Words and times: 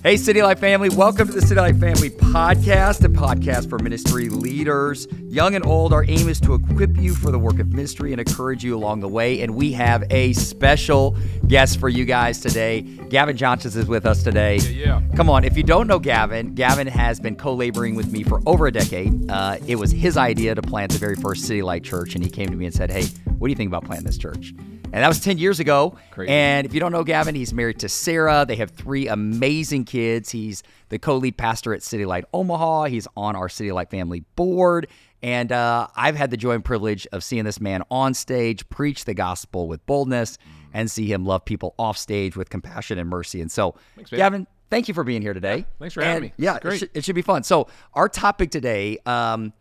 Hey, 0.00 0.16
City 0.16 0.42
Light 0.42 0.60
family, 0.60 0.88
welcome 0.90 1.26
to 1.26 1.34
the 1.34 1.42
City 1.42 1.60
Light 1.60 1.74
Family 1.76 2.08
Podcast, 2.08 3.04
a 3.04 3.08
podcast 3.08 3.68
for 3.68 3.80
ministry 3.80 4.28
leaders, 4.28 5.08
young 5.26 5.56
and 5.56 5.66
old. 5.66 5.92
Our 5.92 6.04
aim 6.04 6.28
is 6.28 6.40
to 6.42 6.54
equip 6.54 6.96
you 6.96 7.16
for 7.16 7.32
the 7.32 7.38
work 7.38 7.58
of 7.58 7.72
ministry 7.72 8.12
and 8.12 8.20
encourage 8.20 8.62
you 8.62 8.76
along 8.76 9.00
the 9.00 9.08
way. 9.08 9.40
And 9.42 9.56
we 9.56 9.72
have 9.72 10.04
a 10.10 10.34
special 10.34 11.16
guest 11.48 11.80
for 11.80 11.88
you 11.88 12.04
guys 12.04 12.40
today. 12.40 12.82
Gavin 12.82 13.36
Johnson 13.36 13.78
is 13.78 13.86
with 13.86 14.06
us 14.06 14.22
today. 14.22 14.58
Yeah, 14.58 15.00
yeah. 15.00 15.16
Come 15.16 15.28
on, 15.28 15.42
if 15.42 15.56
you 15.56 15.64
don't 15.64 15.88
know 15.88 15.98
Gavin, 15.98 16.54
Gavin 16.54 16.86
has 16.86 17.18
been 17.18 17.34
co 17.34 17.52
laboring 17.52 17.96
with 17.96 18.12
me 18.12 18.22
for 18.22 18.40
over 18.46 18.68
a 18.68 18.72
decade. 18.72 19.28
Uh, 19.28 19.56
it 19.66 19.76
was 19.76 19.90
his 19.90 20.16
idea 20.16 20.54
to 20.54 20.62
plant 20.62 20.92
the 20.92 20.98
very 20.98 21.16
first 21.16 21.44
City 21.44 21.60
Light 21.60 21.82
Church, 21.82 22.14
and 22.14 22.22
he 22.22 22.30
came 22.30 22.48
to 22.50 22.56
me 22.56 22.66
and 22.66 22.74
said, 22.74 22.92
Hey, 22.92 23.06
what 23.38 23.48
do 23.48 23.50
you 23.50 23.56
think 23.56 23.68
about 23.68 23.84
planting 23.84 24.06
this 24.06 24.16
church? 24.18 24.54
And 24.90 25.04
that 25.04 25.08
was 25.08 25.20
10 25.20 25.36
years 25.36 25.60
ago. 25.60 25.96
Crazy. 26.12 26.32
And 26.32 26.66
if 26.66 26.72
you 26.72 26.80
don't 26.80 26.92
know 26.92 27.04
Gavin, 27.04 27.34
he's 27.34 27.52
married 27.52 27.78
to 27.80 27.90
Sarah. 27.90 28.46
They 28.48 28.56
have 28.56 28.70
three 28.70 29.06
amazing 29.06 29.84
kids. 29.84 30.30
He's 30.30 30.62
the 30.88 30.98
co 30.98 31.16
lead 31.16 31.36
pastor 31.36 31.74
at 31.74 31.82
City 31.82 32.06
Light 32.06 32.24
Omaha. 32.32 32.84
He's 32.84 33.06
on 33.14 33.36
our 33.36 33.50
City 33.50 33.70
Light 33.70 33.90
family 33.90 34.24
board. 34.34 34.88
And 35.22 35.52
uh, 35.52 35.88
I've 35.94 36.16
had 36.16 36.30
the 36.30 36.36
joy 36.36 36.52
and 36.52 36.64
privilege 36.64 37.06
of 37.12 37.22
seeing 37.22 37.44
this 37.44 37.60
man 37.60 37.82
on 37.90 38.14
stage 38.14 38.66
preach 38.70 39.04
the 39.04 39.14
gospel 39.14 39.68
with 39.68 39.84
boldness 39.84 40.38
and 40.72 40.90
see 40.90 41.12
him 41.12 41.26
love 41.26 41.44
people 41.44 41.74
off 41.78 41.98
stage 41.98 42.36
with 42.36 42.48
compassion 42.48 42.98
and 42.98 43.10
mercy. 43.10 43.40
And 43.42 43.50
so, 43.50 43.74
man. 43.96 44.06
Gavin, 44.10 44.46
thank 44.70 44.88
you 44.88 44.94
for 44.94 45.04
being 45.04 45.20
here 45.20 45.34
today. 45.34 45.66
thanks 45.78 45.94
for 45.94 46.02
having 46.02 46.22
me. 46.22 46.32
Yeah. 46.38 46.58
It, 46.62 46.78
should, 46.78 46.90
it 46.94 47.04
should 47.04 47.14
be 47.14 47.22
fun. 47.22 47.42
So, 47.42 47.68
our 47.92 48.08
topic 48.08 48.50
today, 48.50 48.98
um, 49.04 49.52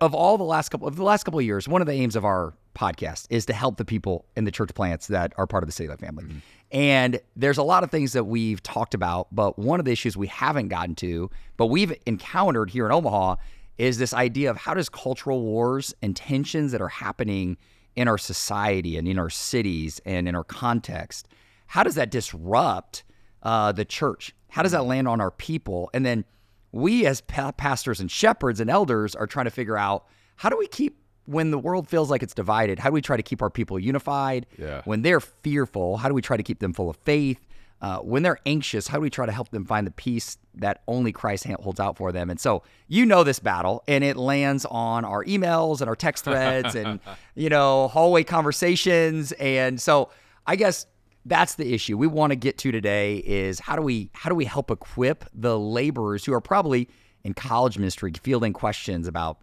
of 0.00 0.14
all 0.14 0.38
the 0.38 0.44
last 0.44 0.68
couple 0.68 0.86
of 0.86 0.96
the 0.96 1.04
last 1.04 1.24
couple 1.24 1.40
of 1.40 1.46
years, 1.46 1.66
one 1.66 1.80
of 1.80 1.86
the 1.86 1.94
aims 1.94 2.14
of 2.16 2.24
our 2.24 2.54
podcast 2.78 3.26
is 3.30 3.44
to 3.46 3.52
help 3.52 3.76
the 3.76 3.84
people 3.84 4.24
in 4.36 4.44
the 4.44 4.50
church 4.50 4.72
plants 4.74 5.08
that 5.08 5.32
are 5.36 5.46
part 5.46 5.62
of 5.62 5.68
the 5.68 5.72
City 5.72 5.88
Light 5.88 6.00
family. 6.00 6.24
Mm-hmm. 6.24 6.38
And 6.70 7.20
there's 7.34 7.58
a 7.58 7.62
lot 7.62 7.82
of 7.82 7.90
things 7.90 8.12
that 8.12 8.24
we've 8.24 8.62
talked 8.62 8.94
about, 8.94 9.28
but 9.32 9.58
one 9.58 9.80
of 9.80 9.86
the 9.86 9.92
issues 9.92 10.16
we 10.16 10.26
haven't 10.26 10.68
gotten 10.68 10.94
to, 10.96 11.30
but 11.56 11.66
we've 11.66 11.94
encountered 12.06 12.70
here 12.70 12.86
in 12.86 12.92
Omaha, 12.92 13.36
is 13.78 13.98
this 13.98 14.12
idea 14.12 14.50
of 14.50 14.56
how 14.56 14.74
does 14.74 14.88
cultural 14.88 15.42
wars 15.42 15.94
and 16.02 16.14
tensions 16.14 16.72
that 16.72 16.80
are 16.80 16.88
happening 16.88 17.56
in 17.96 18.06
our 18.06 18.18
society 18.18 18.96
and 18.96 19.08
in 19.08 19.18
our 19.18 19.30
cities 19.30 20.00
and 20.04 20.28
in 20.28 20.34
our 20.34 20.44
context, 20.44 21.26
how 21.66 21.82
does 21.82 21.94
that 21.94 22.10
disrupt 22.10 23.04
uh, 23.42 23.72
the 23.72 23.84
church? 23.84 24.34
How 24.50 24.62
does 24.62 24.72
that 24.72 24.84
land 24.84 25.08
on 25.08 25.20
our 25.20 25.30
people? 25.30 25.90
And 25.94 26.04
then 26.04 26.24
we, 26.72 27.06
as 27.06 27.20
pa- 27.22 27.52
pastors 27.52 27.98
and 28.00 28.10
shepherds 28.10 28.60
and 28.60 28.68
elders, 28.68 29.14
are 29.14 29.26
trying 29.26 29.46
to 29.46 29.50
figure 29.50 29.76
out 29.76 30.06
how 30.36 30.48
do 30.48 30.56
we 30.56 30.66
keep 30.66 30.98
when 31.28 31.50
the 31.50 31.58
world 31.58 31.86
feels 31.86 32.10
like 32.10 32.22
it's 32.22 32.32
divided. 32.32 32.78
How 32.78 32.88
do 32.88 32.94
we 32.94 33.02
try 33.02 33.18
to 33.18 33.22
keep 33.22 33.42
our 33.42 33.50
people 33.50 33.78
unified? 33.78 34.46
Yeah. 34.56 34.80
When 34.86 35.02
they're 35.02 35.20
fearful, 35.20 35.98
how 35.98 36.08
do 36.08 36.14
we 36.14 36.22
try 36.22 36.38
to 36.38 36.42
keep 36.42 36.58
them 36.58 36.72
full 36.72 36.88
of 36.88 36.96
faith? 36.96 37.46
Uh, 37.82 37.98
when 37.98 38.22
they're 38.22 38.40
anxious, 38.46 38.88
how 38.88 38.96
do 38.96 39.02
we 39.02 39.10
try 39.10 39.26
to 39.26 39.30
help 39.30 39.50
them 39.50 39.64
find 39.66 39.86
the 39.86 39.90
peace 39.92 40.38
that 40.54 40.82
only 40.88 41.12
Christ 41.12 41.44
holds 41.46 41.78
out 41.78 41.98
for 41.98 42.12
them? 42.12 42.30
And 42.30 42.40
so 42.40 42.62
you 42.88 43.04
know 43.04 43.24
this 43.24 43.38
battle, 43.40 43.84
and 43.86 44.02
it 44.02 44.16
lands 44.16 44.64
on 44.64 45.04
our 45.04 45.22
emails 45.26 45.80
and 45.80 45.88
our 45.88 45.94
text 45.94 46.24
threads 46.24 46.74
and 46.74 46.98
you 47.34 47.50
know 47.50 47.88
hallway 47.88 48.24
conversations. 48.24 49.32
And 49.32 49.80
so 49.80 50.08
I 50.46 50.56
guess 50.56 50.86
that's 51.26 51.56
the 51.56 51.74
issue 51.74 51.98
we 51.98 52.06
want 52.06 52.30
to 52.30 52.36
get 52.36 52.56
to 52.58 52.72
today 52.72 53.18
is 53.18 53.60
how 53.60 53.76
do 53.76 53.82
we 53.82 54.10
how 54.14 54.30
do 54.30 54.34
we 54.34 54.46
help 54.46 54.70
equip 54.70 55.26
the 55.34 55.58
laborers 55.58 56.24
who 56.24 56.32
are 56.32 56.40
probably 56.40 56.88
in 57.22 57.34
college 57.34 57.76
ministry 57.76 58.12
fielding 58.22 58.54
questions 58.54 59.06
about 59.06 59.38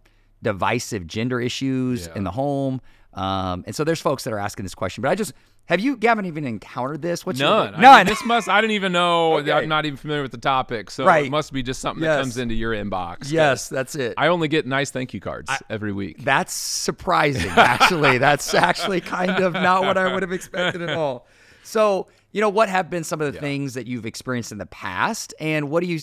divisive 0.50 1.06
gender 1.06 1.40
issues 1.40 2.06
Yeah. 2.06 2.14
in 2.18 2.22
the 2.24 2.30
home 2.30 2.80
um, 3.14 3.64
and 3.66 3.74
so 3.74 3.82
there's 3.82 4.00
folks 4.00 4.24
that 4.24 4.32
are 4.32 4.38
asking 4.38 4.64
this 4.64 4.74
question 4.74 5.02
but 5.02 5.08
i 5.10 5.14
just 5.14 5.32
have 5.68 5.80
you 5.80 5.96
gavin 5.96 6.24
even 6.26 6.44
encountered 6.46 7.02
this 7.02 7.26
what's 7.26 7.40
your- 7.40 7.48
None. 7.48 7.74
I 7.84 7.96
mean, 7.98 8.06
this 8.06 8.24
must. 8.24 8.48
I 8.48 8.60
didn't 8.60 8.76
even 8.80 8.92
know. 8.92 9.38
Okay. 9.38 9.50
I'm 9.50 9.68
not 9.68 9.84
even 9.84 9.96
familiar 9.96 10.22
with 10.22 10.30
the 10.30 10.38
topic, 10.38 10.92
so 10.92 11.04
Right. 11.04 11.26
it 11.26 11.30
must 11.30 11.52
be 11.52 11.60
just 11.64 11.80
something 11.80 12.04
Yes. 12.04 12.16
that 12.18 12.22
comes 12.22 12.36
into 12.38 12.54
your 12.54 12.72
inbox. 12.72 13.32
yes 13.32 13.68
that's 13.68 13.96
it 13.96 14.14
I 14.16 14.28
only 14.28 14.46
get 14.46 14.64
nice 14.64 14.90
thank 14.92 15.12
you 15.12 15.18
cards 15.20 15.50
every 15.68 15.92
week. 15.92 16.22
That's 16.22 16.52
surprising, 16.52 17.50
actually. 17.56 18.18
That's 18.18 18.54
actually 18.54 19.00
kind 19.00 19.42
of 19.42 19.54
not 19.54 19.82
what 19.82 19.96
I 19.98 20.12
would 20.12 20.22
have 20.22 20.30
expected 20.32 20.82
at 20.82 20.90
all. 20.96 21.26
So, 21.64 22.06
you 22.30 22.40
know, 22.40 22.48
what 22.48 22.68
have 22.68 22.88
been 22.88 23.02
some 23.02 23.20
of 23.20 23.32
the 23.32 23.40
things 23.40 23.74
that 23.74 23.88
you've 23.88 24.06
experienced 24.06 24.52
in 24.52 24.58
the 24.58 24.66
past? 24.66 25.34
And 25.40 25.68
what 25.68 25.80
do 25.82 25.88
you, 25.88 25.98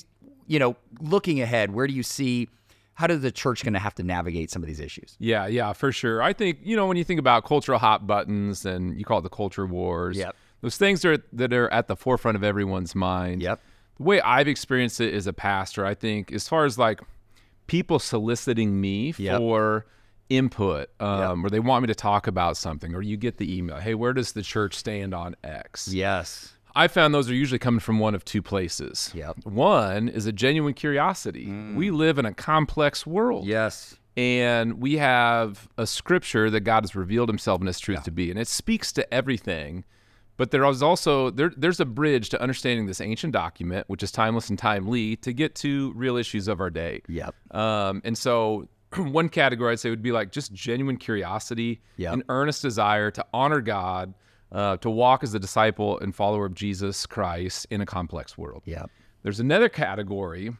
you 0.45 0.59
know, 0.59 0.75
looking 0.99 1.39
ahead, 1.39 1.71
where 1.71 1.87
do 1.87 1.93
you 1.93 2.03
see, 2.03 2.49
how 2.95 3.07
does 3.07 3.21
the 3.21 3.31
church 3.31 3.63
going 3.63 3.73
to 3.73 3.79
have 3.79 3.95
to 3.95 4.03
navigate 4.03 4.51
some 4.51 4.61
of 4.63 4.67
these 4.67 4.79
issues? 4.79 5.15
yeah, 5.19 5.47
yeah, 5.47 5.73
for 5.73 5.91
sure. 5.91 6.21
I 6.21 6.33
think 6.33 6.59
you 6.63 6.75
know 6.75 6.85
when 6.87 6.97
you 6.97 7.03
think 7.03 7.19
about 7.19 7.43
cultural 7.45 7.79
hot 7.79 8.05
buttons 8.07 8.65
and 8.65 8.97
you 8.97 9.05
call 9.05 9.19
it 9.19 9.23
the 9.23 9.29
culture 9.29 9.65
wars. 9.65 10.17
Yep. 10.17 10.35
Those 10.61 10.77
things 10.77 11.03
are 11.03 11.17
that 11.33 11.51
are 11.53 11.69
at 11.73 11.87
the 11.87 11.95
forefront 11.95 12.35
of 12.37 12.43
everyone's 12.43 12.95
mind. 12.95 13.41
Yep. 13.41 13.59
the 13.97 14.03
way 14.03 14.21
I've 14.21 14.47
experienced 14.47 15.01
it 15.01 15.13
as 15.13 15.27
a 15.27 15.33
pastor, 15.33 15.85
I 15.85 15.93
think, 15.93 16.31
as 16.31 16.47
far 16.47 16.65
as 16.65 16.77
like 16.77 17.01
people 17.67 17.99
soliciting 17.99 18.79
me 18.79 19.13
Yep. 19.17 19.37
for 19.39 19.85
input, 20.29 20.89
um, 21.01 21.45
or 21.45 21.49
they 21.49 21.59
want 21.59 21.83
me 21.83 21.87
to 21.87 21.95
talk 21.95 22.27
about 22.27 22.55
something, 22.57 22.95
or 22.95 23.01
you 23.01 23.17
get 23.17 23.37
the 23.37 23.57
email, 23.57 23.77
hey, 23.77 23.93
where 23.93 24.13
does 24.13 24.31
the 24.31 24.41
church 24.41 24.73
stand 24.75 25.13
on 25.13 25.35
X? 25.43 25.89
Yes. 25.89 26.52
I 26.75 26.87
found 26.87 27.13
those 27.13 27.29
are 27.29 27.35
usually 27.35 27.59
coming 27.59 27.79
from 27.79 27.99
one 27.99 28.15
of 28.15 28.25
two 28.25 28.41
places. 28.41 29.11
Yep. 29.13 29.45
One 29.45 30.09
is 30.09 30.25
a 30.25 30.31
genuine 30.31 30.73
curiosity. 30.73 31.51
We 31.75 31.91
live 31.91 32.17
in 32.17 32.25
a 32.25 32.33
complex 32.33 33.05
world. 33.05 33.45
Yes. 33.45 33.95
And 34.17 34.79
we 34.81 34.97
have 34.97 35.67
a 35.77 35.85
scripture 35.87 36.49
that 36.49 36.61
God 36.61 36.83
has 36.83 36.95
revealed 36.95 37.29
himself 37.29 37.61
in 37.61 37.67
his 37.67 37.79
truth 37.79 38.03
to 38.03 38.11
be. 38.11 38.29
And 38.29 38.39
it 38.39 38.47
speaks 38.47 38.91
to 38.93 39.13
everything. 39.13 39.85
But 40.37 40.49
there 40.51 40.65
is 40.65 40.81
also 40.81 41.29
there, 41.29 41.51
there's 41.55 41.79
a 41.79 41.85
bridge 41.85 42.29
to 42.29 42.41
understanding 42.41 42.87
this 42.87 43.01
ancient 43.01 43.33
document, 43.33 43.87
which 43.87 44.01
is 44.01 44.11
timeless 44.11 44.49
and 44.49 44.57
timely, 44.57 45.15
to 45.17 45.31
get 45.31 45.53
to 45.55 45.93
real 45.95 46.17
issues 46.17 46.47
of 46.47 46.59
our 46.59 46.71
day. 46.71 47.01
Yep. 47.07 47.35
Um, 47.55 48.01
and 48.03 48.17
so 48.17 48.67
one 48.97 49.29
category 49.29 49.71
I'd 49.73 49.79
say 49.79 49.91
would 49.91 50.01
be 50.01 50.11
like 50.11 50.31
just 50.31 50.51
genuine 50.53 50.97
curiosity, 50.97 51.81
Yep. 51.97 52.13
an 52.13 52.23
earnest 52.29 52.63
desire 52.63 53.11
to 53.11 53.25
honor 53.31 53.61
God, 53.61 54.15
uh, 54.53 54.77
to 54.77 54.89
walk 54.89 55.23
as 55.23 55.33
a 55.33 55.39
disciple 55.39 55.99
and 55.99 56.15
follower 56.15 56.45
of 56.45 56.53
Jesus 56.53 57.05
Christ 57.05 57.65
in 57.69 57.81
a 57.81 57.85
complex 57.85 58.37
world. 58.37 58.61
Yeah. 58.65 58.83
There's 59.23 59.39
another 59.39 59.67
category 59.69 60.51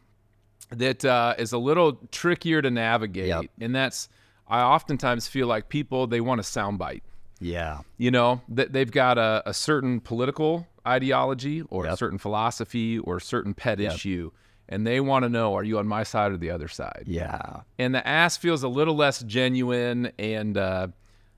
that 0.70 1.04
uh, 1.04 1.34
is 1.38 1.52
a 1.52 1.58
little 1.58 1.92
trickier 2.10 2.60
to 2.62 2.70
navigate, 2.70 3.28
Yep. 3.28 3.44
and 3.60 3.74
that's 3.74 4.08
I 4.48 4.60
oftentimes 4.60 5.26
feel 5.28 5.46
like 5.46 5.68
people 5.68 6.06
they 6.06 6.20
want 6.20 6.40
a 6.40 6.44
soundbite. 6.44 7.02
Yeah. 7.40 7.80
You 7.98 8.10
know, 8.10 8.40
that 8.48 8.72
they've 8.72 8.90
got 8.90 9.16
a, 9.18 9.42
a 9.46 9.54
certain 9.54 10.00
political 10.00 10.66
ideology 10.86 11.62
or 11.70 11.86
a 11.86 11.96
certain 11.96 12.18
philosophy 12.18 12.98
or 12.98 13.16
a 13.18 13.20
certain 13.20 13.54
pet 13.54 13.80
issue, 13.80 14.30
and 14.68 14.86
they 14.86 15.00
want 15.00 15.22
to 15.24 15.28
know: 15.28 15.54
Are 15.54 15.62
you 15.64 15.78
on 15.78 15.86
my 15.86 16.02
side 16.02 16.32
or 16.32 16.36
the 16.36 16.50
other 16.50 16.68
side? 16.68 17.04
Yeah. 17.06 17.60
and 17.78 17.94
the 17.94 18.06
ass 18.06 18.36
feels 18.36 18.62
a 18.62 18.68
little 18.68 18.94
less 18.96 19.22
genuine 19.22 20.10
and 20.18 20.56
uh, 20.56 20.88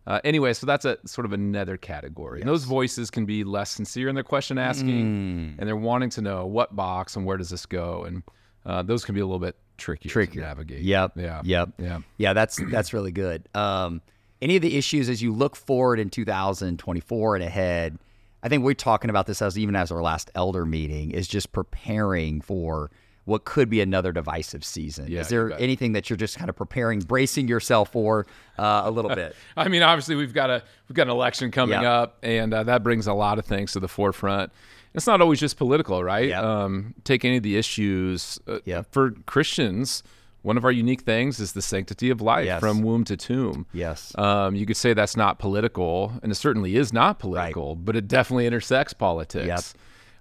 uh, 0.06 0.20
anyway 0.24 0.52
so 0.52 0.66
that's 0.66 0.84
a 0.84 0.96
sort 1.06 1.24
of 1.24 1.32
another 1.32 1.76
category 1.76 2.40
and 2.40 2.48
those 2.48 2.64
voices 2.64 3.10
can 3.10 3.26
be 3.26 3.44
less 3.44 3.70
sincere 3.70 4.08
in 4.08 4.14
their 4.14 4.24
question 4.24 4.58
asking 4.58 5.56
and 5.58 5.68
they're 5.68 5.76
wanting 5.76 6.10
to 6.10 6.20
know 6.20 6.46
what 6.46 6.74
box 6.76 7.16
and 7.16 7.26
where 7.26 7.36
does 7.36 7.50
this 7.50 7.66
go 7.66 8.04
and 8.04 8.22
uh, 8.64 8.82
those 8.82 9.04
can 9.04 9.14
be 9.14 9.20
a 9.20 9.26
little 9.26 9.38
bit 9.38 9.56
trickier, 9.78 10.10
Trickier. 10.10 10.42
to 10.42 10.48
navigate 10.48 10.82
Yep. 10.82 11.12
yeah 11.16 11.40
Yep. 11.44 11.68
yeah 11.78 11.98
Yeah, 12.16 12.32
that's 12.32 12.58
that's 12.70 12.92
really 12.92 13.12
good. 13.12 13.48
Um, 13.54 14.00
any 14.42 14.56
of 14.56 14.62
the 14.62 14.76
issues 14.76 15.08
as 15.08 15.22
you 15.22 15.32
look 15.32 15.54
forward 15.56 15.98
in 16.00 16.10
2024 16.10 17.36
and 17.36 17.44
ahead, 17.44 17.98
I 18.42 18.48
think 18.48 18.64
we're 18.64 18.74
talking 18.74 19.08
about 19.10 19.26
this 19.26 19.40
as 19.42 19.58
even 19.58 19.76
as 19.76 19.90
our 19.90 20.02
last 20.02 20.30
elder 20.34 20.64
meeting 20.66 21.10
is 21.12 21.26
just 21.28 21.52
preparing 21.52 22.40
for 22.40 22.90
what 23.26 23.44
could 23.44 23.68
be 23.68 23.80
another 23.80 24.12
divisive 24.12 24.64
season. 24.64 25.06
Yeah, 25.08 25.20
is 25.20 25.28
there 25.28 25.52
anything 25.60 25.92
that 25.92 26.08
you're 26.08 26.16
just 26.16 26.38
kind 26.38 26.48
of 26.48 26.56
preparing, 26.56 27.00
bracing 27.00 27.48
yourself 27.48 27.92
for 27.92 28.26
uh, 28.58 28.82
a 28.84 28.90
little 28.90 29.14
bit? 29.14 29.36
I 29.56 29.68
mean, 29.68 29.82
obviously 29.82 30.14
we've 30.14 30.32
got 30.32 30.48
a 30.48 30.62
we've 30.88 30.96
got 30.96 31.02
an 31.08 31.10
election 31.10 31.50
coming 31.50 31.80
Yeah. 31.82 31.92
up, 31.92 32.18
and 32.22 32.54
uh, 32.54 32.62
that 32.62 32.82
brings 32.82 33.06
a 33.06 33.12
lot 33.12 33.38
of 33.38 33.44
things 33.44 33.72
to 33.72 33.80
the 33.80 33.88
forefront. 33.88 34.50
It's 34.94 35.06
not 35.06 35.20
always 35.20 35.40
just 35.40 35.58
political, 35.58 36.02
right? 36.02 36.28
Yeah. 36.28 36.40
Um, 36.40 36.94
take 37.04 37.22
any 37.24 37.36
of 37.36 37.42
the 37.42 37.56
issues 37.58 38.38
uh, 38.48 38.60
Yeah. 38.64 38.82
for 38.90 39.10
Christians. 39.26 40.02
One 40.42 40.56
of 40.56 40.64
our 40.64 40.70
unique 40.70 41.00
things 41.02 41.40
is 41.40 41.52
the 41.52 41.60
sanctity 41.60 42.08
of 42.08 42.20
life 42.20 42.46
Yes. 42.46 42.60
from 42.60 42.82
womb 42.82 43.02
to 43.06 43.16
tomb. 43.16 43.66
Yes. 43.72 44.16
Um, 44.16 44.54
you 44.54 44.64
could 44.64 44.76
say 44.76 44.94
that's 44.94 45.16
not 45.16 45.40
political, 45.40 46.12
and 46.22 46.30
it 46.30 46.36
certainly 46.36 46.76
is 46.76 46.92
not 46.92 47.18
political, 47.18 47.74
right. 47.74 47.84
but 47.84 47.96
it 47.96 48.06
definitely 48.06 48.46
intersects 48.46 48.92
politics. 48.94 49.74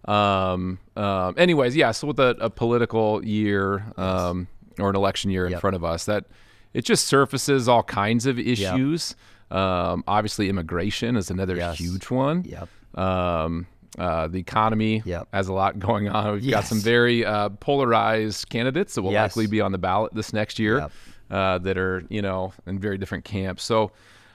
Um, 0.08 0.80
um, 0.96 1.36
anyways, 1.38 1.76
yeah. 1.76 1.92
So 1.92 2.08
with 2.08 2.20
a, 2.20 2.36
a 2.40 2.50
political 2.50 3.24
year 3.26 3.86
um, 3.98 4.48
or 4.80 4.90
an 4.90 4.96
election 4.96 5.32
year 5.32 5.46
in 5.46 5.52
Yep. 5.54 5.62
front 5.62 5.76
of 5.76 5.84
us, 5.84 6.06
that 6.06 6.26
it 6.74 6.84
just 6.86 7.06
surfaces 7.08 7.68
all 7.68 7.84
kinds 7.84 8.26
of 8.26 8.38
issues. 8.38 9.16
Um, 9.52 10.04
obviously, 10.08 10.50
immigration 10.50 11.16
is 11.16 11.30
another 11.32 11.56
Yes. 11.56 11.78
huge 11.78 12.10
one. 12.10 12.44
Yep. 12.46 12.70
Um, 13.00 13.68
uh, 13.98 14.28
the 14.28 14.40
economy 14.40 15.02
Yep. 15.06 15.28
has 15.34 15.48
a 15.48 15.54
lot 15.54 15.80
going 15.80 16.10
on. 16.10 16.34
We've 16.34 16.50
got 16.52 16.66
some 16.66 16.80
very 16.80 17.24
uh, 17.26 17.50
polarized 17.50 18.50
candidates 18.50 18.96
that 18.96 19.02
will 19.04 19.12
Yes. 19.14 19.36
likely 19.36 19.48
be 19.48 19.62
on 19.62 19.72
the 19.72 19.78
ballot 19.78 20.14
this 20.14 20.34
next 20.34 20.60
year 20.60 20.80
Yep. 20.80 20.92
uh, 21.32 21.58
that 21.60 21.78
are, 21.78 22.04
you 22.10 22.22
know, 22.22 22.54
in 22.68 22.78
very 22.80 22.98
different 22.98 23.24
camps. 23.24 23.64
So, 23.64 23.92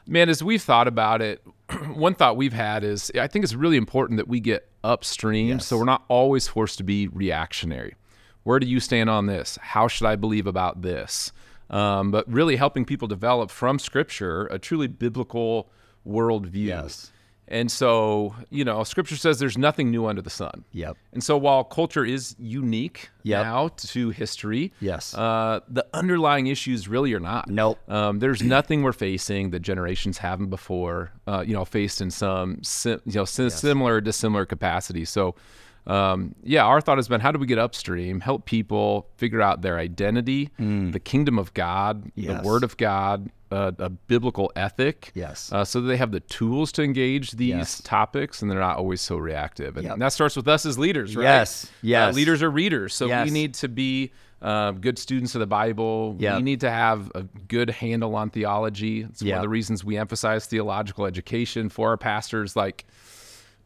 man, 0.06 0.28
as 0.30 0.42
we've 0.42 0.62
thought 0.62 0.88
about 0.88 1.20
it, 1.20 1.42
one 1.92 2.14
thought 2.14 2.36
we've 2.38 2.52
had 2.54 2.82
is 2.84 3.10
I 3.20 3.26
think 3.26 3.44
it's 3.44 3.54
really 3.54 3.76
important 3.76 4.16
that 4.16 4.28
we 4.28 4.40
get 4.40 4.66
upstream. 4.82 5.60
So 5.60 5.78
we're 5.78 5.84
not 5.84 6.04
always 6.08 6.48
forced 6.48 6.78
to 6.78 6.84
be 6.84 7.08
reactionary. 7.08 7.94
Where 8.42 8.58
do 8.58 8.66
you 8.66 8.80
stand 8.80 9.10
on 9.10 9.26
this? 9.26 9.58
How 9.60 9.88
should 9.88 10.06
I 10.06 10.16
believe 10.16 10.46
about 10.46 10.82
this? 10.82 11.32
Um, 11.68 12.10
but 12.10 12.30
really 12.30 12.56
helping 12.56 12.84
people 12.84 13.06
develop 13.06 13.50
from 13.50 13.78
Scripture 13.78 14.46
a 14.46 14.58
truly 14.58 14.88
biblical 14.88 15.70
worldview. 16.06 16.66
Yes. 16.66 17.12
And 17.52 17.70
so, 17.70 18.34
you 18.50 18.64
know, 18.64 18.84
Scripture 18.84 19.16
says 19.16 19.40
there's 19.40 19.58
nothing 19.58 19.90
new 19.90 20.06
under 20.06 20.22
the 20.22 20.30
sun. 20.30 20.64
Yep. 20.72 20.96
And 21.12 21.22
so, 21.22 21.36
while 21.36 21.64
culture 21.64 22.04
is 22.04 22.36
unique 22.38 23.10
Yep. 23.24 23.44
now 23.44 23.68
to 23.76 24.10
history, 24.10 24.72
Yes. 24.80 25.14
uh, 25.14 25.58
the 25.68 25.84
underlying 25.92 26.46
issues 26.46 26.86
really 26.86 27.12
are 27.12 27.18
not. 27.20 27.48
Nope. 27.50 27.78
Um, 27.90 28.20
there's 28.20 28.40
nothing 28.42 28.82
we're 28.84 28.92
facing 28.92 29.50
that 29.50 29.60
generations 29.60 30.18
haven't 30.18 30.48
before, 30.50 31.10
uh, 31.26 31.42
you 31.46 31.52
know, 31.52 31.64
faced 31.64 32.00
in 32.00 32.10
some, 32.12 32.62
sim- 32.62 33.00
you 33.04 33.14
know, 33.14 33.24
si- 33.24 33.50
similar, 33.50 34.00
dissimilar 34.00 34.46
capacity. 34.46 35.04
So, 35.04 35.34
um, 35.86 36.34
yeah, 36.42 36.64
our 36.64 36.80
thought 36.80 36.98
has 36.98 37.08
been 37.08 37.20
how 37.20 37.32
do 37.32 37.38
we 37.38 37.46
get 37.46 37.58
upstream, 37.58 38.20
help 38.20 38.44
people 38.44 39.08
figure 39.16 39.40
out 39.40 39.62
their 39.62 39.78
identity, 39.78 40.50
the 40.58 41.00
kingdom 41.02 41.38
of 41.38 41.52
God, 41.54 42.04
Mm. 42.04 42.10
Yes. 42.14 42.42
the 42.42 42.46
Word 42.48 42.62
of 42.64 42.76
God, 42.76 43.30
uh, 43.50 43.72
a 43.78 43.88
biblical 43.90 44.52
ethic, 44.54 45.10
Yes. 45.14 45.50
uh, 45.52 45.64
so 45.64 45.80
that 45.80 45.88
they 45.88 45.96
have 45.96 46.12
the 46.12 46.20
tools 46.20 46.70
to 46.72 46.82
engage 46.82 47.32
these 47.32 47.48
Yes. 47.48 47.80
topics 47.82 48.42
and 48.42 48.50
they're 48.50 48.60
not 48.60 48.76
always 48.76 49.00
so 49.00 49.16
reactive. 49.16 49.76
And 49.76 49.84
Yep. 49.86 49.98
that 49.98 50.12
starts 50.12 50.36
with 50.36 50.46
us 50.46 50.64
as 50.66 50.78
leaders, 50.78 51.16
right? 51.16 51.24
Yes. 51.24 51.66
Uh, 51.84 52.10
leaders 52.14 52.42
are 52.42 52.50
readers, 52.50 52.94
so 52.94 53.06
Yes. 53.06 53.24
we 53.26 53.32
need 53.32 53.54
to 53.54 53.68
be 53.68 54.12
uh, 54.42 54.70
good 54.70 54.98
students 54.98 55.34
of 55.34 55.40
the 55.40 55.46
Bible. 55.46 56.16
Yep. 56.18 56.36
We 56.38 56.42
need 56.42 56.60
to 56.60 56.70
have 56.70 57.12
a 57.14 57.24
good 57.46 57.68
handle 57.68 58.14
on 58.16 58.30
theology. 58.30 59.02
It's 59.02 59.22
one 59.22 59.34
of 59.34 59.42
the 59.42 59.50
reasons 59.50 59.84
we 59.84 59.98
emphasize 59.98 60.46
theological 60.46 61.04
education 61.04 61.68
for 61.68 61.90
our 61.90 61.98
pastors. 61.98 62.56
Like 62.56 62.86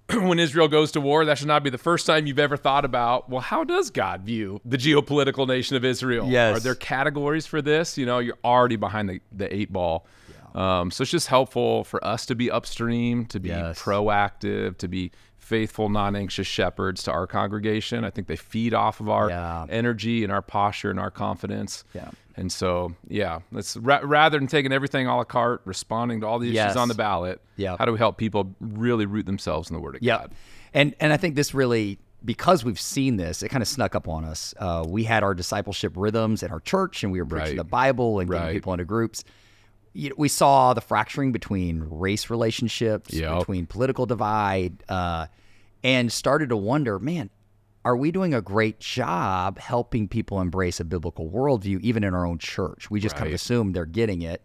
when 0.13 0.39
Israel 0.39 0.69
goes 0.69 0.93
to 0.93 1.01
war, 1.01 1.25
that 1.25 1.39
should 1.39 1.49
not 1.49 1.63
be 1.65 1.71
the 1.71 1.79
first 1.79 2.07
time 2.07 2.27
you've 2.27 2.39
ever 2.39 2.57
thought 2.57 2.85
about, 2.85 3.31
well, 3.31 3.41
how 3.41 3.65
does 3.65 3.91
God 3.91 4.23
view 4.23 4.61
the 4.65 4.77
geopolitical 4.77 5.47
nation 5.49 5.77
of 5.77 5.85
Israel? 5.85 6.29
Yes. 6.29 6.57
Are 6.57 6.61
there 6.61 6.75
categories 6.75 7.47
for 7.47 7.63
this? 7.63 7.97
You 7.97 8.05
know, 8.07 8.19
you're 8.19 8.39
already 8.45 8.77
behind 8.77 9.09
the, 9.09 9.21
the 9.33 9.55
eight 9.55 9.73
ball. 9.73 10.07
Um, 10.55 10.91
so 10.93 11.03
it's 11.03 11.11
just 11.11 11.27
helpful 11.29 11.83
for 11.85 12.05
us 12.07 12.27
to 12.27 12.35
be 12.37 12.51
upstream, 12.51 13.27
to 13.27 13.41
be 13.41 13.49
Yes. 13.49 13.81
proactive, 13.83 14.77
to 14.79 14.87
be 14.89 15.11
faithful, 15.37 15.89
non-anxious 15.89 16.47
shepherds 16.47 17.03
to 17.05 17.13
our 17.13 17.27
congregation. 17.27 18.05
I 18.05 18.11
think 18.11 18.29
they 18.29 18.37
feed 18.37 18.73
off 18.73 19.01
of 19.01 19.09
our 19.09 19.31
Yeah. 19.31 19.67
energy 19.69 20.23
and 20.23 20.33
our 20.33 20.43
posture 20.43 20.91
and 20.91 21.01
our 21.01 21.11
confidence. 21.11 21.85
Yeah. 21.93 22.11
And 22.37 22.51
so, 22.51 22.95
yeah, 23.09 23.41
let's 23.53 23.77
ra- 23.77 24.01
rather 24.03 24.39
than 24.39 24.49
taking 24.49 24.73
everything 24.73 25.07
a 25.07 25.17
la 25.17 25.25
carte, 25.25 25.63
responding 25.65 26.21
to 26.23 26.27
all 26.27 26.39
the 26.41 26.47
issues 26.49 26.55
Yes. 26.57 26.77
on 26.77 26.89
the 26.89 26.95
ballot. 26.95 27.41
Yeah. 27.57 27.77
How 27.79 27.85
do 27.85 27.93
we 27.93 27.99
help 27.99 28.17
people 28.17 28.55
really 28.61 29.07
root 29.07 29.27
themselves 29.27 29.71
in 29.71 29.75
the 29.75 29.81
Word 29.81 29.95
of 29.97 30.01
God? 30.01 30.07
Yeah. 30.07 30.17
God? 30.19 30.33
And 30.73 30.95
and 30.99 31.13
I 31.13 31.17
think 31.17 31.37
this 31.37 31.55
really 31.55 31.99
because 32.25 32.65
we've 32.65 32.81
seen 32.81 33.17
this, 33.19 33.43
it 33.43 33.51
kind 33.51 33.61
of 33.63 33.69
snuck 33.69 33.95
up 33.95 34.09
on 34.09 34.25
us. 34.25 34.55
Uh, 34.59 34.83
we 34.89 35.05
had 35.05 35.23
our 35.23 35.35
discipleship 35.35 35.93
rhythms 35.95 36.43
at 36.43 36.51
our 36.51 36.61
church, 36.61 37.03
and 37.05 37.13
we 37.13 37.21
were 37.21 37.27
preaching 37.27 37.49
Right. 37.51 37.57
the 37.59 37.65
Bible 37.65 38.19
and 38.19 38.31
getting 38.31 38.47
Right. 38.47 38.53
people 38.55 38.73
into 38.73 38.87
groups. 38.87 39.25
You 39.93 40.09
know, 40.09 40.15
we 40.19 40.29
saw 40.29 40.73
the 40.75 40.81
fracturing 40.81 41.33
between 41.33 41.85
race 41.89 42.31
relationships, 42.31 43.13
Yep. 43.13 43.41
between 43.41 43.67
political 43.67 44.07
divide, 44.07 44.83
uh, 44.89 45.27
and 45.85 46.11
started 46.11 46.49
to 46.49 46.57
wonder, 46.57 46.99
man, 46.99 47.29
are 47.85 47.97
we 47.97 48.11
doing 48.11 48.33
a 48.33 48.41
great 48.41 48.81
job 48.81 49.59
helping 49.59 50.09
people 50.09 50.41
embrace 50.41 50.81
a 50.81 50.85
biblical 50.85 51.29
worldview, 51.31 51.81
even 51.81 52.03
in 52.03 52.15
our 52.15 52.27
own 52.27 52.39
church? 52.39 52.91
We 52.91 53.01
just 53.01 53.15
kind 53.17 53.29
of 53.29 53.35
assume 53.35 53.73
they're 53.73 53.85
getting 53.85 54.23
it, 54.23 54.43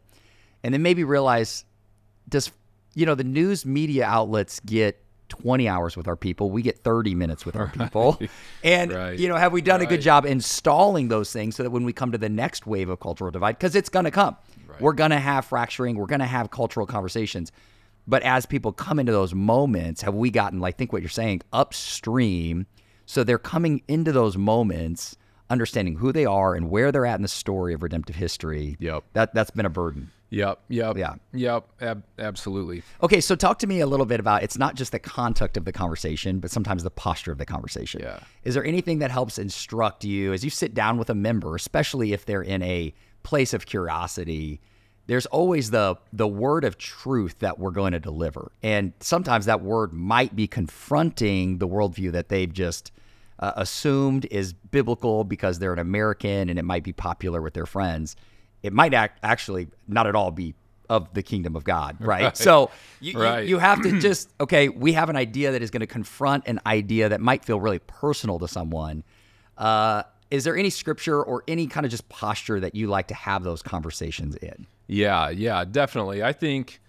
and 0.64 0.74
then 0.74 0.82
maybe 0.82 1.04
realize 1.04 1.64
does 2.28 2.52
you 2.96 3.06
know 3.06 3.16
the 3.16 3.24
news 3.24 3.66
media 3.66 4.06
outlets 4.06 4.60
get 4.62 5.02
20 5.30 5.68
hours 5.68 5.96
with 5.96 6.08
our 6.08 6.16
people 6.16 6.50
we 6.50 6.62
get 6.62 6.80
30 6.80 7.16
minutes 7.16 7.46
with 7.46 7.56
our 7.56 7.68
people. 7.78 8.20
And 8.64 8.92
Right. 8.92 9.18
you 9.18 9.30
know 9.30 9.36
have 9.36 9.54
we 9.54 9.62
done 9.62 9.82
a 9.82 9.86
good 9.86 10.02
job 10.02 10.26
installing 10.26 11.08
those 11.08 11.32
things 11.32 11.56
so 11.56 11.64
that 11.64 11.70
when 11.70 11.84
we 11.84 11.94
come 11.94 12.12
to 12.12 12.18
the 12.18 12.30
next 12.30 12.66
wave 12.68 12.90
of 12.90 13.00
cultural 13.00 13.32
divide 13.32 13.58
because 13.58 13.76
it's 13.76 13.90
going 13.90 14.06
to 14.06 14.12
come 14.12 14.36
we're 14.80 14.94
going 14.94 15.12
to 15.12 15.20
have 15.20 15.46
fracturing 15.46 15.96
we're 15.96 16.08
going 16.08 16.20
to 16.20 16.26
have 16.26 16.52
cultural 16.52 16.86
conversations. 16.86 17.52
But 18.08 18.24
as 18.24 18.48
people 18.48 18.72
come 18.72 19.00
into 19.00 19.12
those 19.12 19.34
moments 19.36 20.02
have 20.02 20.16
we 20.16 20.30
gotten 20.32 20.60
like 20.60 20.78
think 20.78 20.92
what 20.92 21.02
you're 21.04 21.10
saying 21.10 21.42
upstream 21.54 22.66
so 23.12 23.24
they're 23.24 23.40
coming 23.40 23.82
into 23.88 24.12
those 24.12 24.38
moments 24.38 25.18
understanding 25.50 25.96
who 25.96 26.12
they 26.12 26.26
are 26.28 26.54
and 26.54 26.70
where 26.70 26.92
they're 26.92 27.08
at 27.08 27.16
in 27.16 27.24
the 27.24 27.28
story 27.28 27.74
of 27.74 27.82
redemptive 27.82 28.16
history 28.16 28.78
Yep. 28.80 29.04
that 29.14 29.34
that's 29.34 29.50
been 29.52 29.66
a 29.66 29.70
burden 29.70 30.12
Yep. 30.32 30.60
Yep. 30.70 30.98
Yeah. 30.98 31.14
Yep. 31.34 31.68
Ab- 31.82 32.04
absolutely. 32.20 32.84
Okay, 33.02 33.20
so 33.20 33.36
talk 33.36 33.58
to 33.60 33.66
me 33.68 33.80
a 33.80 33.88
little 33.88 34.06
bit 34.06 34.20
about 34.20 34.44
it's 34.44 34.60
not 34.60 34.76
just 34.76 34.92
the 34.92 35.00
conduct 35.00 35.58
of 35.58 35.66
the 35.66 35.72
conversation, 35.72 36.40
but 36.40 36.52
sometimes 36.52 36.84
the 36.84 36.92
posture 36.92 37.32
of 37.32 37.40
the 37.40 37.48
conversation. 37.48 38.02
Yeah. 38.04 38.20
Is 38.44 38.54
there 38.54 38.64
anything 38.64 39.00
that 39.00 39.10
helps 39.10 39.40
instruct 39.40 40.04
you 40.04 40.32
as 40.32 40.44
you 40.44 40.52
sit 40.52 40.76
down 40.76 41.00
with 41.00 41.10
a 41.10 41.16
member, 41.16 41.56
especially 41.56 42.14
if 42.14 42.28
they're 42.28 42.44
in 42.44 42.62
a 42.62 42.94
place 43.24 43.56
of 43.56 43.66
curiosity? 43.66 44.62
There's 45.10 45.26
always 45.26 45.72
the 45.72 45.96
the 46.14 46.28
word 46.28 46.64
of 46.64 46.78
truth 46.78 47.40
that 47.40 47.58
we're 47.58 47.72
going 47.72 47.94
to 47.94 48.00
deliver, 48.00 48.52
and 48.64 48.94
sometimes 49.00 49.46
that 49.48 49.62
word 49.62 49.92
might 49.92 50.36
be 50.36 50.46
confronting 50.48 51.58
the 51.58 51.68
worldview 51.68 52.12
that 52.12 52.30
they've 52.30 52.54
just 52.54 52.92
uh, 53.40 53.54
assumed 53.56 54.26
is 54.30 54.54
biblical 54.54 55.24
because 55.24 55.58
they're 55.60 55.74
an 55.74 55.80
American 55.80 56.48
and 56.50 56.60
it 56.60 56.64
might 56.64 56.84
be 56.84 56.94
popular 56.94 57.42
with 57.42 57.54
their 57.56 57.66
friends. 57.66 58.16
It 58.64 58.72
might 58.74 58.94
act, 58.94 59.20
actually 59.24 59.68
not 59.88 60.06
at 60.08 60.16
all 60.16 60.30
be 60.32 60.54
of 60.90 61.14
the 61.14 61.24
kingdom 61.24 61.56
of 61.56 61.64
God, 61.64 61.98
right? 62.00 62.36
So 62.38 62.70
you, 63.00 63.14
you- 63.14 63.50
you 63.50 63.58
have 63.60 63.82
to 63.84 64.00
just 64.00 64.30
okay. 64.42 64.70
We 64.70 64.94
have 64.94 65.10
an 65.10 65.16
idea 65.16 65.52
that 65.54 65.62
is 65.64 65.72
going 65.72 65.82
to 65.82 65.88
confront 65.88 66.48
an 66.48 66.60
idea 66.66 67.10
that 67.10 67.22
might 67.22 67.44
feel 67.46 67.60
really 67.60 67.80
personal 67.80 68.38
to 68.40 68.48
someone. 68.48 69.04
Uh, 69.58 70.04
is 70.32 70.44
there 70.44 70.56
any 70.56 70.70
scripture 70.70 71.22
or 71.24 71.44
any 71.48 71.68
kind 71.68 71.86
of 71.86 71.92
just 71.92 72.08
posture 72.10 72.60
that 72.60 72.76
you 72.76 72.88
like 72.88 73.08
to 73.08 73.14
have 73.16 73.44
those 73.44 73.62
conversations 73.62 74.36
in? 74.38 74.68
Yeah, 74.88 75.30
yeah, 75.30 75.66
definitely. 75.66 76.24
I 76.24 76.34
think 76.34 76.80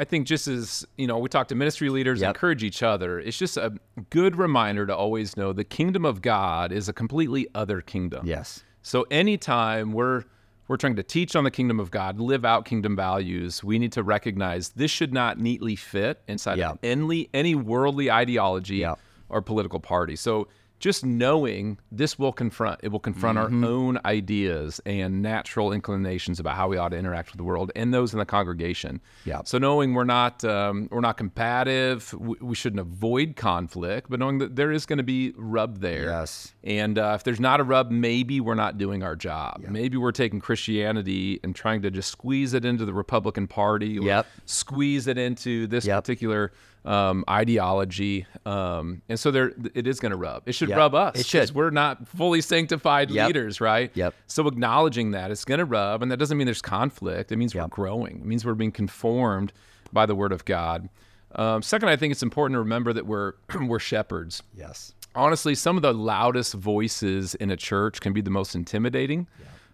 I 0.00 0.04
think 0.04 0.28
just 0.28 0.46
as, 0.46 0.86
you 0.96 1.08
know, 1.08 1.18
we 1.18 1.28
talk 1.28 1.48
to 1.48 1.56
ministry 1.56 1.88
leaders, 1.90 2.20
Yep. 2.20 2.28
encourage 2.36 2.62
each 2.62 2.84
other. 2.84 3.18
It's 3.18 3.36
just 3.36 3.56
a 3.56 3.72
good 4.10 4.36
reminder 4.36 4.86
to 4.86 4.94
always 4.96 5.36
know 5.36 5.52
the 5.52 5.64
kingdom 5.64 6.04
of 6.04 6.22
God 6.22 6.70
is 6.70 6.88
a 6.88 6.92
completely 6.92 7.48
other 7.52 7.80
kingdom. 7.80 8.24
Yes. 8.24 8.62
So 8.82 9.06
anytime 9.10 9.92
we're 9.92 10.24
we're 10.68 10.76
trying 10.76 10.96
to 10.96 11.02
teach 11.02 11.34
on 11.34 11.44
the 11.44 11.50
kingdom 11.50 11.80
of 11.80 11.90
God, 11.90 12.20
live 12.20 12.44
out 12.44 12.66
kingdom 12.66 12.94
values, 12.94 13.64
we 13.64 13.78
need 13.78 13.90
to 13.92 14.02
recognize 14.02 14.68
this 14.70 14.90
should 14.90 15.14
not 15.14 15.38
neatly 15.40 15.74
fit 15.76 16.20
inside 16.28 16.58
Yeah. 16.58 16.70
of 16.72 16.78
any 16.82 17.28
any 17.34 17.54
worldly 17.54 18.10
ideology 18.10 18.76
Yeah. 18.76 18.94
or 19.30 19.40
political 19.42 19.80
party. 19.80 20.14
So 20.14 20.46
just 20.78 21.04
knowing 21.04 21.78
this 21.90 22.18
will 22.18 22.32
confront 22.32 22.80
it 22.82 22.88
will 22.88 22.98
confront 23.00 23.38
Mm-hmm. 23.38 23.64
our 23.64 23.70
own 23.70 23.98
ideas 24.04 24.80
and 24.86 25.22
natural 25.22 25.72
inclinations 25.72 26.38
about 26.40 26.54
how 26.56 26.68
we 26.68 26.76
ought 26.76 26.90
to 26.90 26.96
interact 26.96 27.30
with 27.30 27.36
the 27.38 27.44
world 27.44 27.70
and 27.76 27.92
those 27.92 28.12
in 28.12 28.18
the 28.18 28.24
congregation. 28.24 29.00
Yeah. 29.24 29.42
So 29.44 29.58
knowing 29.58 29.94
we're 29.94 30.04
not 30.04 30.44
um, 30.44 30.88
we're 30.90 31.00
not 31.00 31.16
combative, 31.16 32.12
we, 32.14 32.36
we 32.40 32.54
shouldn't 32.54 32.80
avoid 32.80 33.36
conflict, 33.36 34.08
but 34.10 34.18
knowing 34.20 34.38
that 34.38 34.56
there 34.56 34.70
is 34.72 34.86
going 34.86 34.96
to 34.98 35.02
be 35.02 35.32
rub 35.36 35.80
there. 35.80 36.04
Yes. 36.04 36.52
And 36.64 36.98
uh, 36.98 37.12
if 37.16 37.24
there's 37.24 37.40
not 37.40 37.60
a 37.60 37.64
rub, 37.64 37.90
maybe 37.90 38.40
we're 38.40 38.54
not 38.54 38.78
doing 38.78 39.02
our 39.02 39.16
job. 39.16 39.64
Maybe 39.68 39.96
we're 39.96 40.12
taking 40.12 40.40
Christianity 40.40 41.40
and 41.42 41.54
trying 41.54 41.82
to 41.82 41.90
just 41.90 42.10
squeeze 42.10 42.54
it 42.54 42.64
into 42.64 42.84
the 42.84 42.92
Republican 42.94 43.46
Party 43.46 43.98
or 43.98 44.02
Yep. 44.04 44.26
squeeze 44.46 45.06
it 45.06 45.18
into 45.18 45.66
this 45.66 45.86
Yep. 45.86 46.04
particular 46.04 46.52
um, 46.84 47.24
ideology. 47.28 48.26
Um, 48.46 49.02
and 49.08 49.18
so 49.18 49.30
there, 49.30 49.52
it 49.74 49.86
is 49.86 50.00
going 50.00 50.10
to 50.10 50.16
rub. 50.16 50.48
It 50.48 50.52
should 50.52 50.68
Yep. 50.70 50.78
rub 50.78 50.94
us. 50.94 51.20
It 51.20 51.26
should. 51.26 51.50
We're 51.54 51.70
not 51.70 52.06
fully 52.08 52.40
sanctified 52.40 53.10
Yep. 53.10 53.26
leaders, 53.26 53.60
right? 53.60 53.90
Yep. 53.94 54.14
So 54.26 54.46
acknowledging 54.46 55.10
that 55.12 55.30
it's 55.30 55.44
going 55.44 55.58
to 55.58 55.64
rub, 55.64 56.02
and 56.02 56.10
that 56.10 56.16
doesn't 56.18 56.36
mean 56.38 56.46
there's 56.46 56.62
conflict. 56.62 57.32
It 57.32 57.36
means 57.36 57.54
we're 57.54 57.66
growing. 57.68 58.20
It 58.20 58.24
means 58.26 58.44
we're 58.44 58.54
being 58.54 58.72
conformed 58.72 59.52
by 59.92 60.06
the 60.06 60.14
Word 60.14 60.32
of 60.32 60.44
God. 60.44 60.88
Um, 61.34 61.60
second, 61.62 61.88
I 61.90 61.96
think 61.96 62.12
it's 62.12 62.22
important 62.22 62.54
to 62.54 62.60
remember 62.60 62.92
that 62.94 63.06
we're 63.06 63.34
we're 63.66 63.78
shepherds 63.78 64.42
Yes. 64.56 64.94
honestly, 65.14 65.54
some 65.54 65.76
of 65.76 65.82
the 65.82 65.92
loudest 65.92 66.54
voices 66.54 67.34
in 67.34 67.50
a 67.50 67.56
church 67.56 68.00
can 68.00 68.12
be 68.14 68.20
the 68.22 68.30
most 68.30 68.54
intimidating. 68.54 69.26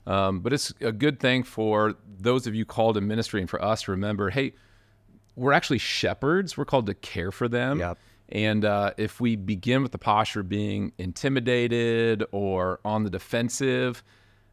Um, 0.06 0.40
but 0.40 0.52
it's 0.52 0.73
a 0.82 0.92
good 0.92 1.18
thing 1.20 1.44
for 1.44 1.94
those 2.18 2.46
of 2.46 2.54
you 2.54 2.64
called 2.66 2.96
in 2.99 3.06
ministry 3.06 3.40
and 3.40 3.49
for 3.49 3.62
us 3.64 3.82
to 3.84 3.92
remember 3.92 4.30
hey, 4.30 4.52
we're 5.37 5.53
actually 5.53 5.79
shepherds. 5.79 6.57
We're 6.57 6.64
called 6.64 6.87
to 6.87 6.95
care 6.95 7.33
for 7.33 7.49
them. 7.49 7.81
Yep. 7.81 7.99
And 8.31 8.64
uh, 8.64 8.93
if 8.97 9.21
we 9.21 9.37
begin 9.37 9.83
with 9.83 9.93
the 9.93 9.99
posture 9.99 10.41
of 10.41 10.49
being 10.49 10.93
intimidated 10.99 12.25
or 12.33 12.81
on 12.85 13.05
the 13.05 13.11
defensive, 13.11 14.03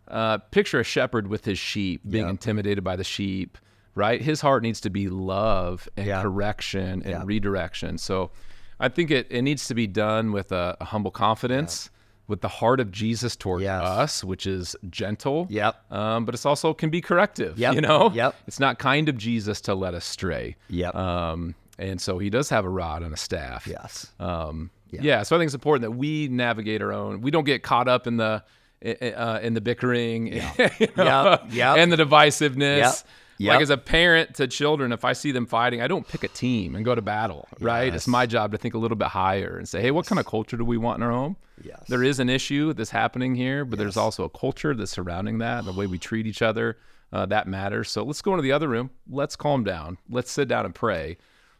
uh, 0.07 0.39
picture 0.39 0.79
a 0.79 0.83
shepherd 0.83 1.27
with 1.27 1.45
his 1.45 1.57
sheep 1.59 2.01
being 2.09 2.25
Yep. 2.25 2.31
intimidated 2.31 2.83
by 2.83 2.95
the 2.95 3.03
sheep, 3.03 3.57
right? 3.95 4.21
His 4.21 4.41
heart 4.41 4.63
needs 4.63 4.81
to 4.81 4.89
be 4.89 5.07
love 5.07 5.87
and 5.95 6.07
Yeah. 6.07 6.21
correction 6.21 7.01
and 7.03 7.05
Yeah. 7.05 7.21
redirection. 7.23 7.97
So 7.97 8.31
I 8.79 8.89
think 8.89 9.11
it, 9.11 9.27
it 9.29 9.43
needs 9.43 9.67
to 9.67 9.75
be 9.75 9.85
done 9.87 10.31
with 10.31 10.51
a, 10.51 10.75
a 10.81 10.85
humble 10.85 11.11
confidence, 11.11 11.90
with 12.31 12.41
the 12.41 12.47
heart 12.47 12.79
of 12.79 12.91
Jesus 12.91 13.35
toward 13.35 13.61
Yes. 13.61 13.83
us, 13.83 14.23
which 14.23 14.47
is 14.47 14.75
gentle. 14.89 15.45
Yep. 15.51 15.91
Um, 15.91 16.25
but 16.25 16.33
it's 16.33 16.45
also 16.47 16.73
can 16.73 16.89
be 16.89 17.01
corrective. 17.01 17.59
Yep. 17.59 17.75
You 17.75 17.81
know? 17.81 18.09
Yep. 18.11 18.33
It's 18.47 18.59
not 18.59 18.79
kind 18.79 19.07
of 19.09 19.17
Jesus 19.17 19.61
to 19.61 19.75
let 19.75 19.93
us 19.93 20.05
stray. 20.05 20.55
Yep. 20.69 20.95
Um, 20.95 21.53
and 21.77 22.01
so 22.01 22.17
he 22.17 22.29
does 22.31 22.49
have 22.49 22.65
a 22.65 22.69
rod 22.69 23.03
and 23.03 23.13
a 23.13 23.17
staff. 23.17 23.67
yes. 23.67 24.07
Um, 24.19 24.71
Yeah. 24.89 25.21
So 25.23 25.35
I 25.35 25.39
think 25.39 25.47
it's 25.49 25.53
important 25.55 25.83
that 25.83 25.91
we 25.91 26.27
navigate 26.27 26.81
our 26.81 26.91
own. 26.91 27.21
We 27.21 27.29
don't 27.31 27.43
get 27.45 27.61
caught 27.61 27.87
up 27.87 28.07
in 28.07 28.17
the 28.17 28.43
uh, 28.83 29.39
in 29.43 29.53
the 29.53 29.61
bickering 29.61 30.27
Yeah. 30.33 30.53
you 30.79 30.87
know, 30.97 31.37
Yep, 31.41 31.43
yep. 31.51 31.77
and 31.77 31.91
the 31.91 31.97
divisiveness. 31.97 32.77
Yep, 32.79 32.95
yep. 33.41 33.53
Like 33.55 33.61
as 33.61 33.69
a 33.69 33.77
parent 33.77 34.35
to 34.35 34.47
children, 34.47 34.91
if 34.91 35.03
I 35.05 35.13
see 35.13 35.31
them 35.31 35.45
fighting, 35.45 35.81
I 35.81 35.87
don't 35.87 36.07
pick 36.07 36.23
a 36.23 36.27
team 36.27 36.75
and 36.75 36.85
go 36.85 36.95
to 36.95 37.01
battle, 37.01 37.47
right? 37.59 37.93
It's 37.93 38.07
my 38.07 38.25
job 38.25 38.51
to 38.51 38.57
think 38.57 38.73
a 38.73 38.77
little 38.77 38.97
bit 38.97 39.07
higher 39.09 39.57
and 39.57 39.67
say, 39.67 39.81
hey, 39.81 39.91
what 39.91 40.05
kind 40.05 40.19
of 40.19 40.25
culture 40.25 40.57
do 40.57 40.65
we 40.65 40.77
want 40.77 40.99
in 40.99 41.03
our 41.03 41.11
home? 41.11 41.35
Yes. 41.63 41.83
There 41.87 42.03
is 42.03 42.19
an 42.19 42.29
issue 42.29 42.73
that's 42.73 42.89
happening 42.91 43.35
here, 43.35 43.65
but 43.65 43.77
there's 43.79 43.97
also 43.97 44.23
a 44.23 44.29
culture 44.29 44.73
that's 44.73 44.91
surrounding 44.91 45.39
that, 45.39 45.65
the 45.65 45.73
way 45.73 45.87
we 45.87 45.97
treat 45.97 46.25
each 46.27 46.41
other, 46.41 46.77
uh, 47.13 47.25
that 47.27 47.47
matters. 47.47 47.89
So 47.91 48.03
let's 48.03 48.21
go 48.21 48.31
into 48.31 48.43
the 48.43 48.51
other 48.51 48.67
room. 48.67 48.89
Let's 49.09 49.35
calm 49.35 49.63
down. 49.63 49.97
Let's 50.09 50.31
sit 50.31 50.47
down 50.47 50.65
and 50.65 50.73
pray. 50.73 51.17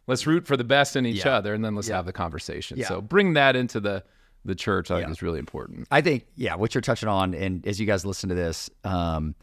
Let's 0.07 0.25
root 0.25 0.47
for 0.47 0.57
the 0.57 0.63
best 0.63 0.95
in 0.95 1.05
each 1.05 1.25
Yeah. 1.25 1.35
other, 1.35 1.53
and 1.53 1.63
then 1.63 1.75
let's 1.75 1.87
have 1.89 2.05
the 2.05 2.13
conversation. 2.13 2.77
Yeah. 2.77 2.87
So 2.87 3.01
bring 3.01 3.33
that 3.33 3.55
into 3.55 3.79
the 3.79 4.03
the 4.43 4.55
church. 4.55 4.89
I 4.89 4.95
think 4.95 5.07
Yeah. 5.07 5.11
is 5.11 5.21
really 5.21 5.37
important. 5.37 5.87
I 5.91 6.01
think, 6.01 6.25
yeah, 6.35 6.55
what 6.55 6.73
you're 6.73 6.81
touching 6.81 7.07
on, 7.07 7.35
and 7.35 7.63
as 7.67 7.79
you 7.79 7.85
guys 7.85 8.03
listen 8.03 8.27
to 8.29 8.33
this, 8.35 8.71
um, 8.83 9.35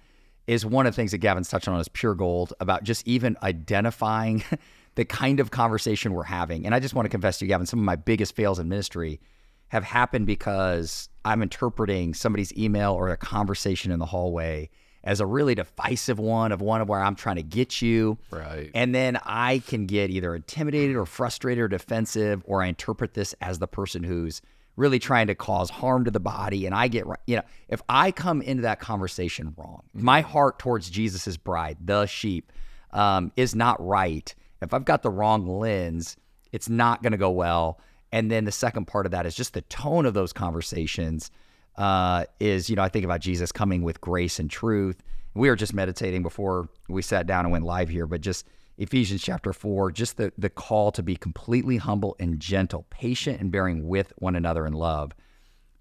is 0.49 0.65
one 0.65 0.87
of 0.87 0.95
the 0.95 0.97
things 0.97 1.11
that 1.11 1.19
Gavin's 1.19 1.49
touching 1.49 1.75
on 1.75 1.81
is 1.81 1.89
pure 1.89 2.15
gold 2.15 2.55
about 2.59 2.83
just 2.83 3.07
even 3.07 3.37
identifying 3.43 4.43
the 4.95 5.05
kind 5.05 5.41
of 5.41 5.51
conversation 5.51 6.15
we're 6.15 6.25
having. 6.25 6.65
And 6.65 6.75
I 6.75 6.81
just 6.81 6.95
want 6.95 7.05
to 7.05 7.11
confess 7.11 7.39
to 7.39 7.45
you, 7.45 7.51
Gavin, 7.51 7.67
some 7.67 7.79
of 7.79 7.85
my 7.85 7.97
biggest 7.97 8.35
fails 8.35 8.59
in 8.59 8.69
ministry 8.69 9.21
have 9.69 9.85
happened 9.85 10.27
because 10.27 11.11
I'm 11.25 11.43
interpreting 11.43 12.15
somebody's 12.15 12.57
email 12.57 12.95
or 12.95 13.11
a 13.11 13.17
conversation 13.19 13.93
in 13.93 13.99
the 13.99 14.07
hallway 14.07 14.71
as 15.05 15.21
a 15.21 15.27
really 15.27 15.55
divisive 15.55 16.19
one 16.19 16.51
of 16.51 16.63
one 16.63 16.81
of 16.81 16.89
where 16.89 17.01
I'm 17.01 17.15
trying 17.15 17.37
to 17.37 17.43
get 17.43 17.83
you. 17.83 18.17
Right. 18.31 18.71
And 18.75 18.95
then 18.95 19.19
I 19.25 19.63
can 19.67 19.85
get 19.85 20.11
either 20.11 20.35
intimidated 20.35 20.97
or 20.97 21.05
frustrated 21.05 21.65
or 21.65 21.69
defensive, 21.69 22.43
or 22.47 22.63
I 22.63 22.67
interpret 22.69 23.13
this 23.13 23.35
as 23.43 23.59
the 23.59 23.69
person 23.69 24.03
who's 24.03 24.41
really 24.79 25.01
trying 25.01 25.27
to 25.27 25.35
cause 25.35 25.69
harm 25.69 26.05
to 26.05 26.11
the 26.11 26.21
body. 26.21 26.65
And 26.65 26.75
I 26.75 26.87
get, 26.87 27.05
you 27.27 27.37
know, 27.37 27.43
if 27.69 27.83
I 27.89 28.13
come 28.13 28.41
into 28.41 28.63
that 28.63 28.79
conversation 28.79 29.53
wrong, 29.57 29.83
my 29.93 30.21
heart 30.21 30.59
towards 30.61 30.89
Jesus's 30.89 31.37
bride, 31.37 31.79
the 31.85 32.07
sheep, 32.07 32.53
um, 32.93 33.33
is 33.37 33.55
not 33.55 33.85
right. 33.85 34.33
If 34.63 34.73
I've 34.73 34.85
got 34.85 35.03
the 35.03 35.11
wrong 35.11 35.47
lens, 35.47 36.17
it's 36.53 36.69
not 36.69 37.03
going 37.03 37.11
to 37.11 37.19
go 37.19 37.31
well. 37.31 37.81
And 38.13 38.31
then 38.31 38.45
the 38.45 38.53
second 38.53 38.87
part 38.87 39.05
of 39.05 39.13
that 39.13 39.27
is 39.27 39.35
just 39.35 39.53
the 39.53 39.63
tone 39.63 40.07
of 40.07 40.15
those 40.15 40.33
conversations 40.33 41.31
uh, 41.77 42.25
is, 42.41 42.71
you 42.71 42.77
know, 42.77 42.83
I 42.83 42.89
think 42.89 43.05
about 43.05 43.21
Jesus 43.21 43.53
coming 43.53 43.83
with 43.83 44.01
grace 44.01 44.39
and 44.39 44.49
truth. 44.49 45.03
We 45.35 45.49
were 45.49 45.57
just 45.57 45.75
meditating 45.75 46.23
before 46.23 46.69
we 46.89 47.03
sat 47.03 47.27
down 47.27 47.45
and 47.45 47.53
went 47.53 47.65
live 47.65 47.89
here, 47.89 48.07
but 48.07 48.21
just 48.21 48.47
Ephesians 48.79 49.23
chapter 49.23 49.53
four, 49.53 49.91
just 49.91 50.17
the, 50.17 50.33
the 50.39 50.49
call 50.49 50.93
to 50.93 51.03
be 51.03 51.17
completely 51.17 51.77
humble 51.77 52.17
and 52.21 52.39
gentle, 52.41 52.87
patient 52.91 53.41
and 53.41 53.51
bearing 53.51 53.87
with 53.89 54.13
one 54.19 54.37
another 54.37 54.67
in 54.67 54.73
love. 54.73 55.13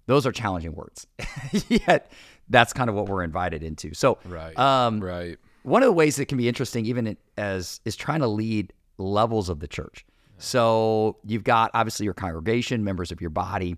Those 0.06 0.26
are 0.26 0.32
challenging 0.32 0.74
words. 0.74 1.06
Yet 1.68 2.10
that's 2.48 2.72
kind 2.72 2.90
of 2.90 2.96
what 2.96 3.08
we're 3.08 3.22
invited 3.22 3.62
into. 3.62 3.94
So, 3.94 4.18
Right. 4.24 4.58
um, 4.58 5.00
right. 5.00 5.36
one 5.62 5.82
of 5.82 5.86
the 5.86 5.92
ways 5.92 6.16
that 6.16 6.26
can 6.26 6.38
be 6.38 6.48
interesting, 6.48 6.86
even 6.86 7.16
as 7.36 7.80
is 7.84 7.94
trying 7.94 8.20
to 8.20 8.26
lead 8.26 8.72
levels 8.96 9.48
of 9.48 9.60
the 9.60 9.68
church. 9.68 10.04
So 10.38 11.18
you've 11.24 11.44
got 11.44 11.70
obviously 11.74 12.04
your 12.04 12.14
congregation, 12.14 12.84
members 12.84 13.12
of 13.12 13.20
your 13.20 13.30
body, 13.30 13.76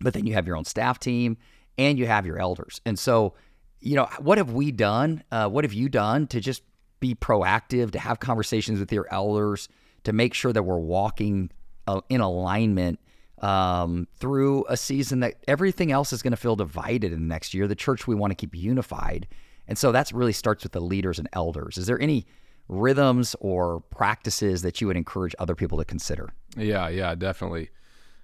but 0.00 0.12
then 0.12 0.26
you 0.26 0.34
have 0.34 0.46
your 0.46 0.56
own 0.56 0.64
staff 0.64 0.98
team 0.98 1.36
and 1.78 1.98
you 1.98 2.06
have 2.06 2.26
your 2.26 2.38
elders. 2.38 2.80
And 2.84 2.98
so, 2.98 3.34
you 3.80 3.94
know, 3.94 4.08
what 4.18 4.38
have 4.38 4.52
we 4.52 4.72
done? 4.72 5.22
Uh, 5.30 5.48
what 5.48 5.64
have 5.64 5.72
you 5.72 5.88
done 5.88 6.26
to 6.28 6.40
just 6.40 6.62
be 7.00 7.14
proactive, 7.14 7.90
to 7.92 7.98
have 7.98 8.20
conversations 8.20 8.78
with 8.80 8.92
your 8.92 9.06
elders, 9.12 9.68
to 10.04 10.12
make 10.12 10.34
sure 10.34 10.52
that 10.52 10.62
we're 10.62 10.78
walking 10.78 11.50
uh, 11.86 12.00
in 12.08 12.20
alignment 12.20 12.98
um, 13.40 14.06
through 14.16 14.64
a 14.68 14.76
season 14.76 15.20
that 15.20 15.34
everything 15.48 15.92
else 15.92 16.12
is 16.12 16.22
going 16.22 16.30
to 16.30 16.36
feel 16.36 16.56
divided 16.56 17.12
in 17.12 17.20
the 17.20 17.26
next 17.26 17.52
year? 17.54 17.66
The 17.66 17.74
church 17.74 18.06
we 18.06 18.14
want 18.14 18.30
to 18.30 18.34
keep 18.34 18.54
unified. 18.54 19.26
And 19.68 19.76
so 19.76 19.92
that 19.92 20.10
really 20.12 20.32
starts 20.32 20.62
with 20.62 20.72
the 20.72 20.80
leaders 20.80 21.18
and 21.18 21.28
elders. 21.32 21.76
Is 21.78 21.86
there 21.86 22.00
any 22.00 22.26
rhythms 22.68 23.36
or 23.40 23.80
practices 23.90 24.62
that 24.62 24.80
you 24.80 24.86
would 24.86 24.96
encourage 24.96 25.34
other 25.38 25.54
people 25.54 25.78
to 25.78 25.84
consider? 25.84 26.30
Yeah, 26.56 26.88
yeah, 26.88 27.14
definitely. 27.14 27.70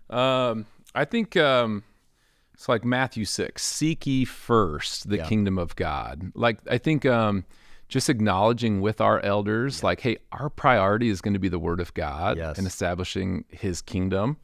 Um, 0.09 0.67
I 0.95 1.05
think 1.05 1.37
um, 1.37 1.83
it's 2.55 2.69
like 2.69 2.85
Matthew 2.85 3.25
six: 3.25 3.62
"Seek 3.65 4.07
ye 4.07 4.25
first 4.25 5.09
the 5.09 5.19
Yeah. 5.19 5.27
kingdom 5.27 5.59
of 5.59 5.77
God." 5.77 6.33
Like 6.35 6.59
I 6.71 6.79
think 6.79 7.07
um, 7.07 7.45
just 7.90 8.09
acknowledging 8.09 8.80
with 8.80 9.00
our 9.00 9.20
elders, 9.20 9.82
like, 9.82 10.00
hey, 10.00 10.16
our 10.32 10.49
priority 10.49 11.09
is 11.11 11.20
going 11.20 11.35
to 11.35 11.40
be 11.40 11.49
the 11.49 11.59
Word 11.59 11.80
of 11.80 11.92
God 11.92 12.38
Yes. 12.38 12.56
and 12.56 12.66
establishing 12.66 13.44
His 13.50 13.82
kingdom. 13.82 14.38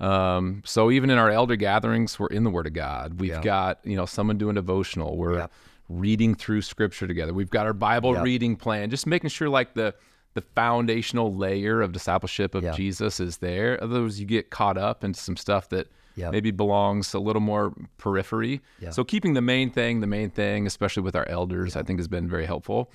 Um, 0.00 0.62
so 0.64 0.90
even 0.90 1.10
in 1.10 1.18
our 1.18 1.30
elder 1.30 1.56
gatherings, 1.56 2.18
we're 2.18 2.28
in 2.28 2.44
the 2.44 2.50
Word 2.50 2.66
of 2.66 2.72
God. 2.72 3.20
We've 3.20 3.32
Yeah. 3.32 3.42
got 3.42 3.80
you 3.84 3.96
know 3.96 4.06
someone 4.06 4.38
doing 4.38 4.54
devotional. 4.54 5.16
We're 5.16 5.34
Yep. 5.40 5.52
reading 5.90 6.34
through 6.34 6.62
Scripture 6.62 7.06
together. 7.06 7.34
We've 7.34 7.50
got 7.50 7.66
our 7.66 7.72
Bible 7.74 8.14
reading 8.14 8.56
plan. 8.56 8.88
Just 8.90 9.06
making 9.06 9.30
sure 9.30 9.48
like 9.48 9.74
the 9.74 9.94
the 10.34 10.40
foundational 10.40 11.32
layer 11.34 11.80
of 11.82 11.92
discipleship 11.92 12.54
of. 12.56 12.64
Jesus 12.74 13.20
is 13.20 13.36
there. 13.38 13.78
Otherwise, 13.82 14.18
you 14.18 14.26
get 14.26 14.50
caught 14.50 14.76
up 14.78 15.04
into 15.04 15.20
some 15.20 15.36
stuff 15.36 15.68
that 15.68 15.86
Yep. 16.16 16.32
maybe 16.32 16.50
belongs 16.50 17.12
a 17.14 17.18
little 17.18 17.40
more 17.42 17.74
periphery. 17.98 18.60
Yep. 18.80 18.94
So 18.94 19.04
keeping 19.04 19.34
the 19.34 19.40
main 19.42 19.70
thing, 19.70 20.00
the 20.00 20.06
main 20.06 20.30
thing, 20.30 20.66
especially 20.66 21.02
with 21.02 21.16
our 21.16 21.28
elders, 21.28 21.74
I 21.76 21.82
think 21.82 21.98
has 21.98 22.08
been 22.08 22.28
very 22.28 22.46
helpful. 22.46 22.90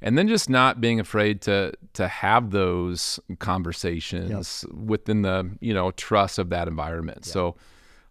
And 0.00 0.18
then 0.18 0.26
just 0.26 0.50
not 0.50 0.80
being 0.80 0.98
afraid 0.98 1.40
to 1.42 1.72
to 1.94 2.08
have 2.08 2.50
those 2.50 3.20
conversations 3.38 4.64
within 4.72 5.22
the 5.22 5.50
you 5.60 5.72
know 5.74 5.90
trust 5.92 6.38
of 6.38 6.48
that 6.50 6.68
environment. 6.68 7.24
So 7.24 7.56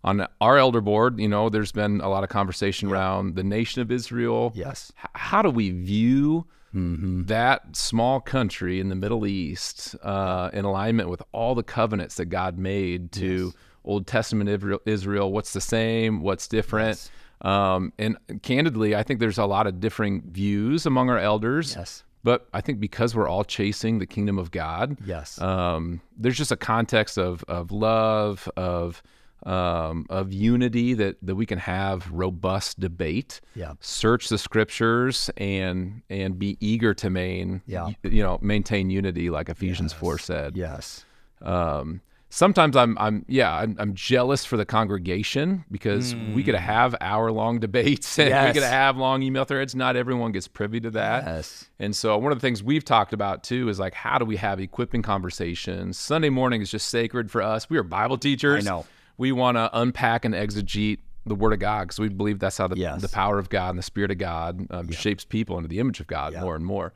on 0.03 0.25
our 0.39 0.57
elder 0.57 0.81
board, 0.81 1.19
you 1.19 1.27
know, 1.27 1.49
there's 1.49 1.71
been 1.71 2.01
a 2.01 2.09
lot 2.09 2.23
of 2.23 2.29
conversation 2.29 2.89
around 2.89 3.35
the 3.35 3.43
nation 3.43 3.81
of 3.83 3.91
Israel. 3.91 4.51
Yes. 4.55 4.91
H- 5.03 5.09
how 5.13 5.41
do 5.41 5.49
we 5.49 5.71
view 5.71 6.45
Mm-hmm. 6.73 7.23
that 7.25 7.75
small 7.75 8.21
country 8.21 8.79
in 8.79 8.87
the 8.87 8.95
Middle 8.95 9.27
East 9.27 9.93
uh, 10.03 10.49
in 10.53 10.63
alignment 10.63 11.09
with 11.09 11.21
all 11.33 11.53
the 11.53 11.63
covenants 11.63 12.15
that 12.15 12.27
God 12.27 12.57
made 12.57 13.11
to 13.11 13.51
Old 13.83 14.07
Testament 14.07 14.49
Israel? 14.85 15.31
What's 15.31 15.53
the 15.53 15.61
same? 15.61 16.21
What's 16.21 16.47
different? 16.47 17.09
Um, 17.41 17.91
and 17.97 18.17
candidly, 18.43 18.95
I 18.95 19.03
think 19.03 19.19
there's 19.19 19.39
a 19.39 19.45
lot 19.45 19.65
of 19.67 19.79
differing 19.79 20.21
views 20.29 20.85
among 20.85 21.09
our 21.09 21.17
elders. 21.17 21.75
Yes. 21.75 22.03
But 22.23 22.47
I 22.53 22.61
think 22.61 22.79
because 22.79 23.15
we're 23.15 23.27
all 23.27 23.43
chasing 23.43 23.97
the 23.97 24.05
kingdom 24.05 24.37
of 24.37 24.51
God, 24.51 24.97
Yes. 25.03 25.41
um, 25.41 26.01
there's 26.15 26.37
just 26.37 26.51
a 26.51 26.55
context 26.57 27.17
of 27.17 27.43
of 27.47 27.71
love, 27.71 28.47
of 28.55 29.01
um, 29.43 30.05
of 30.07 30.31
unity 30.31 30.93
that 30.93 31.17
that 31.23 31.33
we 31.33 31.47
can 31.47 31.57
have 31.57 32.07
robust 32.11 32.79
debate. 32.79 33.41
Yeah. 33.55 33.73
Search 33.79 34.29
the 34.29 34.37
scriptures 34.37 35.31
and 35.37 36.03
and 36.11 36.37
be 36.37 36.57
eager 36.59 36.93
to 36.93 37.09
main 37.09 37.63
Yeah. 37.65 37.89
you 38.03 38.21
know 38.21 38.37
maintain 38.43 38.91
unity 38.91 39.31
like 39.31 39.49
Ephesians 39.49 39.91
four 39.91 40.19
said. 40.19 40.55
yes. 40.55 41.05
Um, 41.41 42.01
sometimes 42.31 42.75
I'm 42.75 42.97
I'm 42.97 43.23
yeah 43.27 43.53
I'm, 43.53 43.75
I'm 43.77 43.93
jealous 43.93 44.43
for 44.45 44.57
the 44.57 44.65
congregation 44.65 45.65
because 45.69 46.15
we 46.33 46.43
could 46.43 46.55
have 46.55 46.95
hour 47.01 47.31
long 47.31 47.59
debates 47.59 48.17
and 48.19 48.29
we 48.29 48.33
Mm. 48.33 48.43
Yes. 48.45 48.53
could 48.53 48.63
have 48.63 48.97
long 48.97 49.21
email 49.21 49.43
threads. 49.45 49.75
Not 49.75 49.95
everyone 49.95 50.31
gets 50.31 50.47
privy 50.47 50.79
to 50.81 50.89
that. 50.91 51.25
Yes. 51.25 51.69
And 51.77 51.95
so 51.95 52.17
one 52.17 52.31
of 52.31 52.37
the 52.39 52.41
things 52.41 52.63
we've 52.63 52.85
talked 52.85 53.13
about 53.13 53.43
too 53.43 53.69
is 53.69 53.77
like 53.79 53.93
how 53.93 54.17
do 54.17 54.25
we 54.25 54.37
have 54.37 54.59
equipping 54.59 55.01
conversations? 55.03 55.97
Sunday 55.99 56.29
morning 56.29 56.61
is 56.61 56.71
just 56.71 56.87
sacred 56.89 57.29
for 57.29 57.41
us. 57.41 57.69
We 57.69 57.77
are 57.77 57.83
Bible 57.83 58.17
teachers. 58.17 58.65
I 58.65 58.69
know. 58.71 58.85
We 59.17 59.31
want 59.31 59.57
to 59.57 59.69
unpack 59.73 60.25
and 60.25 60.33
exegete 60.33 60.99
the 61.27 61.35
Word 61.35 61.53
of 61.53 61.59
God 61.59 61.81
because 61.83 61.99
we 61.99 62.09
believe 62.09 62.39
that's 62.39 62.57
how 62.57 62.67
the, 62.67 62.75
Yes. 62.77 63.01
the 63.01 63.09
power 63.09 63.37
of 63.37 63.49
God 63.49 63.69
and 63.71 63.77
the 63.77 63.83
Spirit 63.83 64.09
of 64.09 64.17
God 64.17 64.65
um, 64.71 64.89
shapes 64.91 65.23
people 65.25 65.57
into 65.57 65.67
the 65.67 65.77
image 65.79 65.99
of 65.99 66.07
God 66.07 66.33
more 66.41 66.55
and 66.55 66.65
more. 66.65 66.93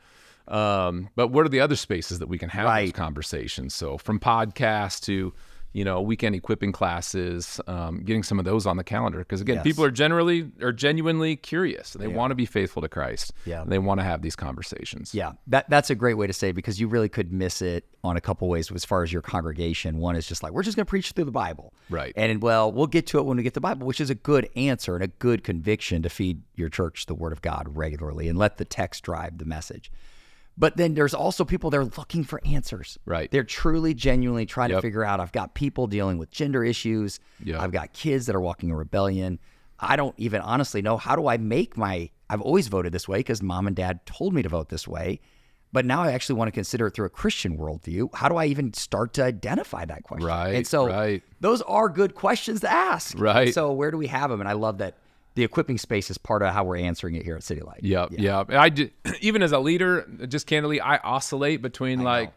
Um, 0.47 1.09
but 1.15 1.27
what 1.29 1.45
are 1.45 1.49
the 1.49 1.59
other 1.59 1.75
spaces 1.75 2.19
that 2.19 2.27
we 2.27 2.37
can 2.37 2.49
have 2.49 2.67
those 2.83 2.91
conversations? 2.91 3.73
So 3.73 3.97
from 3.97 4.19
podcasts 4.19 5.01
to 5.05 5.33
you 5.73 5.83
know 5.83 6.01
weekend 6.01 6.33
equipping 6.35 6.71
classes, 6.71 7.59
um, 7.67 8.01
getting 8.05 8.23
some 8.23 8.39
of 8.39 8.45
those 8.45 8.65
on 8.65 8.77
the 8.77 8.83
calendar 8.83 9.19
because 9.19 9.41
again, 9.41 9.55
Yes. 9.57 9.63
people 9.63 9.83
are 9.83 9.91
generally 9.91 10.49
are 10.61 10.71
genuinely 10.71 11.35
curious. 11.35 11.93
They 11.93 12.07
want 12.07 12.31
to 12.31 12.35
be 12.35 12.45
faithful 12.45 12.81
to 12.81 12.87
Christ. 12.87 13.33
Yeah. 13.45 13.61
and 13.63 13.69
they 13.69 13.77
want 13.79 13.99
to 13.99 14.05
have 14.05 14.21
these 14.21 14.37
conversations. 14.37 15.13
Yeah, 15.13 15.33
that 15.47 15.69
that's 15.69 15.89
a 15.89 15.95
great 15.95 16.13
way 16.13 16.27
to 16.27 16.33
say 16.33 16.53
because 16.53 16.79
you 16.79 16.87
really 16.87 17.09
could 17.09 17.33
miss 17.33 17.61
it 17.61 17.83
on 18.05 18.15
a 18.15 18.21
couple 18.21 18.47
ways 18.47 18.71
as 18.71 18.85
far 18.85 19.03
as 19.03 19.11
your 19.11 19.21
congregation. 19.21 19.97
One 19.97 20.15
is 20.15 20.25
just 20.27 20.43
like 20.43 20.53
we're 20.53 20.63
just 20.63 20.77
going 20.77 20.85
to 20.85 20.89
preach 20.89 21.11
through 21.11 21.25
the 21.25 21.31
Bible, 21.31 21.73
Right. 21.89 22.13
And 22.15 22.41
well, 22.41 22.71
we'll 22.71 22.87
get 22.87 23.05
to 23.07 23.17
it 23.19 23.23
when 23.25 23.35
we 23.35 23.43
get 23.43 23.53
the 23.53 23.59
Bible, 23.59 23.85
which 23.85 23.99
is 23.99 24.09
a 24.09 24.15
good 24.15 24.47
answer 24.55 24.95
and 24.95 25.03
a 25.03 25.07
good 25.07 25.43
conviction 25.43 26.03
to 26.03 26.09
feed 26.09 26.41
your 26.55 26.69
church 26.69 27.05
the 27.07 27.15
Word 27.15 27.33
of 27.33 27.41
God 27.41 27.75
regularly 27.75 28.29
and 28.29 28.37
let 28.39 28.55
the 28.57 28.65
text 28.65 29.03
drive 29.03 29.39
the 29.39 29.45
message. 29.45 29.91
But 30.57 30.77
then 30.77 30.93
there's 30.93 31.13
also 31.13 31.43
people 31.43 31.69
that 31.71 31.77
are 31.77 31.85
looking 31.85 32.23
for 32.23 32.39
answers. 32.45 32.97
Right. 33.05 33.29
They're 33.29 33.43
truly, 33.43 33.93
genuinely 33.93 34.45
trying 34.45 34.69
to 34.69 34.81
figure 34.81 35.03
out. 35.03 35.19
I've 35.19 35.33
got 35.33 35.53
people 35.53 35.87
dealing 35.87 36.17
with 36.17 36.31
gender 36.31 36.63
issues. 36.63 37.19
Yep. 37.43 37.59
I've 37.59 37.71
got 37.71 37.91
kids 37.93 38.25
that 38.27 38.35
are 38.35 38.41
walking 38.41 38.69
in 38.69 38.75
rebellion. 38.75 39.39
I 39.79 39.97
don't 39.97 40.15
even 40.17 40.41
honestly 40.41 40.81
know 40.81 40.95
how 40.97 41.15
do 41.15 41.27
I 41.27 41.37
make 41.37 41.75
my. 41.75 42.09
I've 42.29 42.41
always 42.41 42.69
voted 42.69 42.93
this 42.93 43.07
way 43.07 43.19
because 43.19 43.41
mom 43.43 43.67
and 43.67 43.75
dad 43.75 44.05
told 44.05 44.33
me 44.33 44.41
to 44.41 44.49
vote 44.49 44.69
this 44.69 44.87
way, 44.87 45.19
but 45.73 45.85
now 45.85 46.01
I 46.01 46.13
actually 46.13 46.35
want 46.37 46.47
to 46.47 46.53
consider 46.53 46.87
it 46.87 46.91
through 46.91 47.05
a 47.05 47.09
Christian 47.09 47.57
worldview. 47.57 48.15
How 48.15 48.29
do 48.29 48.37
I 48.37 48.45
even 48.45 48.73
start 48.73 49.13
to 49.15 49.23
identify 49.23 49.83
that 49.85 50.03
question? 50.03 50.25
Right, 50.25 50.55
And 50.55 50.65
so 50.65 50.87
right. 50.87 51.21
those 51.41 51.61
are 51.63 51.89
good 51.89 52.15
questions 52.15 52.61
to 52.61 52.71
ask. 52.71 53.19
Right. 53.19 53.53
So 53.53 53.73
where 53.73 53.91
do 53.91 53.97
we 53.97 54.07
have 54.07 54.29
them? 54.29 54.39
And 54.39 54.49
I 54.49 54.53
love 54.53 54.77
that 54.77 54.97
the 55.35 55.43
equipping 55.43 55.77
space 55.77 56.09
is 56.09 56.17
part 56.17 56.41
of 56.41 56.53
how 56.53 56.63
we're 56.63 56.77
answering 56.77 57.15
it 57.15 57.23
here 57.23 57.35
at 57.35 57.43
City 57.43 57.61
Light. 57.61 57.81
Yep, 57.83 58.09
yeah. 58.17 58.43
I 58.49 58.69
d- 58.69 58.91
even 59.21 59.43
as 59.43 59.51
a 59.51 59.59
leader, 59.59 60.07
just 60.27 60.47
candidly, 60.47 60.81
I 60.81 60.97
oscillate 60.97 61.61
between 61.61 62.01
like 62.03 62.33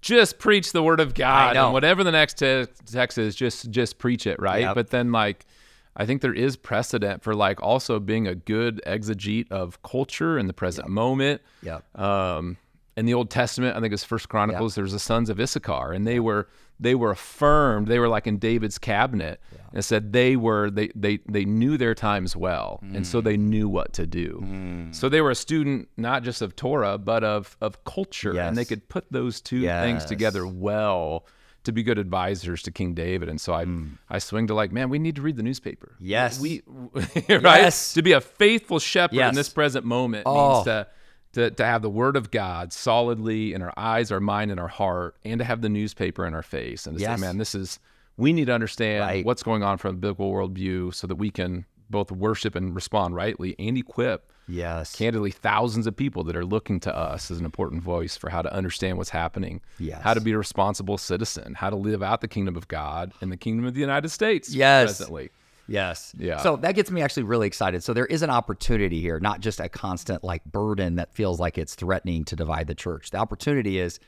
just 0.00 0.38
preach 0.38 0.72
the 0.72 0.82
word 0.82 1.00
of 1.00 1.14
God 1.14 1.56
and 1.56 1.72
whatever 1.72 2.04
the 2.04 2.12
next 2.12 2.38
te- 2.38 2.66
text 2.86 3.16
is, 3.18 3.34
just 3.34 3.70
just 3.70 3.98
preach 3.98 4.26
it, 4.26 4.40
right? 4.40 4.62
Yep. 4.62 4.74
But 4.74 4.90
then 4.90 5.12
like 5.12 5.46
I 5.94 6.06
think 6.06 6.20
there 6.22 6.34
is 6.34 6.56
precedent 6.56 7.22
for 7.22 7.34
like 7.34 7.62
also 7.62 8.00
being 8.00 8.26
a 8.26 8.34
good 8.34 8.80
exegete 8.86 9.50
of 9.50 9.82
culture 9.82 10.38
in 10.38 10.46
the 10.46 10.52
present 10.52 10.88
moment. 10.88 11.42
Yep. 11.62 11.98
Um, 11.98 12.56
in 12.96 13.06
the 13.06 13.14
Old 13.14 13.30
Testament, 13.30 13.76
I 13.76 13.80
think 13.80 13.94
it's 13.94 14.04
First 14.04 14.28
Chronicles. 14.28 14.74
There's 14.74 14.92
the 14.92 14.98
sons 14.98 15.30
of 15.30 15.40
Issachar, 15.40 15.92
and 15.92 16.06
they 16.06 16.20
were 16.20 16.48
they 16.80 16.94
were 16.94 17.10
affirmed. 17.12 17.88
They 17.88 17.98
were 17.98 18.08
like 18.08 18.26
in 18.26 18.38
David's 18.38 18.78
cabinet, 18.78 19.40
it 19.74 19.82
said 19.82 20.12
they 20.12 20.36
were 20.36 20.70
they 20.70 20.90
they 20.94 21.18
they 21.28 21.44
knew 21.44 21.76
their 21.76 21.94
times 21.94 22.36
well, 22.36 22.80
and 22.82 23.06
so 23.06 23.20
they 23.20 23.36
mm. 23.36 23.40
knew 23.40 23.68
what 23.68 23.92
to 23.94 24.06
do. 24.06 24.42
Mm. 24.44 24.94
So 24.94 25.08
they 25.08 25.20
were 25.20 25.30
a 25.30 25.34
student 25.34 25.88
not 25.96 26.22
just 26.22 26.42
of 26.42 26.56
Torah, 26.56 26.98
but 26.98 27.24
of 27.24 27.56
of 27.60 27.84
culture, 27.84 28.38
and 28.38 28.56
they 28.56 28.64
could 28.64 28.88
put 28.88 29.06
those 29.10 29.40
two 29.40 29.62
things 29.62 30.04
together 30.04 30.46
well 30.46 31.26
to 31.64 31.72
be 31.72 31.82
good 31.82 31.98
advisors 31.98 32.62
to 32.62 32.70
King 32.70 32.94
David. 32.94 33.28
And 33.28 33.40
so 33.40 33.52
I 33.54 33.64
mm. 33.64 33.92
I 34.10 34.18
swing 34.18 34.46
to 34.48 34.54
like, 34.54 34.72
man, 34.72 34.88
we 34.90 34.98
need 34.98 35.16
to 35.16 35.22
read 35.22 35.36
the 35.36 35.42
newspaper. 35.42 35.94
Yes. 36.00 36.40
we 36.40 36.62
right 36.94 37.62
Yes. 37.62 37.94
to 37.94 38.02
be 38.02 38.12
a 38.12 38.20
faithful 38.20 38.78
shepherd 38.78 39.16
Yes. 39.16 39.28
in 39.30 39.34
this 39.36 39.48
present 39.48 39.84
moment 39.84 40.24
Oh. 40.26 40.54
means 40.54 40.64
to 40.64 40.86
to, 41.34 41.50
to 41.50 41.64
have 41.64 41.80
the 41.80 41.88
word 41.88 42.16
of 42.16 42.30
God 42.30 42.74
solidly 42.74 43.54
in 43.54 43.62
our 43.62 43.72
eyes, 43.74 44.12
our 44.12 44.20
mind, 44.20 44.50
and 44.50 44.60
our 44.60 44.68
heart, 44.68 45.16
and 45.24 45.38
to 45.38 45.44
have 45.46 45.62
the 45.62 45.70
newspaper 45.70 46.26
in 46.26 46.34
our 46.34 46.42
face, 46.42 46.86
and 46.86 46.98
to 46.98 47.00
Yes. 47.02 47.18
say, 47.18 47.26
man, 47.26 47.38
this 47.38 47.54
is 47.54 47.78
we 48.16 48.32
need 48.32 48.46
to 48.46 48.52
understand 48.54 49.00
Right. 49.00 49.24
what's 49.24 49.42
going 49.42 49.62
on 49.62 49.78
from 49.78 49.94
a 49.96 49.98
biblical 49.98 50.30
worldview 50.32 50.94
so 50.94 51.06
that 51.06 51.16
we 51.16 51.30
can 51.30 51.64
both 51.90 52.10
worship 52.10 52.54
and 52.54 52.74
respond 52.74 53.14
rightly 53.14 53.54
and 53.58 53.76
equip 53.76 54.30
Yes. 54.48 54.94
candidly 54.96 55.30
thousands 55.30 55.86
of 55.86 55.96
people 55.96 56.24
that 56.24 56.36
are 56.36 56.44
looking 56.44 56.80
to 56.80 56.94
us 56.96 57.30
as 57.30 57.38
an 57.38 57.44
important 57.44 57.82
voice 57.82 58.16
for 58.16 58.30
how 58.30 58.42
to 58.42 58.52
understand 58.52 58.98
what's 58.98 59.10
happening, 59.10 59.60
Yes. 59.78 60.02
how 60.02 60.14
to 60.14 60.20
be 60.20 60.32
a 60.32 60.38
responsible 60.38 60.98
citizen, 60.98 61.54
how 61.54 61.70
to 61.70 61.76
live 61.76 62.02
out 62.02 62.20
the 62.20 62.28
kingdom 62.28 62.56
of 62.56 62.66
God 62.68 63.12
and 63.20 63.30
the 63.30 63.36
kingdom 63.36 63.66
of 63.66 63.74
the 63.74 63.80
United 63.80 64.08
States 64.10 64.54
Yes. 64.54 64.84
presently. 64.98 65.30
Yes. 65.68 66.12
Yeah. 66.18 66.38
So 66.38 66.56
that 66.56 66.74
gets 66.74 66.90
me 66.90 67.02
actually 67.02 67.22
really 67.22 67.46
excited. 67.46 67.82
So 67.84 67.94
there 67.94 68.06
is 68.06 68.22
an 68.22 68.30
opportunity 68.30 69.00
here, 69.00 69.20
not 69.20 69.40
just 69.40 69.60
a 69.60 69.68
constant 69.68 70.24
like 70.24 70.44
burden 70.44 70.96
that 70.96 71.14
feels 71.14 71.38
like 71.38 71.56
it's 71.56 71.74
threatening 71.74 72.24
to 72.24 72.36
divide 72.36 72.66
the 72.66 72.74
church. 72.74 73.10
The 73.10 73.18
opportunity 73.18 73.78
is, 73.78 74.00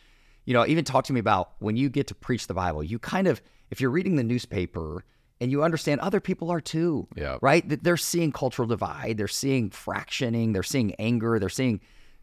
you 0.46 0.52
know, 0.52 0.66
even 0.66 0.84
talk 0.84 1.04
to 1.04 1.12
me 1.12 1.20
about 1.20 1.52
when 1.60 1.76
you 1.76 1.88
get 1.88 2.06
to 2.08 2.14
preach 2.14 2.48
the 2.48 2.54
Bible, 2.54 2.82
you 2.82 2.98
kind 2.98 3.28
of, 3.28 3.40
if 3.70 3.80
you're 3.80 3.90
reading 3.90 4.16
the 4.16 4.24
newspaper 4.24 5.04
and 5.40 5.50
you 5.50 5.62
understand 5.64 6.00
other 6.00 6.20
people 6.20 6.50
are 6.50 6.60
too, 6.60 7.08
Yeah. 7.16 7.38
right? 7.42 7.68
That 7.68 7.82
They're 7.84 7.96
seeing 7.96 8.32
cultural 8.32 8.68
divide, 8.68 9.16
they're 9.16 9.28
seeing 9.28 9.70
fractioning, 9.70 10.52
they're 10.52 10.62
seeing 10.62 10.94
anger, 10.96 11.38
they're 11.38 11.48
seeing, 11.48 11.80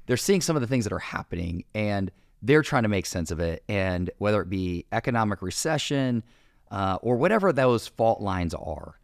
they're 0.08 0.18
seeing 0.18 0.42
some 0.42 0.56
of 0.56 0.62
the 0.62 0.68
things 0.68 0.86
that 0.86 0.94
are 0.94 1.00
happening 1.00 1.66
and 1.76 2.12
they're 2.42 2.64
trying 2.64 2.84
to 2.84 2.90
make 2.90 3.06
sense 3.06 3.30
of 3.30 3.40
it. 3.40 3.64
And 3.70 4.10
whether 4.18 4.42
it 4.42 4.50
be 4.50 4.86
economic 4.92 5.42
recession 5.42 6.24
uh, 6.72 6.98
or 7.02 7.18
whatever 7.18 7.52
those 7.54 7.88
fault 7.88 8.22
lines 8.22 8.54
are, 8.54 9.00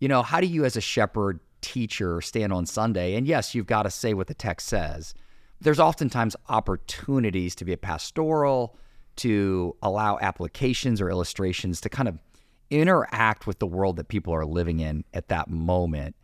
you 0.00 0.08
know, 0.08 0.22
how 0.22 0.40
do 0.40 0.46
you 0.46 0.64
as 0.64 0.76
a 0.76 0.80
shepherd 0.80 1.40
teacher 1.60 2.20
stand 2.20 2.52
on 2.52 2.64
Sunday? 2.66 3.14
And 3.14 3.26
yes, 3.26 3.54
you've 3.54 3.66
got 3.66 3.82
to 3.82 3.90
say 3.90 4.14
what 4.14 4.26
the 4.28 4.34
text 4.34 4.68
says. 4.68 5.14
There's 5.60 5.78
oftentimes 5.78 6.34
opportunities 6.48 7.54
to 7.56 7.64
be 7.64 7.72
a 7.72 7.76
pastoral, 7.76 8.76
to 9.16 9.76
allow 9.82 10.18
applications 10.20 11.00
or 11.00 11.10
illustrations 11.10 11.80
to 11.82 11.88
kind 11.88 12.08
of 12.08 12.18
interact 12.70 13.46
with 13.46 13.58
the 13.58 13.66
world 13.66 13.96
that 13.96 14.08
people 14.08 14.32
are 14.34 14.46
living 14.46 14.80
in 14.80 15.04
at 15.12 15.28
that 15.28 15.48
moment. 15.50 16.16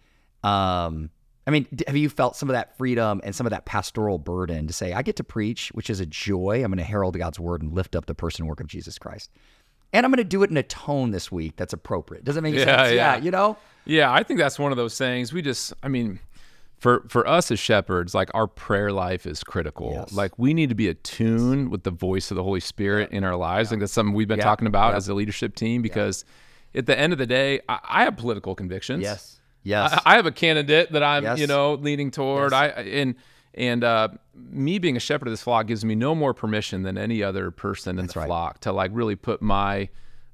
Um, 0.43 1.11
I 1.47 1.51
mean, 1.51 1.67
have 1.87 1.97
you 1.97 2.09
felt 2.09 2.37
some 2.37 2.49
of 2.51 2.55
that 2.55 2.77
freedom 2.77 3.21
and 3.25 3.35
some 3.35 3.47
of 3.47 3.51
that 3.51 3.65
pastoral 3.65 4.19
burden 4.19 4.67
to 4.67 4.73
say, 4.73 4.93
I 4.93 5.03
get 5.03 5.17
to 5.17 5.25
preach, 5.25 5.71
which 5.71 5.89
is 5.91 6.01
a 6.01 6.07
joy. 6.07 6.63
I'm 6.63 6.71
going 6.71 6.79
to 6.79 6.85
herald 6.85 7.17
God's 7.19 7.41
word 7.41 7.63
and 7.63 7.73
lift 7.73 7.97
up 7.97 8.07
the 8.07 8.15
person 8.15 8.43
and 8.43 8.49
work 8.49 8.61
of 8.61 8.67
Jesus 8.67 8.99
Christ. 8.99 9.31
And 9.93 10.05
I'm 10.05 10.13
going 10.13 10.19
to 10.19 10.25
do 10.25 10.43
it 10.43 10.51
in 10.51 10.57
a 10.59 10.63
tone 10.63 11.11
this 11.13 11.33
week 11.33 11.57
that's 11.57 11.73
appropriate. 11.73 12.25
Does 12.25 12.35
that 12.35 12.43
make 12.43 12.55
Yeah, 12.55 12.65
sense? 12.65 12.95
yeah. 12.95 13.17
you 13.17 13.31
know? 13.31 13.57
Yeah, 13.87 14.13
I 14.13 14.23
think 14.23 14.39
that's 14.39 14.59
one 14.59 14.71
of 14.71 14.77
those 14.77 14.99
things. 14.99 15.33
We 15.33 15.41
just, 15.41 15.73
I 15.83 15.89
mean, 15.89 16.21
for 16.79 17.05
for 17.09 17.27
us 17.27 17.51
as 17.51 17.59
shepherds, 17.59 18.15
like 18.15 18.31
our 18.35 18.47
prayer 18.47 18.93
life 18.93 19.27
is 19.27 19.43
critical. 19.43 19.93
Yes. 19.95 20.13
Like 20.13 20.39
we 20.39 20.55
need 20.55 20.69
to 20.69 20.75
be 20.75 20.89
attuned 20.89 21.71
with 21.71 21.83
the 21.83 21.91
voice 21.91 22.31
of 22.31 22.37
the 22.37 22.43
Holy 22.43 22.61
Spirit 22.61 23.11
in 23.11 23.25
our 23.25 23.37
lives. 23.37 23.69
I 23.69 23.71
think 23.71 23.81
that's 23.81 23.93
something 23.93 24.15
we've 24.15 24.29
been 24.29 24.39
Yeah. 24.39 24.45
talking 24.45 24.67
about 24.69 24.95
as 24.95 25.09
a 25.09 25.15
leadership 25.15 25.55
team 25.55 25.83
because 25.83 26.25
at 26.75 26.87
the 26.87 26.99
end 26.99 27.13
of 27.13 27.19
the 27.19 27.27
day, 27.27 27.61
I, 27.69 27.79
I 27.89 28.05
have 28.05 28.17
political 28.17 28.55
convictions. 28.55 29.03
Yes. 29.03 29.41
Yes. 29.65 29.93
I, 29.93 30.13
I 30.13 30.17
have 30.17 30.27
a 30.27 30.31
candidate 30.33 30.93
that 30.93 31.03
I'm, 31.03 31.25
Yes. 31.25 31.39
you 31.39 31.47
know, 31.47 31.75
leaning 31.75 32.11
toward. 32.11 32.53
Yes. 32.53 32.75
I 32.77 32.81
and 32.83 33.15
and 33.55 33.83
uh, 33.83 34.09
me 34.35 34.79
being 34.79 34.97
a 34.97 35.01
shepherd 35.01 35.27
of 35.27 35.33
this 35.33 35.43
flock 35.43 35.67
gives 35.67 35.85
me 35.85 35.97
no 35.97 36.15
more 36.15 36.33
permission 36.33 36.83
than 36.85 36.97
any 36.97 37.23
other 37.25 37.51
person 37.51 37.99
in 37.99 38.07
the 38.07 38.13
right. 38.21 38.27
flock 38.27 38.61
to 38.61 38.73
like 38.73 38.93
really 38.95 39.17
put 39.17 39.43
my 39.43 39.89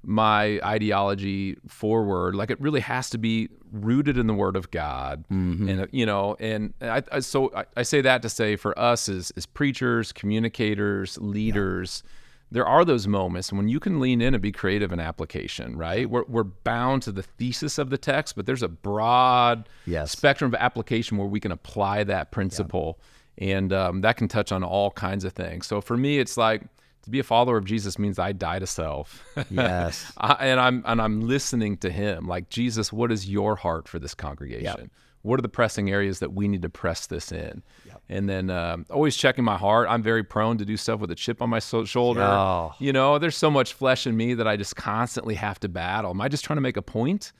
my 0.07 0.61
ideology 0.64 1.57
forward. 1.69 2.35
Like 2.35 2.51
it 2.51 2.61
really 2.61 2.81
has 2.81 3.11
to 3.11 3.19
be 3.19 3.49
rooted 3.73 4.17
in 4.19 4.27
the 4.27 4.35
Word 4.35 4.57
of 4.57 4.71
God, 4.71 5.25
Mm-hmm. 5.33 5.69
and 5.69 5.88
you 5.93 6.07
know, 6.07 6.37
and 6.38 6.75
I, 6.81 7.03
I 7.11 7.21
so 7.21 7.53
I, 7.55 7.64
I 7.77 7.83
say 7.83 8.01
that 8.03 8.23
to 8.23 8.29
say 8.29 8.57
for 8.57 8.79
us 8.79 9.09
as 9.09 9.31
as 9.37 9.47
preachers, 9.47 10.12
communicators, 10.12 11.19
leaders. 11.19 12.03
There 12.51 12.67
are 12.67 12.85
those 12.85 13.09
moments 13.09 13.53
when 13.53 13.67
you 13.69 13.81
can 13.81 13.99
lean 13.99 14.21
in 14.21 14.33
and 14.35 14.40
be 14.43 14.53
creative 14.53 14.93
in 14.93 15.01
application, 15.01 15.77
right? 15.77 16.09
We're, 16.09 16.23
we're 16.29 16.45
bound 16.45 17.03
to 17.03 17.11
the 17.11 17.23
thesis 17.23 17.79
of 17.79 17.90
the 17.90 17.99
text, 17.99 18.37
but 18.37 18.47
there's 18.47 18.62
a 18.62 18.69
broad 18.69 19.69
Yes. 19.87 20.12
spectrum 20.12 20.55
of 20.55 20.61
application 20.61 21.17
where 21.17 21.27
we 21.27 21.40
can 21.40 21.51
apply 21.51 22.05
that 22.05 22.31
principle 22.31 23.01
and 23.38 23.73
um, 23.73 24.03
that 24.03 24.17
can 24.19 24.29
touch 24.29 24.53
on 24.53 24.62
all 24.62 24.93
kinds 24.93 25.25
of 25.25 25.33
things 25.33 25.67
so 25.67 25.81
for 25.81 25.97
me 25.97 26.21
it's 26.21 26.37
like 26.37 26.62
to 27.05 27.11
be 27.11 27.19
a 27.21 27.23
follower 27.23 27.57
of 27.57 27.64
jesus 27.64 27.99
means 27.99 28.19
i 28.19 28.33
die 28.33 28.59
to 28.59 28.67
self. 28.67 29.25
Yes. 29.51 30.12
I, 30.19 30.35
and 30.49 30.61
i'm 30.61 30.83
and 30.87 31.01
i'm 31.01 31.21
listening 31.29 31.77
to 31.79 31.90
him. 31.90 32.27
Like 32.27 32.49
jesus 32.51 32.93
what 32.93 33.12
is 33.12 33.29
your 33.29 33.57
heart 33.57 33.88
for 33.88 33.99
this 33.99 34.14
congregation? 34.14 34.90
What 35.23 35.38
are 35.38 35.43
the 35.43 35.49
pressing 35.49 35.90
areas 35.90 36.19
that 36.19 36.35
we 36.35 36.49
need 36.49 36.61
to 36.62 36.69
press 36.69 37.07
this 37.07 37.33
in? 37.33 37.62
And 38.11 38.29
then 38.29 38.51
um, 38.51 38.85
always 38.90 39.17
checking 39.17 39.43
my 39.43 39.57
heart. 39.57 39.87
I'm 39.88 40.03
very 40.03 40.23
prone 40.23 40.59
to 40.59 40.67
do 40.67 40.77
stuff 40.77 41.01
with 41.01 41.11
a 41.11 41.14
chip 41.14 41.40
on 41.40 41.49
my 41.49 41.61
so- 41.61 41.87
shoulder. 41.87 42.21
Oh. 42.23 42.75
you 42.79 42.93
know 42.93 43.19
there's 43.19 43.37
so 43.37 43.51
much 43.51 43.73
flesh 43.73 44.07
in 44.07 44.17
me 44.17 44.35
that 44.35 44.47
i 44.47 44.57
just 44.57 44.77
constantly 44.77 45.35
have 45.37 45.59
to 45.61 45.69
battle. 45.69 46.11
Am 46.11 46.21
i 46.21 46.29
just 46.29 46.45
trying 46.45 46.59
to 46.59 46.61
make 46.62 46.77
a 46.77 46.83
point 46.83 47.33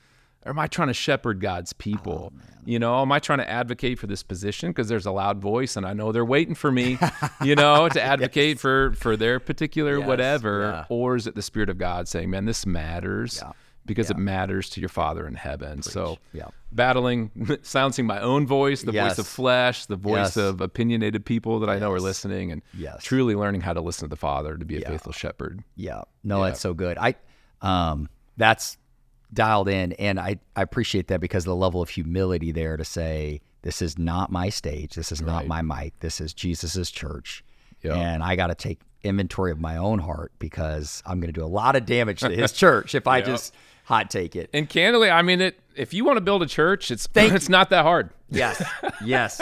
or 0.45 0.51
am 0.51 0.59
I 0.59 0.67
trying 0.67 0.87
to 0.89 0.93
shepherd 0.93 1.41
God's 1.41 1.73
people? 1.73 2.31
Oh, 2.35 2.39
you 2.67 2.79
know, 2.79 3.01
am 3.01 3.11
I 3.11 3.19
trying 3.19 3.39
to 3.39 3.49
advocate 3.49 3.99
for 3.99 4.07
this 4.07 4.23
position 4.23 4.69
because 4.69 4.87
there's 4.87 5.05
a 5.05 5.11
loud 5.11 5.39
voice 5.39 5.75
and 5.75 5.85
I 5.85 5.93
know 5.93 6.11
they're 6.11 6.25
waiting 6.25 6.55
for 6.55 6.71
me, 6.71 6.97
you 7.43 7.55
know, 7.55 7.87
to 7.93 8.01
advocate 8.01 8.59
for 8.59 8.93
for 8.93 9.15
their 9.15 9.39
particular 9.39 9.97
Yes, 9.99 10.07
whatever, 10.07 10.61
yeah. 10.61 10.85
or 10.89 11.15
is 11.15 11.27
it 11.27 11.35
the 11.35 11.41
Spirit 11.43 11.69
of 11.69 11.77
God 11.77 12.07
saying, 12.07 12.29
"Man, 12.31 12.45
this 12.45 12.65
matters 12.65 13.39
Yeah, 13.43 13.51
because 13.85 14.09
it 14.09 14.17
matters 14.17 14.69
to 14.71 14.79
your 14.79 14.89
Father 14.89 15.27
in 15.27 15.35
heaven." 15.35 15.83
So, 15.83 16.17
Yeah. 16.33 16.47
battling, 16.71 17.29
silencing 17.61 18.07
my 18.07 18.19
own 18.19 18.47
voice, 18.47 18.81
the 18.81 18.91
voice 18.93 19.19
of 19.19 19.27
flesh, 19.27 19.85
the 19.85 19.95
voice 19.95 20.35
Yes. 20.35 20.37
of 20.37 20.59
opinionated 20.59 21.23
people 21.23 21.59
that 21.59 21.69
I 21.69 21.77
know 21.77 21.91
are 21.91 21.99
listening, 21.99 22.51
and 22.51 22.63
Yes. 22.73 23.03
truly 23.03 23.35
learning 23.35 23.61
how 23.61 23.73
to 23.73 23.81
listen 23.81 24.05
to 24.05 24.09
the 24.09 24.15
Father 24.19 24.57
to 24.57 24.65
be 24.65 24.77
a 24.77 24.79
Yeah. 24.79 24.89
faithful 24.89 25.11
shepherd. 25.11 25.63
Yeah. 25.75 26.01
No, 26.23 26.43
that's 26.43 26.59
so 26.61 26.73
good. 26.73 26.97
I 26.97 27.13
um 27.61 28.09
that's 28.37 28.77
dialed 29.35 29.69
in 29.69 29.91
and 29.93 30.19
I, 30.19 30.37
I 30.55 30.61
appreciate 30.63 31.07
that 31.09 31.19
because 31.19 31.45
the 31.45 31.55
level 31.55 31.81
of 31.81 31.89
humility 31.89 32.51
there 32.51 32.77
to 32.77 32.83
say 32.85 33.41
this 33.61 33.81
is 33.81 33.97
not 33.99 34.31
my 34.31 34.49
stage, 34.49 34.95
this 34.95 35.11
is 35.11 35.21
not 35.21 35.45
my 35.47 35.61
mic, 35.61 35.99
this 35.99 36.19
is 36.21 36.33
Jesus's 36.33 36.89
church. 36.89 37.43
Yeah. 37.83 37.93
And 37.95 38.23
I 38.23 38.35
got 38.35 38.47
to 38.47 38.55
take 38.55 38.79
inventory 39.03 39.51
of 39.51 39.59
my 39.59 39.77
own 39.77 39.99
heart 39.99 40.31
because 40.39 41.03
I'm 41.05 41.19
going 41.19 41.31
to 41.31 41.39
do 41.39 41.45
a 41.45 41.47
lot 41.47 41.75
of 41.75 41.85
damage 41.85 42.21
to 42.21 42.29
his 42.29 42.51
church 42.63 42.95
if 42.95 43.05
I 43.07 43.17
Yep. 43.17 43.25
just 43.27 43.53
hot 43.83 44.09
take 44.09 44.35
it. 44.35 44.49
And 44.53 44.67
candidly, 44.67 45.11
I 45.11 45.21
mean, 45.21 45.41
it. 45.41 45.59
If 45.75 45.93
you 45.93 46.03
want 46.05 46.17
to 46.17 46.21
build 46.21 46.41
a 46.41 46.47
church, 46.47 46.89
it's 46.89 47.05
Thank 47.05 47.33
it's 47.37 47.49
not 47.49 47.69
that 47.69 47.83
hard. 47.83 48.09
Yes. 48.29 48.63
Yes. 49.03 49.39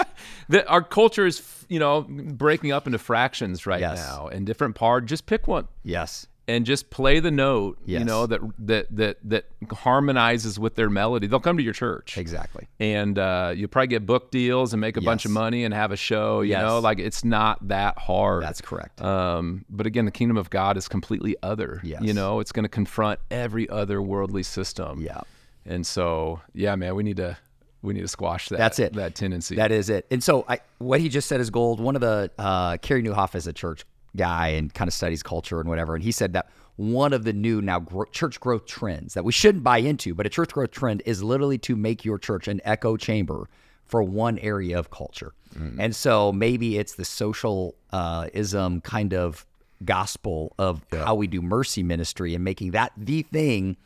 that 0.50 0.68
our 0.68 0.82
culture 0.82 1.26
is 1.26 1.42
you 1.70 1.80
know 1.80 2.02
breaking 2.02 2.72
up 2.74 2.86
into 2.86 2.98
fractions 3.00 3.66
right 3.66 3.80
Yes. 3.80 3.98
now 3.98 4.28
and 4.28 4.46
different 4.46 4.76
parts 4.76 5.08
just 5.08 5.26
pick 5.26 5.48
one 5.48 5.68
yes. 5.84 6.28
And 6.46 6.66
just 6.66 6.90
play 6.90 7.22
the 7.22 7.32
note 7.32 7.78
you 7.86 8.04
know 8.04 8.26
that 8.28 8.42
that 8.60 8.88
that 8.96 9.18
that 9.24 9.46
harmonizes 9.72 10.60
with 10.60 10.76
their 10.76 10.90
melody 10.90 11.28
they'll 11.28 11.40
come 11.40 11.56
to 11.58 11.64
your 11.64 11.74
church 11.74 12.18
Exactly. 12.18 12.68
and 12.80 13.18
uh, 13.18 13.54
you'll 13.56 13.70
probably 13.70 13.88
get 13.88 14.06
book 14.06 14.30
deals 14.32 14.74
and 14.74 14.82
make 14.82 14.98
a 14.98 15.02
bunch 15.02 15.24
of 15.24 15.32
money 15.32 15.64
and 15.64 15.74
have 15.74 15.92
a 15.92 15.96
show 15.96 16.42
you 16.42 16.52
Yes. 16.52 16.64
know 16.64 16.80
like 16.80 17.00
it's 17.00 17.24
not 17.24 17.66
that 17.70 17.98
hard 17.98 18.44
That's 18.44 18.60
correct. 18.60 19.02
um, 19.02 19.64
but 19.70 19.86
again 19.88 20.04
the 20.06 20.12
kingdom 20.12 20.36
of 20.36 20.50
god 20.50 20.76
is 20.76 20.88
completely 20.90 21.36
other 21.44 21.80
Yes. 21.84 22.02
you 22.04 22.14
know 22.14 22.40
it's 22.42 22.52
going 22.52 22.64
to 22.64 22.70
confront 22.70 23.20
every 23.32 23.70
other 23.70 24.02
worldly 24.02 24.44
system 24.44 25.02
Yeah. 25.02 25.22
and 25.66 25.86
so, 25.88 26.42
yeah, 26.54 26.76
man, 26.76 26.96
we 26.96 27.04
need 27.04 27.18
to 27.18 27.38
we 27.82 27.94
need 27.94 28.02
to 28.02 28.08
squash 28.08 28.48
that. 28.50 28.58
That's 28.58 28.80
it. 28.80 28.94
That 28.94 29.14
tendency. 29.14 29.56
That 29.58 29.72
is 29.74 29.90
it. 29.90 30.06
And 30.10 30.24
so 30.24 30.46
I, 30.48 30.60
what 30.78 31.02
he 31.02 31.10
just 31.10 31.28
said 31.28 31.42
is 31.42 31.50
gold. 31.50 31.82
One 31.82 31.96
of 31.96 32.02
the 32.02 32.32
uh, 32.40 32.78
Carey 32.78 33.04
Nieuwhof 33.04 33.36
is 33.36 33.46
a 33.46 33.52
church 33.52 33.84
guy 34.16 34.50
and 34.50 34.74
kind 34.74 34.88
of 34.88 34.94
studies 34.94 35.24
culture 35.24 35.60
and 35.60 35.70
whatever, 35.70 35.96
and 35.96 36.04
he 36.04 36.12
said 36.12 36.34
that 36.34 36.50
one 36.76 37.14
of 37.14 37.24
the 37.24 37.34
new 37.34 37.62
now 37.62 37.80
gro- 37.80 38.06
church 38.06 38.40
growth 38.40 38.66
trends 38.66 39.14
that 39.14 39.24
we 39.24 39.32
shouldn't 39.32 39.64
buy 39.64 39.78
into, 39.78 40.16
but 40.16 40.26
a 40.26 40.30
church 40.30 40.52
growth 40.52 40.72
trend 40.72 41.04
is 41.06 41.24
literally 41.24 41.58
to 41.60 41.76
make 41.76 42.04
your 42.04 42.18
church 42.18 42.48
an 42.48 42.60
echo 42.64 42.98
chamber 42.98 43.48
for 43.86 44.02
one 44.02 44.40
area 44.40 44.78
of 44.80 44.90
culture. 44.90 45.34
And 45.80 45.96
so 45.96 46.32
maybe 46.32 46.80
it's 46.80 46.96
the 46.96 47.06
social 47.06 47.76
uh, 47.92 48.28
ism 48.34 48.82
kind 48.82 49.14
of 49.14 49.46
gospel 49.86 50.56
of 50.58 50.84
how 51.06 51.14
we 51.14 51.28
do 51.28 51.44
mercy 51.44 51.84
ministry 51.84 52.34
and 52.34 52.44
making 52.44 52.72
that 52.72 52.92
the 52.98 53.22
thing 53.22 53.78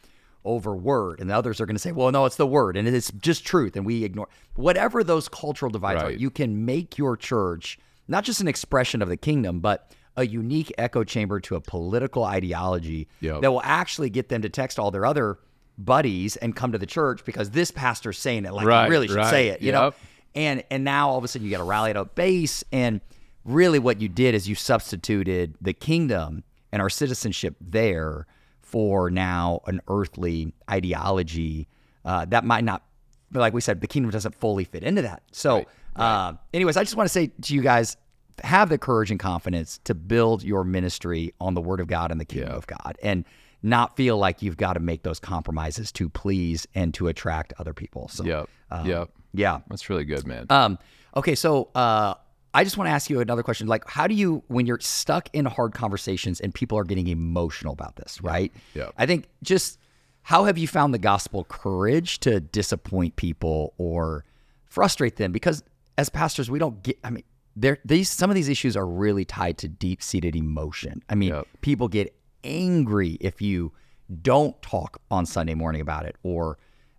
over 0.46 0.74
word. 0.74 1.20
And 1.20 1.30
the 1.30 1.36
others 1.36 1.60
are 1.60 1.66
going 1.66 1.76
to 1.76 1.82
say, 1.82 1.92
well, 1.92 2.10
no, 2.10 2.24
it's 2.24 2.38
the 2.38 2.48
word 2.48 2.78
and 2.78 2.88
it's 2.88 3.12
just 3.12 3.46
truth. 3.46 3.76
And 3.76 3.86
we 3.86 4.06
ignore 4.06 4.30
whatever 4.56 5.04
those 5.04 5.28
cultural 5.28 5.70
divides 5.70 6.02
are. 6.02 6.12
You 6.22 6.30
can 6.30 6.64
make 6.64 6.98
your 6.98 7.18
church 7.18 7.78
not 8.08 8.24
just 8.24 8.40
an 8.40 8.48
expression 8.48 9.02
of 9.02 9.10
the 9.10 9.18
kingdom, 9.18 9.60
but 9.60 9.92
a 10.18 10.26
unique 10.28 10.74
echo 10.78 11.04
chamber 11.06 11.40
to 11.40 11.56
a 11.56 11.62
political 11.62 12.24
ideology 12.26 13.08
Yep. 13.22 13.42
that 13.42 13.52
will 13.52 13.62
actually 13.64 14.10
get 14.10 14.28
them 14.30 14.42
to 14.42 14.50
text 14.50 14.78
all 14.80 14.92
their 14.92 15.06
other 15.06 15.38
buddies 15.78 16.36
and 16.38 16.56
come 16.56 16.72
to 16.72 16.78
the 16.78 16.86
church 16.88 17.24
because 17.24 17.52
this 17.52 17.70
pastor's 17.72 18.18
saying 18.18 18.46
it 18.46 18.52
like 18.54 18.66
Right, 18.66 18.90
really 18.90 19.08
should 19.08 19.18
right. 19.18 19.30
say 19.30 19.48
it, 19.50 19.62
you 19.62 19.72
know? 19.72 19.94
And 20.36 20.64
and 20.72 20.84
now 20.84 21.10
all 21.10 21.18
of 21.18 21.24
a 21.24 21.28
sudden 21.28 21.46
you 21.46 21.52
got 21.52 21.62
a 21.62 21.64
rallied 21.64 21.96
up 21.96 22.16
base 22.16 22.64
and 22.72 23.00
really 23.46 23.80
what 23.80 24.02
you 24.02 24.10
did 24.10 24.36
is 24.36 24.50
you 24.50 24.56
substituted 24.56 25.56
the 25.62 25.72
kingdom 25.74 26.44
and 26.72 26.82
our 26.82 26.90
citizenship 26.90 27.56
there 27.62 28.26
for 28.60 29.10
now 29.10 29.62
an 29.68 29.80
earthly 29.88 30.52
ideology 30.70 31.68
uh, 32.06 32.26
that 32.26 32.44
might 32.44 32.64
not 32.64 32.84
like 33.32 33.54
we 33.54 33.62
said 33.62 33.82
the 33.82 33.88
kingdom 33.88 34.12
doesn't 34.12 34.36
fully 34.36 34.64
fit 34.64 34.84
into 34.84 35.02
that 35.04 35.22
so 35.32 35.66
Uh, 35.96 36.34
anyways 36.54 36.76
i 36.78 36.84
just 36.84 36.96
want 36.96 37.06
to 37.08 37.12
say 37.12 37.28
to 37.42 37.54
you 37.56 37.62
guys 37.62 37.98
have 38.44 38.70
the 38.70 38.78
courage 38.78 39.12
and 39.12 39.20
confidence 39.20 39.80
to 39.84 39.94
build 39.96 40.44
your 40.44 40.64
ministry 40.64 41.34
on 41.42 41.54
the 41.54 41.62
word 41.62 41.80
of 41.80 41.88
god 41.88 42.12
and 42.12 42.20
the 42.20 42.26
kingdom 42.26 42.54
of 42.54 42.68
god 42.68 42.98
and 43.02 43.26
not 43.64 43.96
feel 43.98 44.18
like 44.18 44.42
you've 44.42 44.58
got 44.58 44.74
to 44.74 44.80
make 44.80 45.02
those 45.04 45.20
compromises 45.20 45.92
to 45.92 46.08
please 46.10 46.68
and 46.76 46.94
to 46.94 47.08
attract 47.08 47.54
other 47.58 47.74
people 47.74 48.08
so 48.08 48.24
Yep. 48.24 48.50
um, 48.72 48.86
yep. 48.88 49.10
yeah 49.34 49.60
That's 49.70 49.90
really 49.90 50.06
good, 50.06 50.28
man. 50.28 50.46
um, 50.52 50.78
okay, 51.16 51.34
so 51.36 51.70
uh, 51.74 52.14
I 52.54 52.64
just 52.64 52.78
want 52.78 52.88
to 52.88 52.92
ask 52.92 53.10
you 53.10 53.20
another 53.20 53.44
question. 53.44 53.66
Like, 53.68 53.88
how 53.90 54.06
do 54.08 54.14
you, 54.14 54.44
when 54.48 54.66
you're 54.68 54.80
stuck 54.80 55.30
in 55.34 55.46
hard 55.46 55.74
conversations 55.74 56.40
and 56.40 56.54
people 56.54 56.78
are 56.78 56.84
getting 56.84 57.08
emotional 57.08 57.74
about 57.74 57.96
this, 57.98 58.22
right? 58.22 58.52
yeah. 58.76 58.90
I 58.98 59.06
think 59.08 59.28
just 59.44 59.80
how 60.22 60.46
have 60.46 60.58
you 60.58 60.68
found 60.68 60.94
the 60.94 60.98
gospel 61.00 61.44
courage 61.46 62.20
to 62.22 62.40
disappoint 62.40 63.16
people 63.16 63.74
or 63.78 64.24
frustrate 64.66 65.16
them? 65.18 65.32
Because 65.32 65.64
as 65.98 66.10
pastors, 66.10 66.50
we 66.50 66.60
don't 66.60 66.82
get. 66.84 66.98
I 67.04 67.10
mean, 67.10 67.24
there 67.60 67.80
these 67.84 68.10
some 68.10 68.30
of 68.30 68.36
these 68.36 68.50
issues 68.50 68.78
are 68.78 68.86
really 68.88 69.26
tied 69.26 69.58
to 69.60 69.68
deep 69.68 70.02
seated 70.04 70.36
emotion. 70.36 71.02
I 71.10 71.16
mean, 71.16 71.30
Yep. 71.30 71.48
people 71.62 71.88
get 71.88 72.16
angry 72.44 73.18
if 73.20 73.42
you 73.42 73.74
don't 74.22 74.60
talk 74.62 75.02
on 75.10 75.26
Sunday 75.26 75.56
morning 75.56 75.82
about 75.82 76.06
it 76.06 76.16
or 76.24 76.58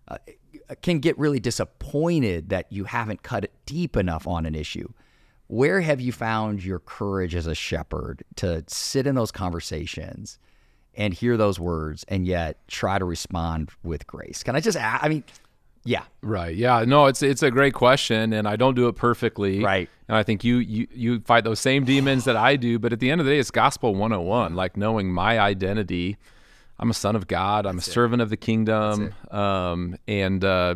uh, 0.09 0.17
can 0.81 0.99
get 0.99 1.17
really 1.17 1.39
disappointed 1.39 2.49
that 2.49 2.71
you 2.71 2.83
haven't 2.83 3.23
cut 3.23 3.43
it 3.45 3.53
deep 3.65 3.95
enough 3.95 4.27
on 4.27 4.45
an 4.45 4.53
issue. 4.53 4.87
Where 5.47 5.81
have 5.81 5.99
you 5.99 6.11
found 6.11 6.63
your 6.63 6.79
courage 6.79 7.33
as 7.33 7.47
a 7.47 7.55
shepherd 7.55 8.23
to 8.35 8.63
sit 8.67 9.07
in 9.07 9.15
those 9.15 9.31
conversations 9.31 10.37
and 10.93 11.13
hear 11.13 11.37
those 11.37 11.59
words 11.59 12.05
and 12.07 12.27
yet 12.27 12.67
try 12.67 12.99
to 12.99 13.05
respond 13.05 13.71
with 13.81 14.05
grace? 14.05 14.43
Can 14.43 14.55
I 14.55 14.59
just 14.59 14.77
ask? 14.77 15.03
I 15.03 15.09
mean, 15.09 15.23
yeah, 15.85 16.03
Right. 16.21 16.55
Yeah. 16.55 16.83
No, 16.85 17.05
it's 17.05 17.21
it's 17.21 17.43
a 17.43 17.51
great 17.51 17.73
question, 17.73 18.33
and 18.33 18.47
I 18.47 18.55
don't 18.55 18.75
do 18.75 18.87
it 18.87 18.95
perfectly. 18.95 19.63
Right. 19.63 19.89
And 20.07 20.17
I 20.17 20.23
think 20.23 20.43
you 20.43 20.57
you 20.57 20.87
you 20.93 21.19
fight 21.21 21.43
those 21.43 21.59
same 21.59 21.85
demons 21.85 22.25
that 22.25 22.35
I 22.35 22.55
do, 22.55 22.79
but 22.79 22.93
at 22.93 22.99
the 22.99 23.09
end 23.09 23.21
of 23.21 23.25
the 23.25 23.33
day, 23.33 23.39
it's 23.39 23.51
gospel 23.51 23.95
101. 23.95 24.55
Like 24.55 24.77
knowing 24.77 25.11
my 25.11 25.39
identity. 25.39 26.17
I'm 26.81 26.89
a 26.89 26.93
son 26.93 27.17
of 27.17 27.27
God. 27.27 27.65
I'm 27.65 27.77
a 27.77 27.81
servant 27.81 28.21
of 28.21 28.29
the 28.29 28.37
kingdom. 28.37 29.13
Um, 29.31 29.97
and 30.07 30.43
uh, 30.45 30.75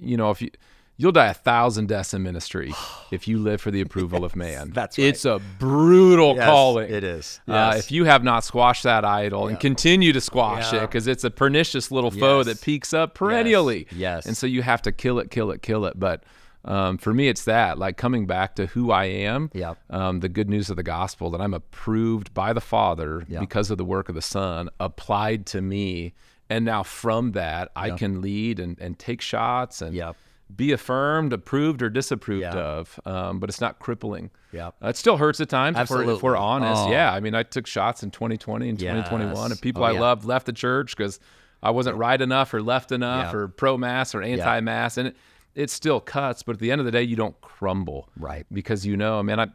you 0.00 0.16
know, 0.16 0.30
if 0.30 0.40
you 0.40 0.50
you'll 0.98 1.12
die 1.12 1.28
a 1.28 1.34
thousand 1.34 1.86
deaths 1.88 2.12
in 2.12 2.22
ministry 2.22 2.74
if 3.10 3.26
you 3.26 3.38
live 3.38 3.60
for 3.62 3.70
the 3.70 3.80
approval 3.80 4.24
of 4.24 4.36
man. 4.36 4.70
that's 4.74 4.98
right. 4.98 5.06
It's 5.06 5.24
a 5.24 5.40
brutal 5.58 6.36
Yes, 6.36 6.44
calling. 6.44 6.90
it 6.92 7.04
is. 7.04 7.40
Uh, 7.48 7.52
Yes. 7.72 7.78
if 7.84 7.90
you 7.92 8.04
have 8.04 8.22
not 8.22 8.44
squashed 8.44 8.82
that 8.82 9.04
idol 9.04 9.48
and 9.48 9.58
continue 9.58 10.12
to 10.12 10.20
squash 10.20 10.72
it 10.74 10.80
because 10.82 11.06
it's 11.06 11.24
a 11.24 11.30
pernicious 11.30 11.90
little 11.90 12.10
foe 12.10 12.42
that 12.42 12.60
peeks 12.60 12.92
up 12.92 13.14
perennially. 13.14 13.86
Yes. 13.92 14.26
And 14.26 14.36
so 14.36 14.46
you 14.46 14.62
have 14.62 14.82
to 14.82 14.92
kill 14.92 15.18
it, 15.18 15.30
kill 15.30 15.50
it, 15.50 15.62
kill 15.62 15.84
it. 15.86 15.98
But 15.98 16.24
um, 16.64 16.98
for 16.98 17.14
me, 17.14 17.28
it's 17.28 17.44
that 17.44 17.78
like 17.78 17.96
coming 17.96 18.26
back 18.26 18.56
to 18.56 18.66
who 18.66 18.90
I 18.90 19.04
am. 19.04 19.50
Yeah. 19.54 19.74
Um, 19.88 20.20
the 20.20 20.28
good 20.28 20.50
news 20.50 20.68
of 20.68 20.76
the 20.76 20.82
gospel 20.82 21.30
that 21.30 21.40
I'm 21.40 21.54
approved 21.54 22.34
by 22.34 22.52
the 22.52 22.60
Father 22.60 23.24
because 23.38 23.70
of 23.70 23.78
the 23.78 23.84
work 23.84 24.08
of 24.08 24.14
the 24.16 24.22
Son 24.22 24.68
applied 24.80 25.46
to 25.46 25.60
me. 25.62 26.14
And 26.50 26.64
now 26.64 26.82
from 26.82 27.32
that, 27.32 27.70
I 27.76 27.90
can 27.90 28.20
lead 28.20 28.58
and, 28.58 28.78
and 28.80 28.98
take 28.98 29.20
shots 29.20 29.80
and 29.82 29.94
Yep. 29.94 30.16
Be 30.54 30.72
affirmed, 30.72 31.32
approved, 31.32 31.82
or 31.82 31.90
disapproved 31.90 32.42
Yeah. 32.42 32.54
of. 32.54 32.98
Um, 33.04 33.38
but 33.38 33.48
it's 33.50 33.60
not 33.60 33.78
crippling. 33.78 34.30
Yep. 34.52 34.74
Uh, 34.82 34.88
it 34.88 34.96
still 34.96 35.16
hurts 35.18 35.40
at 35.40 35.48
times 35.48 35.78
if 35.78 35.90
we're, 35.90 36.10
if 36.10 36.22
we're 36.22 36.36
honest. 36.36 36.82
Oh. 36.86 36.90
Yeah. 36.90 37.12
I 37.12 37.20
mean, 37.20 37.34
I 37.34 37.42
took 37.42 37.66
shots 37.66 38.02
in 38.02 38.10
2020 38.10 38.68
and 38.68 38.78
2021, 38.78 39.34
Yes. 39.36 39.50
and 39.50 39.60
people 39.60 39.82
Oh, 39.82 39.86
I 39.86 39.92
yeah. 39.92 40.00
loved 40.00 40.24
left 40.24 40.46
the 40.46 40.52
church 40.52 40.96
because 40.96 41.20
I 41.62 41.70
wasn't 41.70 41.96
right 41.96 42.20
enough 42.20 42.54
or 42.54 42.62
left 42.62 42.92
enough 42.92 43.32
Yeah. 43.32 43.38
or 43.40 43.48
pro 43.48 43.76
mass 43.76 44.14
or 44.14 44.22
anti 44.22 44.60
mass. 44.60 44.96
And 44.96 45.08
it, 45.08 45.16
it 45.54 45.70
still 45.70 46.00
cuts, 46.00 46.42
but 46.42 46.52
at 46.56 46.60
the 46.60 46.70
end 46.70 46.80
of 46.80 46.84
the 46.86 46.92
day, 46.92 47.02
you 47.02 47.16
don't 47.16 47.38
crumble. 47.40 48.08
Right. 48.16 48.46
Because 48.52 48.86
you 48.86 48.96
know, 48.96 49.18
I, 49.20 49.32
uh, 49.32 49.46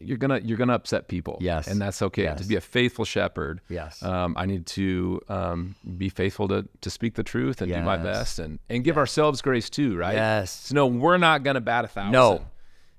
you're 0.00 0.16
gonna 0.18 0.40
you're 0.42 0.58
gonna 0.58 0.74
upset 0.74 1.08
people. 1.08 1.38
Yes. 1.40 1.66
and 1.66 1.80
that's 1.80 2.02
okay. 2.02 2.24
Yes. 2.24 2.40
To 2.40 2.46
be 2.46 2.56
a 2.56 2.60
faithful 2.60 3.04
shepherd. 3.04 3.60
Yes. 3.68 4.02
um, 4.02 4.34
I 4.36 4.46
need 4.46 4.66
to 4.66 5.20
um, 5.28 5.74
be 5.96 6.08
faithful 6.08 6.48
to 6.48 6.68
to 6.80 6.90
speak 6.90 7.14
the 7.14 7.22
truth 7.22 7.60
and 7.60 7.72
do 7.72 7.80
my 7.82 7.96
best 7.96 8.38
and 8.38 8.58
and 8.68 8.84
give 8.84 8.96
ourselves 8.98 9.42
grace 9.42 9.70
too. 9.70 9.96
Right. 9.96 10.14
Yes. 10.14 10.50
So 10.50 10.74
no, 10.74 10.86
we're 10.86 11.18
not 11.18 11.42
gonna 11.42 11.60
bat 11.60 11.84
a 11.84 11.88
thousand. 11.88 12.12
No. 12.12 12.44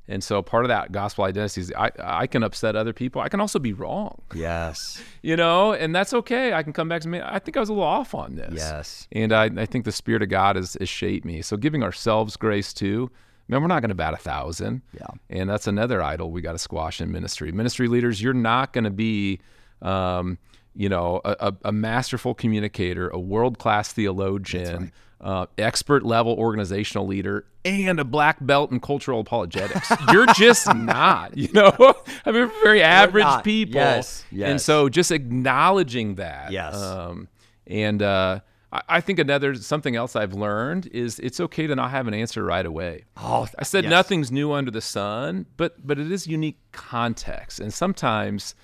And 0.08 0.22
so 0.22 0.42
part 0.42 0.66
of 0.66 0.70
that 0.70 0.92
gospel 0.92 1.24
identity 1.24 1.62
is 1.62 1.74
I, 1.78 1.90
I 2.00 2.28
can 2.28 2.44
upset 2.44 2.76
other 2.76 2.92
people. 2.92 3.22
I 3.22 3.30
can 3.30 3.40
also 3.40 3.60
be 3.60 3.72
wrong, 3.72 4.22
yes, 4.34 5.02
you 5.22 5.38
know, 5.38 5.74
and 5.74 5.96
that's 5.96 6.14
okay. 6.14 6.54
I 6.54 6.64
can 6.64 6.74
come 6.74 6.90
back 6.90 7.02
to 7.04 7.08
me. 7.08 7.22
I 7.24 7.40
think 7.40 7.56
I 7.56 7.62
was 7.62 7.70
a 7.70 7.74
little 7.74 7.88
off 7.88 8.14
on 8.14 8.36
this. 8.36 8.56
Yes. 8.56 9.08
And 9.14 9.32
I, 9.32 9.46
I 9.46 9.66
think 9.66 9.86
the 9.86 9.92
Spirit 9.92 10.22
of 10.22 10.28
God 10.28 10.58
has, 10.58 10.76
has 10.80 10.90
shaped 10.90 11.26
me. 11.26 11.42
So 11.42 11.56
giving 11.56 11.82
ourselves 11.82 12.36
grace 12.36 12.74
too. 12.74 13.10
Man, 13.52 13.62
we're 13.62 13.68
not 13.68 13.82
going 13.82 13.90
to 13.90 13.96
bat 13.96 14.14
a 14.14 14.18
thousand. 14.18 14.82
Yeah. 14.94 15.08
And 15.30 15.50
that's 15.50 15.68
another 15.68 16.02
idol 16.02 16.32
we 16.32 16.42
got 16.42 16.54
to 16.54 16.58
squash 16.58 17.02
in 17.02 17.12
ministry. 17.12 17.52
Ministry 17.52 17.90
leaders, 17.90 18.22
you're 18.22 18.34
not 18.34 18.72
going 18.72 18.86
to 18.86 18.90
be, 18.90 19.42
um, 19.82 20.38
you 20.74 20.88
know, 20.88 21.20
a, 21.26 21.54
a, 21.66 21.72
masterful 21.74 22.34
communicator, 22.34 23.10
a 23.10 23.20
world 23.20 23.60
class 23.60 23.92
theologian, 23.92 24.94
uh, 25.20 25.48
expert 25.58 26.04
level 26.04 26.34
organizational 26.36 27.06
leader, 27.06 27.46
and 27.66 28.00
a 28.00 28.06
black 28.06 28.38
belt 28.40 28.72
in 28.72 28.80
cultural 28.80 29.20
apologetics. 29.20 29.92
you're 30.14 30.28
just 30.28 30.74
not, 30.76 31.38
you 31.38 31.50
know. 31.52 31.74
I 32.26 32.32
mean, 32.32 32.50
very 32.64 32.82
average 32.82 33.44
people. 33.44 33.82
Yes, 33.82 34.24
And 34.50 34.62
so 34.62 34.88
just 34.88 35.12
acknowledging 35.12 36.16
that. 36.16 36.54
Yes. 36.54 36.74
Um, 36.78 37.28
and 37.68 38.02
uh, 38.02 38.40
I, 38.72 39.02
think 39.02 39.20
another 39.20 39.54
something 39.56 39.98
else 39.98 40.16
I've 40.16 40.34
learned 40.34 40.88
is 40.88 41.20
it's 41.20 41.42
okay 41.42 41.68
to 41.68 41.76
not 41.76 41.92
have 41.92 42.08
an 42.08 42.14
answer 42.14 42.42
right 42.44 42.66
away. 42.66 43.04
Oh, 43.18 43.46
I 43.60 43.64
said 43.64 43.84
yes. 43.84 43.92
nothing's 43.92 44.32
new 44.32 44.54
under 44.54 44.72
the 44.72 44.82
sun, 44.82 45.46
but 45.58 45.86
but 45.86 46.00
it 46.00 46.10
is 46.10 46.26
unique 46.26 46.58
context, 46.72 47.60
and 47.60 47.74
sometimes 47.74 48.56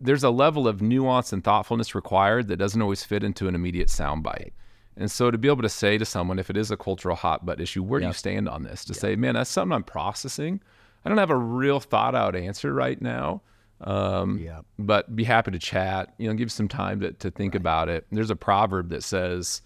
there's 0.00 0.24
a 0.24 0.30
level 0.30 0.66
of 0.66 0.80
nuance 0.80 1.32
and 1.32 1.44
thoughtfulness 1.44 1.94
required 1.94 2.48
that 2.48 2.56
doesn't 2.56 2.80
always 2.80 3.04
fit 3.04 3.22
into 3.22 3.48
an 3.48 3.54
immediate 3.54 3.88
soundbite. 3.88 4.52
And 4.96 5.10
so 5.10 5.30
to 5.30 5.36
be 5.36 5.48
able 5.48 5.62
to 5.62 5.68
say 5.68 5.98
to 5.98 6.04
someone, 6.04 6.38
if 6.38 6.48
it 6.48 6.56
is 6.56 6.70
a 6.70 6.76
cultural 6.76 7.16
hot 7.16 7.44
butt 7.44 7.60
issue, 7.60 7.82
where 7.82 8.00
do 8.00 8.06
you 8.06 8.12
stand 8.12 8.48
on 8.48 8.62
this? 8.62 8.84
To 8.86 8.94
say, 8.94 9.14
man, 9.14 9.34
that's 9.34 9.50
something 9.50 9.74
I'm 9.74 9.84
processing. 9.84 10.62
I 11.04 11.08
don't 11.08 11.18
have 11.18 11.30
a 11.30 11.36
real 11.36 11.80
thought 11.80 12.14
out 12.14 12.34
answer 12.34 12.72
right 12.72 13.00
now. 13.00 13.42
Um, 13.80 14.38
Yeah. 14.38 14.60
but 14.78 15.14
be 15.14 15.24
happy 15.24 15.50
to 15.50 15.58
chat. 15.58 16.14
You 16.18 16.28
know, 16.28 16.34
give 16.34 16.50
some 16.50 16.68
time 16.68 17.00
to, 17.00 17.12
to 17.12 17.30
think 17.30 17.54
about 17.54 17.88
it. 17.88 18.06
There's 18.10 18.30
a 18.30 18.36
proverb 18.36 18.88
that 18.90 19.02
says, 19.02 19.62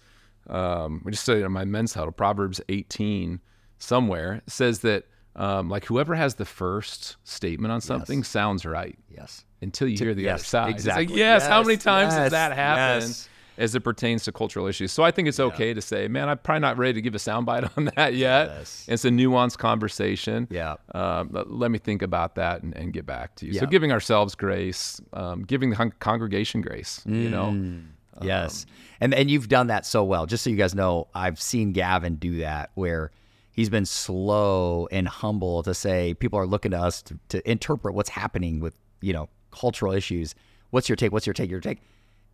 um, 0.49 1.01
we 1.03 1.11
just 1.11 1.23
studied 1.23 1.43
on 1.43 1.51
my 1.51 1.65
men's 1.65 1.93
huddle, 1.93 2.11
Proverbs 2.11 2.59
18 2.69 3.39
somewhere 3.77 4.41
says 4.47 4.79
that 4.79 5.05
um, 5.35 5.69
like 5.69 5.85
whoever 5.85 6.13
has 6.13 6.35
the 6.35 6.45
first 6.45 7.15
statement 7.23 7.71
on 7.71 7.81
something 7.81 8.23
sounds 8.23 8.65
right 8.65 8.97
yes. 9.09 9.45
until 9.61 9.87
you 9.87 9.97
hear 9.97 10.13
the 10.13 10.27
other 10.27 10.39
yes, 10.39 10.47
side. 10.47 10.75
It's 10.75 10.85
like, 10.85 11.03
exactly. 11.03 11.17
yes, 11.17 11.47
how 11.47 11.63
many 11.63 11.77
times 11.77 12.13
yes, 12.13 12.23
does 12.23 12.31
that 12.31 12.53
happen 12.53 13.07
yes. 13.07 13.29
As 13.57 13.75
it 13.75 13.81
pertains 13.81 14.23
to 14.25 14.31
cultural 14.31 14.67
issues? 14.67 14.91
So 14.91 15.03
I 15.03 15.11
think 15.11 15.27
it's 15.27 15.39
okay 15.39 15.73
to 15.73 15.81
say, 15.81 16.07
man, 16.07 16.29
I'm 16.29 16.37
probably 16.37 16.61
not 16.61 16.77
ready 16.77 16.93
to 16.93 17.01
give 17.01 17.15
a 17.15 17.19
soundbite 17.19 17.71
on 17.77 17.91
that 17.95 18.13
yet. 18.15 18.49
Yes. 18.49 18.85
It's 18.87 19.05
a 19.05 19.09
nuanced 19.09 19.57
conversation. 19.57 20.47
Yeah. 20.49 20.75
Um, 20.93 21.29
let 21.47 21.71
me 21.71 21.77
think 21.79 22.01
about 22.01 22.35
that 22.35 22.63
and, 22.63 22.75
and 22.75 22.93
get 22.93 23.05
back 23.05 23.35
to 23.35 23.45
you. 23.45 23.53
So 23.53 23.65
giving 23.65 23.91
ourselves 23.91 24.35
grace, 24.35 25.01
um, 25.13 25.43
giving 25.43 25.69
the 25.69 25.75
con- 25.75 25.93
congregation 25.99 26.61
grace, 26.61 27.01
you 27.05 27.29
know. 27.29 27.81
Yes. 28.21 28.65
And 28.99 29.13
and 29.13 29.31
you've 29.31 29.47
done 29.47 29.67
that 29.67 29.85
so 29.85 30.03
well. 30.03 30.25
Just 30.25 30.43
so 30.43 30.49
you 30.49 30.55
guys 30.55 30.75
know, 30.75 31.07
I've 31.15 31.41
seen 31.41 31.71
Gavin 31.71 32.15
do 32.15 32.39
that 32.39 32.71
where 32.75 33.11
he's 33.51 33.69
been 33.69 33.85
slow 33.85 34.87
and 34.91 35.07
humble 35.07 35.63
to 35.63 35.73
say 35.73 36.13
people 36.13 36.37
are 36.39 36.45
looking 36.47 36.71
to 36.71 36.79
us 36.79 37.01
to, 37.03 37.17
to 37.29 37.49
interpret 37.49 37.95
what's 37.95 38.09
happening 38.09 38.59
with, 38.59 38.75
you 39.01 39.13
know, 39.13 39.29
cultural 39.51 39.91
issues. 39.91 40.35
What's 40.69 40.87
your 40.87 40.95
take? 40.95 41.11
What's 41.11 41.25
your 41.25 41.33
take? 41.33 41.49
Your 41.49 41.59
take? 41.59 41.79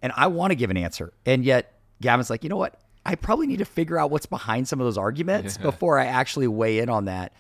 And 0.01 0.12
I 0.15 0.27
want 0.27 0.51
to 0.51 0.55
give 0.55 0.69
an 0.69 0.77
answer. 0.77 1.13
And 1.25 1.43
yet 1.43 1.79
Gavin's 2.01 2.29
like, 2.29 2.43
you 2.43 2.49
know 2.49 2.57
what? 2.57 2.79
I 3.05 3.15
probably 3.15 3.47
need 3.47 3.60
to 3.60 3.65
figure 3.65 3.97
out 3.97 4.12
what's 4.12 4.25
behind 4.25 4.67
some 4.67 4.79
of 4.81 4.86
those 4.86 4.97
arguments 4.97 5.57
before 5.57 5.97
I 5.97 6.05
actually 6.05 6.47
weigh 6.47 6.79
in 6.79 6.89
on 6.89 7.05
that. 7.05 7.33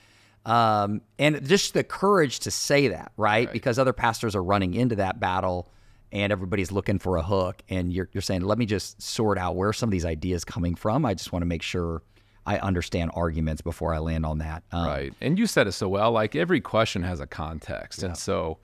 Um, 0.45 1.01
and 1.19 1.45
just 1.45 1.73
the 1.73 1.83
courage 1.83 2.39
to 2.41 2.51
say 2.51 2.87
that, 2.87 3.11
right? 3.17 3.51
Because 3.51 3.77
other 3.77 3.91
pastors 3.91 4.33
are 4.35 4.43
running 4.43 4.73
into 4.73 4.95
that 4.95 5.19
battle 5.19 5.69
and 6.13 6.31
everybody's 6.31 6.71
looking 6.71 6.99
for 6.99 7.17
a 7.17 7.21
hook. 7.21 7.61
And 7.69 7.91
you're, 7.91 8.07
you're 8.13 8.21
saying, 8.21 8.41
let 8.41 8.57
me 8.57 8.65
just 8.65 9.01
sort 9.01 9.37
out 9.37 9.57
where 9.57 9.73
some 9.73 9.89
of 9.89 9.91
these 9.91 10.05
ideas 10.05 10.45
coming 10.45 10.73
from. 10.73 11.05
I 11.05 11.13
just 11.15 11.33
want 11.33 11.41
to 11.41 11.47
make 11.47 11.61
sure 11.63 12.01
I 12.45 12.59
understand 12.59 13.11
arguments 13.13 13.61
before 13.61 13.93
I 13.93 13.97
land 13.97 14.25
on 14.25 14.37
that. 14.37 14.63
Um, 14.71 14.87
Right. 14.87 15.13
And 15.19 15.37
you 15.37 15.47
said 15.47 15.67
it 15.67 15.73
so 15.73 15.89
well. 15.89 16.13
Like 16.13 16.33
every 16.33 16.61
question 16.61 17.03
has 17.03 17.19
a 17.19 17.27
context. 17.27 18.03
And 18.03 18.15
so 18.17 18.57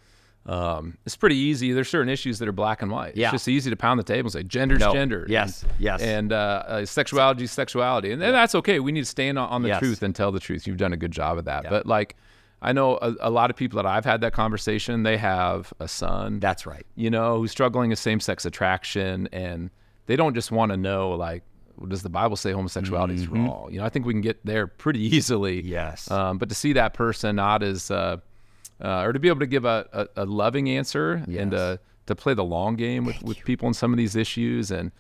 um, 0.45 0.97
it's 1.06 1.15
pretty 1.15 1.38
easy. 1.38 1.71
There's 1.71 1.88
certain 1.89 2.10
issues 2.10 2.39
that 2.39 2.47
are 2.49 2.53
black 2.53 2.82
and 2.82 2.91
white. 2.91 3.15
Yeah. 3.15 3.27
It's 3.27 3.34
just 3.34 3.47
easy 3.47 3.69
to 3.69 3.75
pound 3.75 3.99
the 3.99 4.03
table 4.03 4.27
and 4.27 4.34
say 4.34 4.43
gender's 4.43 4.79
No. 4.79 4.91
gender. 4.91 5.25
Yes. 5.29 5.63
And, 5.63 5.71
Yes. 5.79 6.01
And 6.01 6.34
uh, 6.34 6.63
uh, 6.67 6.86
sexuality 6.86 7.45
is 7.45 7.51
sexuality. 7.51 8.12
And, 8.12 8.21
and 8.21 8.34
that's 8.36 8.53
okay. 8.56 8.79
We 8.79 8.91
need 8.91 9.01
to 9.01 9.06
stand 9.06 9.39
on, 9.39 9.49
on 9.49 9.62
the 9.62 9.69
Yes. 9.69 9.79
truth 9.79 10.03
and 10.03 10.13
tell 10.13 10.32
the 10.32 10.39
truth. 10.41 10.67
You've 10.67 10.77
done 10.77 10.91
a 10.93 10.97
good 10.97 11.12
job 11.12 11.38
of 11.38 11.45
that. 11.45 11.69
But 11.69 11.86
like, 11.86 12.15
I 12.62 12.71
know 12.73 12.97
a, 13.01 13.13
a 13.21 13.29
lot 13.29 13.49
of 13.49 13.56
people 13.56 13.77
that 13.77 13.86
I've 13.86 14.06
had 14.06 14.21
that 14.21 14.34
conversation, 14.34 15.03
they 15.03 15.17
have 15.17 15.73
a 15.79 15.88
son 15.88 16.39
That's 16.39 16.65
right. 16.65 16.86
you 16.95 17.10
know, 17.10 17.38
who's 17.38 17.51
struggling 17.51 17.89
with 17.89 17.99
same 17.99 18.19
sex 18.19 18.45
attraction 18.45 19.27
and 19.32 19.69
they 20.08 20.15
don't 20.17 20.34
just 20.34 20.51
want 20.51 20.71
to 20.71 20.77
know 20.77 21.12
like 21.12 21.43
well, 21.77 21.88
does 21.88 22.03
the 22.03 22.10
Bible 22.10 22.36
say 22.36 22.51
homosexuality 22.51 23.15
is 23.15 23.27
wrong? 23.27 23.69
You 23.71 23.79
know, 23.79 23.86
I 23.86 23.89
think 23.89 24.06
we 24.06 24.13
can 24.13 24.21
get 24.21 24.45
there 24.45 24.67
pretty 24.67 24.99
easily. 25.15 25.60
Mm-hmm. 25.60 25.69
Yes. 25.71 26.12
Um, 26.12 26.38
but 26.38 26.49
to 26.49 26.56
see 26.56 26.73
that 26.73 26.93
person 26.93 27.38
not 27.38 27.63
as 27.63 27.89
uh, 27.89 28.17
uh, 28.84 29.04
or 29.04 29.13
to 29.13 29.19
be 29.19 29.28
able 29.30 29.39
to 29.39 29.48
give 29.48 29.65
a, 29.65 30.08
a, 30.15 30.24
a 30.24 30.26
loving 30.26 30.69
answer 30.69 31.13
and 31.13 31.52
Yes. 31.54 31.54
uh, 31.54 31.78
to 32.08 32.15
play 32.15 32.34
the 32.34 32.43
long 32.43 32.76
game 32.76 33.06
with, 33.06 33.22
with 33.24 33.38
people 33.46 33.67
in 33.67 33.74
some 33.74 33.93
of 33.93 33.98
these 33.98 34.15
issues 34.15 34.72
and 34.72 34.91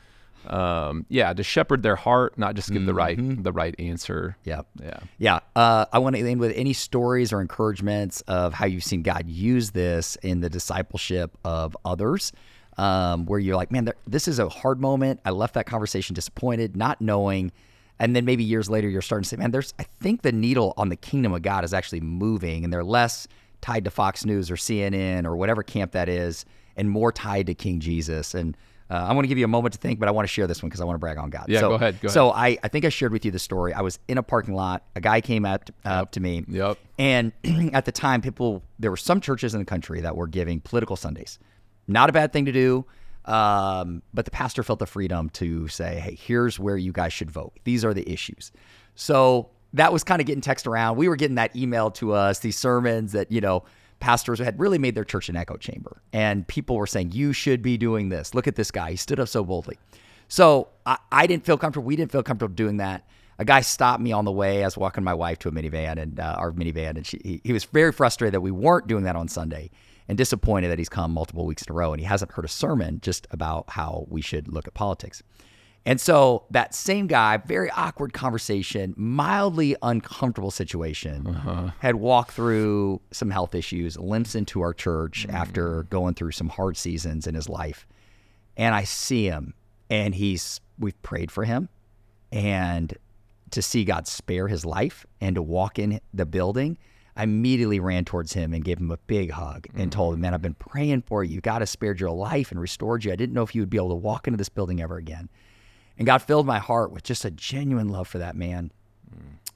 um, 0.47 1.05
yeah, 1.09 1.31
to 1.33 1.41
shepherd 1.43 1.83
their 1.83 1.95
heart, 1.95 2.37
not 2.37 2.55
just 2.55 2.71
give 2.71 2.85
the 2.85 2.93
right 2.93 3.17
the 3.43 3.51
right 3.53 3.73
answer. 3.79 4.35
Yeah. 4.43 4.61
Yeah. 4.81 4.99
Yeah. 5.17 5.39
Uh, 5.55 5.85
I 5.93 5.99
want 5.99 6.15
to 6.17 6.21
end 6.29 6.39
with 6.41 6.51
any 6.55 6.73
stories 6.73 7.31
or 7.31 7.39
encouragements 7.39 8.21
of 8.27 8.53
how 8.53 8.65
you've 8.65 8.83
seen 8.83 9.03
God 9.03 9.29
use 9.29 9.71
this 9.71 10.17
in 10.17 10.41
the 10.41 10.49
discipleship 10.49 11.37
of 11.45 11.77
others, 11.85 12.33
um, 12.77 13.25
where 13.25 13.39
you're 13.39 13.55
like, 13.55 13.71
man, 13.71 13.85
there, 13.85 13.95
this 14.05 14.27
is 14.27 14.37
a 14.39 14.49
hard 14.49 14.81
moment. 14.81 15.21
I 15.23 15.29
left 15.29 15.53
that 15.53 15.65
conversation 15.65 16.13
disappointed, 16.13 16.75
not 16.75 16.99
knowing. 16.99 17.51
And 17.99 18.13
then 18.13 18.25
maybe 18.25 18.43
years 18.43 18.69
later, 18.69 18.89
you're 18.89 19.01
starting 19.03 19.23
to 19.23 19.29
say, 19.29 19.37
man, 19.37 19.51
there's, 19.51 19.73
I 19.79 19.83
think 20.01 20.23
the 20.23 20.31
needle 20.33 20.73
on 20.75 20.89
the 20.89 20.95
kingdom 20.97 21.31
of 21.31 21.41
God 21.41 21.63
is 21.63 21.73
actually 21.73 22.01
moving, 22.01 22.65
and 22.65 22.73
they're 22.73 22.83
less 22.83 23.27
tied 23.63 23.85
to 23.85 23.89
Fox 23.89 24.25
News 24.25 24.51
or 24.51 24.55
CNN 24.55 25.25
or 25.25 25.37
whatever 25.37 25.63
camp 25.63 25.93
that 25.93 26.09
is, 26.09 26.45
and 26.75 26.89
more 26.89 27.11
tied 27.13 27.47
to 27.47 27.55
King 27.55 27.79
Jesus. 27.79 28.33
And 28.33 28.57
uh, 28.89 28.95
I 28.95 29.13
want 29.13 29.23
to 29.23 29.29
give 29.29 29.37
you 29.37 29.45
a 29.45 29.47
moment 29.47 29.73
to 29.73 29.79
think, 29.79 29.99
but 29.99 30.09
I 30.09 30.11
want 30.11 30.27
to 30.27 30.31
share 30.31 30.47
this 30.47 30.61
one 30.61 30.69
because 30.69 30.81
I 30.81 30.83
want 30.83 30.95
to 30.95 30.99
brag 30.99 31.17
on 31.17 31.29
God. 31.29 31.45
Yeah, 31.47 31.61
so, 31.61 31.69
go 31.69 31.75
ahead, 31.75 31.95
go 32.01 32.07
ahead. 32.07 32.13
So 32.13 32.31
I, 32.31 32.57
I 32.61 32.67
think 32.67 32.83
I 32.83 32.89
shared 32.89 33.13
with 33.13 33.23
you 33.23 33.31
the 33.31 33.39
story. 33.39 33.73
I 33.73 33.81
was 33.81 33.99
in 34.09 34.17
a 34.17 34.23
parking 34.23 34.53
lot. 34.53 34.83
A 34.97 35.01
guy 35.01 35.21
came 35.21 35.45
up, 35.45 35.69
up 35.85 36.11
to 36.11 36.19
me. 36.19 36.43
Yep. 36.47 36.77
And 36.99 37.31
at 37.73 37.85
the 37.85 37.93
time, 37.93 38.21
people, 38.21 38.61
there 38.79 38.91
were 38.91 38.97
some 38.97 39.21
churches 39.21 39.53
in 39.53 39.61
the 39.61 39.65
country 39.65 40.01
that 40.01 40.17
were 40.17 40.27
giving 40.27 40.59
political 40.59 40.97
Sundays. 40.97 41.39
Not 41.87 42.09
a 42.09 42.13
bad 42.13 42.33
thing 42.33 42.45
to 42.45 42.51
do. 42.51 42.85
Um, 43.25 44.03
but 44.13 44.25
the 44.25 44.31
pastor 44.31 44.63
felt 44.63 44.79
the 44.79 44.85
freedom 44.85 45.29
to 45.29 45.69
say, 45.69 46.01
hey, 46.01 46.17
here's 46.19 46.59
where 46.59 46.75
you 46.75 46.91
guys 46.91 47.13
should 47.13 47.31
vote. 47.31 47.53
These 47.63 47.85
are 47.85 47.93
the 47.93 48.11
issues. 48.11 48.51
So 48.95 49.49
that 49.73 49.91
was 49.91 50.03
kind 50.03 50.21
of 50.21 50.27
getting 50.27 50.41
text 50.41 50.67
around. 50.67 50.97
We 50.97 51.09
were 51.09 51.15
getting 51.15 51.35
that 51.35 51.55
email 51.55 51.91
to 51.91 52.13
us, 52.13 52.39
these 52.39 52.57
sermons 52.57 53.11
that, 53.13 53.31
you 53.31 53.41
know, 53.41 53.63
pastors 53.99 54.39
had 54.39 54.59
really 54.59 54.77
made 54.77 54.95
their 54.95 55.05
church 55.05 55.29
an 55.29 55.35
echo 55.35 55.57
chamber. 55.57 56.01
And 56.11 56.47
people 56.47 56.75
were 56.75 56.87
saying, 56.87 57.11
you 57.11 57.33
should 57.33 57.61
be 57.61 57.77
doing 57.77 58.09
this. 58.09 58.35
Look 58.35 58.47
at 58.47 58.55
this 58.55 58.69
guy. 58.69 58.91
He 58.91 58.97
stood 58.97 59.19
up 59.19 59.27
so 59.27 59.43
boldly. 59.43 59.77
So 60.27 60.69
I, 60.85 60.97
I 61.11 61.27
didn't 61.27 61.45
feel 61.45 61.57
comfortable. 61.57 61.85
We 61.85 61.95
didn't 61.95 62.11
feel 62.11 62.23
comfortable 62.23 62.53
doing 62.53 62.77
that. 62.77 63.07
A 63.39 63.45
guy 63.45 63.61
stopped 63.61 64.01
me 64.01 64.11
on 64.11 64.25
the 64.25 64.31
way. 64.31 64.61
I 64.61 64.67
was 64.67 64.77
walking 64.77 65.03
my 65.03 65.13
wife 65.13 65.39
to 65.39 65.49
a 65.49 65.51
minivan 65.51 65.97
and 65.99 66.19
uh, 66.19 66.35
our 66.37 66.51
minivan, 66.51 66.97
and 66.97 67.05
she, 67.05 67.19
he, 67.23 67.41
he 67.43 67.53
was 67.53 67.63
very 67.63 67.91
frustrated 67.91 68.35
that 68.35 68.41
we 68.41 68.51
weren't 68.51 68.87
doing 68.87 69.05
that 69.05 69.15
on 69.15 69.27
Sunday 69.27 69.71
and 70.07 70.17
disappointed 70.17 70.69
that 70.69 70.77
he's 70.77 70.89
come 70.89 71.11
multiple 71.11 71.45
weeks 71.45 71.63
in 71.63 71.71
a 71.71 71.75
row 71.75 71.93
and 71.93 71.99
he 71.99 72.05
hasn't 72.05 72.31
heard 72.31 72.45
a 72.45 72.49
sermon 72.49 72.99
just 73.01 73.25
about 73.31 73.69
how 73.69 74.05
we 74.09 74.21
should 74.21 74.47
look 74.47 74.67
at 74.67 74.73
politics. 74.73 75.23
And 75.85 75.99
so 75.99 76.45
that 76.51 76.73
same 76.73 77.07
guy, 77.07 77.37
very 77.37 77.69
awkward 77.71 78.13
conversation, 78.13 78.93
mildly 78.95 79.75
uncomfortable 79.81 80.51
situation, 80.51 81.27
uh-huh. 81.27 81.71
had 81.79 81.95
walked 81.95 82.31
through 82.31 83.01
some 83.11 83.29
health 83.29 83.53
issues, 83.53 83.97
limps 83.97 84.33
into 84.33 84.61
our 84.61 84.73
church 84.73 85.27
mm. 85.27 85.33
after 85.33 85.83
going 85.83 86.13
through 86.13 86.31
some 86.31 86.47
hard 86.47 86.77
seasons 86.77 87.27
in 87.27 87.35
his 87.35 87.49
life. 87.49 87.85
And 88.55 88.73
I 88.73 88.85
see 88.85 89.25
him 89.25 89.53
and 89.89 90.15
he's 90.15 90.61
we've 90.79 90.99
prayed 91.01 91.31
for 91.31 91.43
him 91.43 91.67
and 92.31 92.97
to 93.51 93.61
see 93.61 93.85
God 93.85 94.07
spare 94.07 94.47
his 94.47 94.65
life 94.65 95.05
and 95.21 95.35
to 95.35 95.41
walk 95.41 95.77
in 95.77 95.99
the 96.13 96.25
building, 96.25 96.77
I 97.15 97.23
immediately 97.23 97.79
ran 97.79 98.05
towards 98.05 98.33
him 98.33 98.53
and 98.53 98.63
gave 98.63 98.79
him 98.79 98.89
a 98.89 98.97
big 98.97 99.31
hug 99.31 99.67
and 99.75 99.91
mm. 99.91 99.93
told 99.93 100.15
him, 100.15 100.21
Man, 100.21 100.33
I've 100.33 100.41
been 100.41 100.55
praying 100.55 101.03
for 101.03 101.23
you. 101.23 101.41
God 101.41 101.61
has 101.61 101.69
spared 101.69 101.99
your 101.99 102.09
life 102.09 102.51
and 102.51 102.59
restored 102.59 103.03
you. 103.03 103.11
I 103.11 103.15
didn't 103.15 103.33
know 103.33 103.43
if 103.43 103.53
you 103.53 103.61
would 103.61 103.69
be 103.69 103.77
able 103.77 103.89
to 103.89 103.95
walk 103.95 104.27
into 104.27 104.37
this 104.37 104.49
building 104.49 104.81
ever 104.81 104.97
again. 104.97 105.29
And 105.97 106.05
God 106.05 106.19
filled 106.19 106.45
my 106.45 106.59
heart 106.59 106.91
with 106.91 107.03
just 107.03 107.25
a 107.25 107.31
genuine 107.31 107.89
love 107.89 108.07
for 108.07 108.17
that 108.17 108.35
man. 108.35 108.71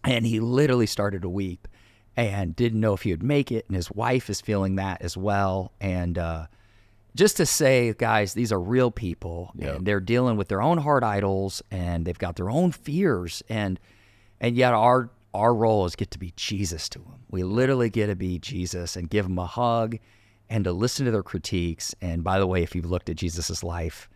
And 0.04 0.26
he 0.26 0.40
literally 0.40 0.86
started 0.86 1.24
to 1.24 1.30
weep 1.30 1.68
and 2.16 2.56
didn't 2.56 2.80
know 2.80 2.94
if 2.94 3.04
he 3.04 3.12
would 3.12 3.24
make 3.24 3.52
it. 3.52 3.66
And 3.68 3.76
his 3.76 3.92
wife 3.92 4.30
is 4.30 4.42
feeling 4.42 4.76
that 4.76 5.02
as 5.02 5.18
well. 5.18 5.72
And 5.82 6.18
uh, 6.18 6.48
just 7.16 7.38
to 7.38 7.46
say, 7.46 7.94
guys, 7.94 8.34
these 8.34 8.52
are 8.52 8.60
real 8.60 8.92
people 8.92 9.52
and 9.76 9.86
they're 9.86 10.00
dealing 10.00 10.38
with 10.38 10.48
their 10.48 10.62
own 10.62 10.78
heart 10.78 11.04
idols 11.04 11.62
and 11.72 12.06
they've 12.06 12.18
got 12.18 12.36
their 12.36 12.50
own 12.50 12.72
fears. 12.72 13.44
And 13.50 13.80
and 14.40 14.56
yet 14.56 14.74
our 14.74 15.10
our 15.34 15.54
role 15.54 15.86
is 15.86 15.96
get 15.96 16.12
to 16.12 16.20
be 16.20 16.34
Jesus 16.36 16.90
to 16.90 17.00
them. 17.00 17.26
We 17.30 17.44
literally 17.44 17.90
get 17.90 18.08
to 18.08 18.16
be 18.16 18.40
Jesus 18.40 18.96
and 18.96 19.10
give 19.10 19.26
them 19.26 19.38
a 19.38 19.46
hug 19.46 19.98
and 20.50 20.64
to 20.64 20.72
listen 20.72 21.06
to 21.06 21.12
their 21.12 21.24
critiques. 21.24 21.94
And 22.02 22.24
by 22.24 22.40
the 22.40 22.48
way, 22.48 22.64
if 22.64 22.76
you've 22.76 22.86
looked 22.86 23.10
at 23.10 23.18
Jesus's 23.18 23.64
life, 23.64 24.10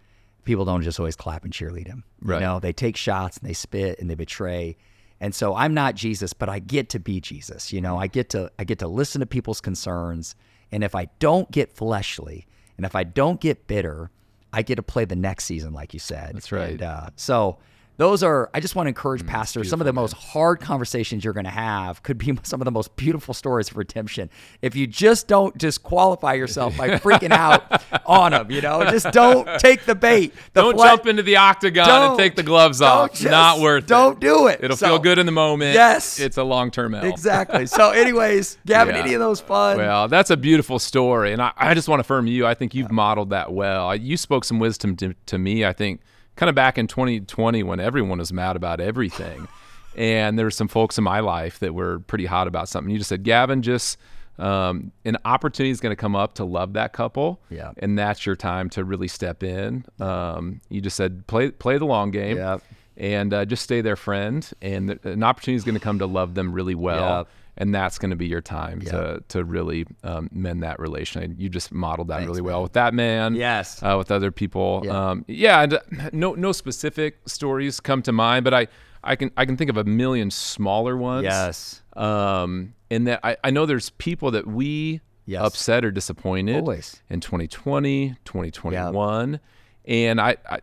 people 0.43 0.65
don't 0.65 0.81
just 0.81 0.99
always 0.99 1.15
clap 1.15 1.43
and 1.43 1.53
cheerlead 1.53 1.87
him. 1.87 2.03
Right. 2.21 2.35
You 2.35 2.41
know, 2.41 2.59
they 2.59 2.73
take 2.73 2.97
shots 2.97 3.37
and 3.37 3.47
they 3.47 3.53
spit 3.53 3.99
and 3.99 4.09
they 4.09 4.15
betray. 4.15 4.77
And 5.19 5.35
so 5.35 5.55
I'm 5.55 5.73
not 5.73 5.95
Jesus, 5.95 6.33
but 6.33 6.49
I 6.49 6.59
get 6.59 6.89
to 6.89 6.99
be 6.99 7.21
Jesus. 7.21 7.71
You 7.71 7.81
know, 7.81 7.97
I 7.97 8.07
get 8.07 8.29
to 8.31 8.51
I 8.57 8.63
get 8.63 8.79
to 8.79 8.87
listen 8.87 9.19
to 9.19 9.27
people's 9.27 9.61
concerns. 9.61 10.35
And 10.71 10.83
if 10.83 10.95
I 10.95 11.09
don't 11.19 11.51
get 11.51 11.71
fleshly 11.71 12.47
and 12.77 12.85
if 12.85 12.95
I 12.95 13.03
don't 13.03 13.39
get 13.39 13.67
bitter, 13.67 14.09
I 14.53 14.63
get 14.63 14.75
to 14.75 14.83
play 14.83 15.05
the 15.05 15.15
next 15.15 15.45
season, 15.45 15.73
like 15.73 15.93
you 15.93 15.99
said. 15.99 16.35
That's 16.35 16.51
right. 16.51 16.71
And, 16.71 16.81
uh, 16.81 17.09
so 17.15 17.59
those 17.97 18.23
are 18.23 18.49
I 18.53 18.59
just 18.59 18.75
want 18.75 18.85
to 18.85 18.89
encourage 18.89 19.21
mm, 19.23 19.27
pastors. 19.27 19.69
Some 19.69 19.79
of 19.79 19.85
the 19.85 19.93
most 19.93 20.13
hard 20.13 20.59
conversations 20.59 21.23
you're 21.23 21.33
going 21.33 21.43
to 21.45 21.49
have 21.51 22.01
could 22.03 22.17
be 22.17 22.37
some 22.43 22.59
of 22.61 22.65
the 22.65 22.71
most 22.71 22.95
beautiful 22.95 23.33
stories 23.33 23.69
of 23.69 23.77
redemption. 23.77 24.29
If 24.61 24.75
you 24.75 24.87
just 24.87 25.27
don't 25.27 25.55
disqualify 25.57 26.33
yourself 26.33 26.75
by 26.77 26.89
freaking 26.91 27.31
out 27.31 27.83
on 28.05 28.31
them, 28.31 28.49
you 28.49 28.61
know, 28.61 28.83
just 28.89 29.11
don't 29.11 29.47
take 29.59 29.85
the 29.85 29.93
bait. 29.95 30.33
The 30.53 30.61
Don't 30.61 30.75
fle- 30.75 30.83
jump 30.83 31.05
into 31.07 31.23
the 31.23 31.35
octagon 31.35 31.87
and 31.89 32.09
Don't- 32.09 32.17
take 32.17 32.35
the 32.35 32.43
gloves 32.43 32.81
off. 32.81 33.11
just- 33.11 33.25
Not 33.25 33.59
worth 33.59 33.83
it. 33.83 33.87
Don't 33.87 34.19
do 34.19 34.47
it. 34.47 34.59
It'll 34.63 34.77
So- 34.77 34.87
feel 34.87 34.99
good 34.99 35.19
in 35.19 35.25
the 35.25 35.31
moment. 35.31 35.73
Yes. 35.73 36.19
It's 36.19 36.37
a 36.37 36.43
long 36.43 36.71
term 36.71 36.95
L. 36.95 37.05
Exactly. 37.05 37.65
So, 37.67 37.89
anyways, 37.91 38.57
Gavin, 38.65 38.95
Yeah. 38.95 39.01
any 39.01 39.13
of 39.13 39.19
those 39.19 39.41
fun? 39.41 39.77
Well, 39.77 40.07
that's 40.07 40.29
a 40.31 40.37
beautiful 40.37 40.79
story, 40.79 41.33
and 41.33 41.41
I, 41.41 41.51
I 41.55 41.73
just 41.73 41.87
want 41.87 41.99
to 41.99 42.01
affirm 42.01 42.25
you. 42.27 42.47
I 42.47 42.53
think 42.55 42.73
you've 42.73 42.91
modeled 42.91 43.29
that 43.31 43.51
well. 43.53 43.95
You 43.95 44.17
spoke 44.17 44.43
some 44.43 44.59
wisdom 44.59 44.95
to, 44.97 45.13
to 45.27 45.37
me. 45.37 45.65
I 45.65 45.73
think 45.73 46.01
kind 46.35 46.49
of 46.49 46.55
back 46.55 46.77
in 46.77 46.87
2020 46.87 47.63
when 47.63 47.79
everyone 47.79 48.17
was 48.19 48.31
mad 48.33 48.55
about 48.55 48.79
everything, 48.79 49.47
and 49.95 50.37
there 50.37 50.45
were 50.45 50.51
some 50.51 50.67
folks 50.67 50.97
in 50.97 51.03
my 51.03 51.19
life 51.19 51.59
that 51.59 51.73
were 51.73 51.99
pretty 51.99 52.25
hot 52.25 52.47
about 52.47 52.69
something. 52.69 52.91
You 52.91 52.97
just 52.97 53.09
said, 53.09 53.23
Gavin, 53.23 53.61
just 53.61 53.97
um, 54.39 54.91
an 55.05 55.17
opportunity 55.25 55.71
is 55.71 55.79
going 55.81 55.91
to 55.91 55.95
come 55.99 56.15
up 56.15 56.35
to 56.35 56.45
love 56.45 56.73
that 56.73 56.93
couple, 56.93 57.39
Yeah. 57.49 57.71
and 57.77 57.97
that's 57.99 58.25
your 58.25 58.35
time 58.35 58.69
to 58.71 58.83
really 58.83 59.07
step 59.07 59.43
in. 59.43 59.85
Um, 59.99 60.61
you 60.69 60.81
just 60.81 60.95
said 60.95 61.27
play 61.27 61.51
play 61.51 61.77
the 61.77 61.85
long 61.85 62.11
game. 62.11 62.37
Yep. 62.37 62.61
And 62.97 63.33
uh, 63.33 63.45
just 63.45 63.63
stay 63.63 63.81
their 63.81 63.95
friend, 63.95 64.47
and 64.61 64.89
th- 64.89 64.99
an 65.05 65.23
opportunity 65.23 65.55
is 65.55 65.63
going 65.63 65.75
to 65.75 65.79
come 65.81 65.99
to 65.99 66.05
love 66.05 66.35
them 66.35 66.51
really 66.51 66.75
well 66.75 67.19
Yep. 67.19 67.27
And 67.61 67.75
that's 67.75 67.99
going 67.99 68.09
to 68.09 68.15
be 68.15 68.25
your 68.25 68.41
time 68.41 68.81
to 68.81 69.23
to 69.27 69.43
really 69.43 69.85
um, 70.03 70.29
mend 70.33 70.63
that 70.63 70.79
relation. 70.79 71.35
You 71.37 71.47
just 71.47 71.71
modeled 71.71 72.07
that 72.07 72.25
really 72.25 72.41
well 72.41 72.63
with 72.63 72.73
that 72.73 72.95
man. 72.95 73.35
Yes. 73.35 73.81
Uh, 73.83 73.95
with 73.99 74.09
other 74.09 74.31
people. 74.31 74.81
Yeah. 74.83 75.09
Um, 75.11 75.25
yeah. 75.27 75.61
And 75.61 75.73
uh, 75.75 75.79
no 76.11 76.33
no 76.33 76.51
specific 76.53 77.19
stories 77.27 77.79
come 77.79 78.01
to 78.01 78.11
mind, 78.11 78.43
but 78.43 78.55
I 78.55 78.67
I 79.03 79.15
can 79.15 79.29
I 79.37 79.45
can 79.45 79.57
think 79.57 79.69
of 79.69 79.77
a 79.77 79.83
million 79.83 80.31
smaller 80.31 80.97
ones. 80.97 81.25
Yes. 81.25 81.83
Um, 81.95 82.73
and 82.89 83.05
that 83.05 83.19
I, 83.23 83.37
I 83.43 83.51
know 83.51 83.67
there's 83.67 83.91
people 83.91 84.31
that 84.31 84.47
we 84.47 85.01
Yes. 85.27 85.43
upset 85.43 85.85
or 85.85 85.91
disappointed 85.91 86.55
Always. 86.57 87.03
in 87.09 87.19
2020, 87.21 88.15
2021, 88.25 89.39
and 89.85 90.19
I. 90.19 90.37
I 90.49 90.59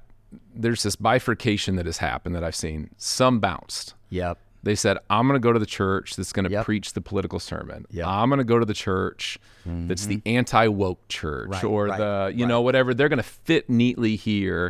there's 0.55 0.83
this 0.83 0.97
bifurcation 0.97 1.77
that 1.77 1.87
has 1.87 1.99
happened 1.99 2.35
that 2.35 2.45
I've 2.45 2.57
seen. 2.57 2.91
Some 2.99 3.39
bounced. 3.39 3.95
Yep. 4.11 4.39
They 4.63 4.75
said, 4.75 4.99
I'm 5.09 5.29
going 5.29 5.41
to 5.41 5.43
go 5.43 5.53
to 5.53 5.59
the 5.59 5.67
church 5.67 6.17
that's 6.17 6.33
going 6.33 6.45
to 6.45 6.51
Yep. 6.51 6.65
preach 6.65 6.93
the 6.93 7.01
political 7.01 7.39
sermon. 7.39 7.87
Yep. 7.91 8.07
I'm 8.07 8.29
going 8.29 8.39
to 8.39 8.45
go 8.45 8.59
to 8.59 8.65
the 8.67 8.75
church 8.75 9.39
that's 9.65 10.07
the 10.07 10.21
anti 10.27 10.67
woke 10.69 11.07
church 11.09 11.49
Right, 11.51 11.65
or 11.65 11.87
right, 11.87 11.99
the, 11.99 12.33
you 12.35 12.47
know, 12.47 12.61
whatever. 12.63 12.95
They're 12.95 13.09
going 13.11 13.19
to 13.19 13.23
fit 13.23 13.69
neatly 13.71 14.17
here. 14.17 14.69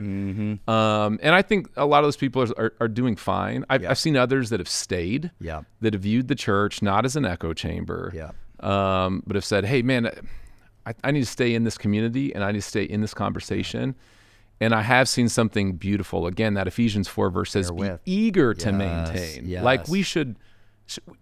Um, 0.67 1.19
and 1.23 1.35
I 1.35 1.43
think 1.43 1.69
a 1.77 1.87
lot 1.87 1.99
of 2.01 2.05
those 2.07 2.17
people 2.17 2.43
are, 2.43 2.59
are, 2.59 2.73
are 2.81 2.89
doing 2.89 3.17
fine. 3.17 3.65
I've, 3.71 3.85
I've 3.87 3.99
seen 3.99 4.17
others 4.17 4.51
that 4.51 4.61
have 4.61 4.69
stayed, 4.69 5.31
Yep. 5.41 5.65
that 5.81 5.95
have 5.95 6.03
viewed 6.03 6.29
the 6.29 6.35
church 6.35 6.83
not 6.83 7.05
as 7.05 7.17
an 7.17 7.25
echo 7.25 7.53
chamber, 7.55 8.13
Yep. 8.15 8.65
um, 8.65 9.23
but 9.27 9.37
have 9.37 9.45
said, 9.45 9.65
hey, 9.65 9.83
man, 9.83 10.11
I, 10.85 10.95
I 11.05 11.11
need 11.13 11.21
to 11.21 11.27
stay 11.27 11.55
in 11.55 11.65
this 11.65 11.79
community 11.79 12.35
and 12.35 12.43
I 12.45 12.53
need 12.53 12.59
to 12.63 12.69
stay 12.69 12.83
in 12.85 13.01
this 13.01 13.15
conversation. 13.15 13.95
And 14.61 14.75
I 14.75 14.83
have 14.83 15.09
seen 15.09 15.29
something 15.29 15.73
beautiful. 15.77 16.27
Again, 16.27 16.55
that 16.55 16.67
Ephesians 16.67 17.07
4 17.09 17.31
verse 17.31 17.51
says, 17.53 17.71
be 17.71 17.83
Therewith. 17.83 18.01
eager 18.05 18.55
to 18.55 18.71
Yes, 18.71 18.75
maintain. 19.15 19.63
Like 19.63 19.87
we 19.89 20.03
should, 20.03 20.37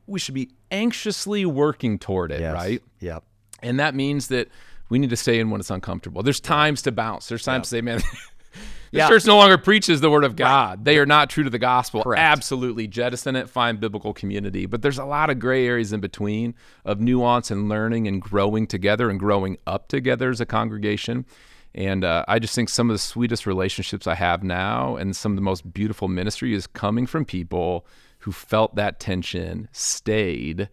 we 0.07 0.19
should 0.19 0.35
be 0.35 0.51
anxiously 0.71 1.45
working 1.45 1.99
toward 1.99 2.33
it, 2.33 2.41
Yes. 2.41 2.55
right? 2.55 2.83
Yep. 3.01 3.25
And 3.63 3.79
that 3.81 3.95
means 3.95 4.29
that 4.29 4.49
we 4.89 4.99
need 4.99 5.11
to 5.11 5.17
stay 5.17 5.39
in 5.41 5.51
when 5.51 5.61
it's 5.61 5.71
uncomfortable. 5.71 6.23
There's 6.23 6.41
times 6.41 6.83
to 6.83 6.93
bounce. 6.93 7.29
There's 7.29 7.43
times 7.43 7.65
to 7.67 7.71
say, 7.71 7.81
man, 7.81 7.99
the 8.93 8.99
Yeah. 8.99 9.09
church 9.09 9.27
no 9.27 9.37
longer 9.37 9.59
preaches 9.59 10.01
the 10.01 10.09
word 10.11 10.25
of 10.25 10.37
God. 10.37 10.85
They 10.85 10.97
are 10.99 11.05
not 11.07 11.29
true 11.29 11.43
to 11.45 11.51
the 11.51 11.59
gospel. 11.59 12.03
Correct. 12.05 12.21
Absolutely 12.21 12.87
jettison 12.87 13.35
it, 13.37 13.51
find 13.51 13.81
biblical 13.81 14.15
community. 14.15 14.65
But 14.67 14.81
there's 14.83 14.99
a 14.99 15.05
lot 15.05 15.29
of 15.29 15.39
gray 15.41 15.67
areas 15.67 15.93
in 15.93 16.01
between 16.01 16.55
of 16.85 17.01
nuance 17.01 17.51
and 17.51 17.69
learning 17.69 18.07
and 18.09 18.23
growing 18.23 18.67
together 18.67 19.11
and 19.11 19.19
growing 19.19 19.59
up 19.67 19.89
together 19.89 20.31
as 20.31 20.41
a 20.41 20.47
congregation. 20.47 21.27
And 21.77 22.05
uh, 22.05 22.25
I 22.27 22.39
just 22.39 22.55
think 22.55 22.71
some 22.71 22.89
of 22.89 22.95
the 22.95 22.99
sweetest 22.99 23.47
relationships 23.47 24.07
I 24.07 24.15
have 24.15 24.43
now 24.43 24.97
and 24.97 25.15
some 25.15 25.33
of 25.33 25.37
the 25.37 25.43
most 25.43 25.73
beautiful 25.75 26.09
ministry 26.09 26.55
is 26.55 26.67
coming 26.67 27.07
from 27.07 27.27
people 27.27 27.87
who 28.21 28.33
felt 28.33 28.75
that 28.77 28.99
tension, 28.99 29.69
stayed, 29.73 30.71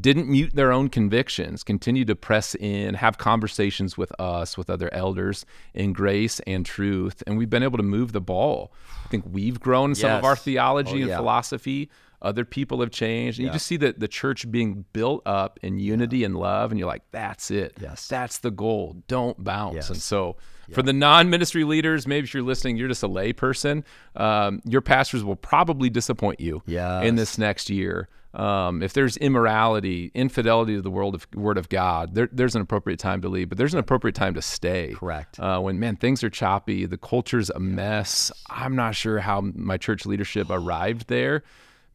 didn't 0.00 0.28
mute 0.28 0.54
their 0.54 0.72
own 0.72 0.88
convictions, 0.88 1.62
continued 1.62 2.08
to 2.08 2.16
press 2.16 2.54
in, 2.54 2.94
have 2.94 3.18
conversations 3.18 3.96
with 3.96 4.18
us, 4.18 4.56
with 4.58 4.68
other 4.70 4.92
elders 4.92 5.44
in 5.74 5.92
grace 5.92 6.40
and 6.46 6.64
truth. 6.66 7.22
And 7.26 7.36
we've 7.38 7.50
been 7.50 7.62
able 7.62 7.76
to 7.76 7.84
move 7.84 8.12
the 8.12 8.20
ball. 8.20 8.72
I 9.04 9.08
think 9.08 9.24
we've 9.30 9.60
grown 9.60 9.90
in 9.90 9.94
some 9.94 10.10
of 10.10 10.24
our 10.24 10.36
theology 10.36 10.92
Oh, 10.92 11.00
and 11.02 11.08
yeah. 11.08 11.16
philosophy. 11.16 11.90
Other 12.22 12.44
people 12.44 12.80
have 12.80 12.90
changed. 12.90 13.38
And 13.38 13.46
you 13.46 13.52
just 13.52 13.66
see 13.66 13.76
that 13.78 14.00
the 14.00 14.08
church 14.08 14.50
being 14.50 14.84
built 14.92 15.22
up 15.26 15.58
in 15.62 15.78
unity 15.78 16.24
and 16.24 16.36
love. 16.36 16.70
And 16.70 16.78
you're 16.78 16.88
like, 16.88 17.04
that's 17.10 17.50
it. 17.50 17.74
Yes. 17.80 18.08
That's 18.08 18.38
the 18.38 18.50
goal. 18.50 18.96
Don't 19.08 19.42
bounce. 19.42 19.74
Yes. 19.74 19.90
And 19.90 20.00
so 20.00 20.36
for 20.72 20.82
the 20.82 20.92
non-ministry 20.92 21.64
leaders, 21.64 22.06
maybe 22.06 22.24
if 22.24 22.34
you're 22.34 22.42
listening, 22.42 22.76
you're 22.76 22.88
just 22.88 23.02
a 23.02 23.08
lay 23.08 23.32
person. 23.32 23.84
Um, 24.16 24.60
your 24.64 24.80
pastors 24.80 25.22
will 25.24 25.36
probably 25.36 25.90
disappoint 25.90 26.40
you 26.40 26.62
in 27.02 27.16
this 27.16 27.38
next 27.38 27.70
year. 27.70 28.08
Um, 28.34 28.82
if 28.82 28.92
there's 28.92 29.16
immorality, 29.16 30.10
infidelity 30.14 30.74
to 30.74 30.82
the 30.82 30.90
world 30.90 31.14
of 31.14 31.26
word 31.34 31.56
of 31.56 31.70
God, 31.70 32.14
there, 32.14 32.28
there's 32.30 32.54
an 32.54 32.60
appropriate 32.60 32.98
time 32.98 33.22
to 33.22 33.30
leave, 33.30 33.48
but 33.48 33.56
there's 33.56 33.72
an 33.72 33.80
appropriate 33.80 34.14
time 34.14 34.34
to 34.34 34.42
stay. 34.42 34.94
Correct. 34.94 35.40
Uh, 35.40 35.58
when 35.60 35.80
man, 35.80 35.96
things 35.96 36.22
are 36.22 36.28
choppy, 36.28 36.84
the 36.84 36.98
culture's 36.98 37.48
a 37.48 37.58
mess. 37.58 38.30
I'm 38.50 38.76
not 38.76 38.94
sure 38.94 39.20
how 39.20 39.40
my 39.40 39.78
church 39.78 40.04
leadership 40.04 40.48
arrived 40.50 41.08
there. 41.08 41.44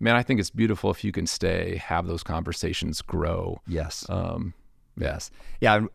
Man, 0.01 0.15
I 0.15 0.23
think 0.23 0.39
it's 0.39 0.49
beautiful 0.49 0.89
if 0.91 1.03
you 1.03 1.11
can 1.11 1.27
stay, 1.27 1.77
have 1.77 2.07
those 2.07 2.23
conversations 2.23 3.01
grow. 3.01 3.61
Yes. 3.67 4.05
Um, 4.09 4.53
Yes. 4.97 5.31
Yeah, 5.61 5.85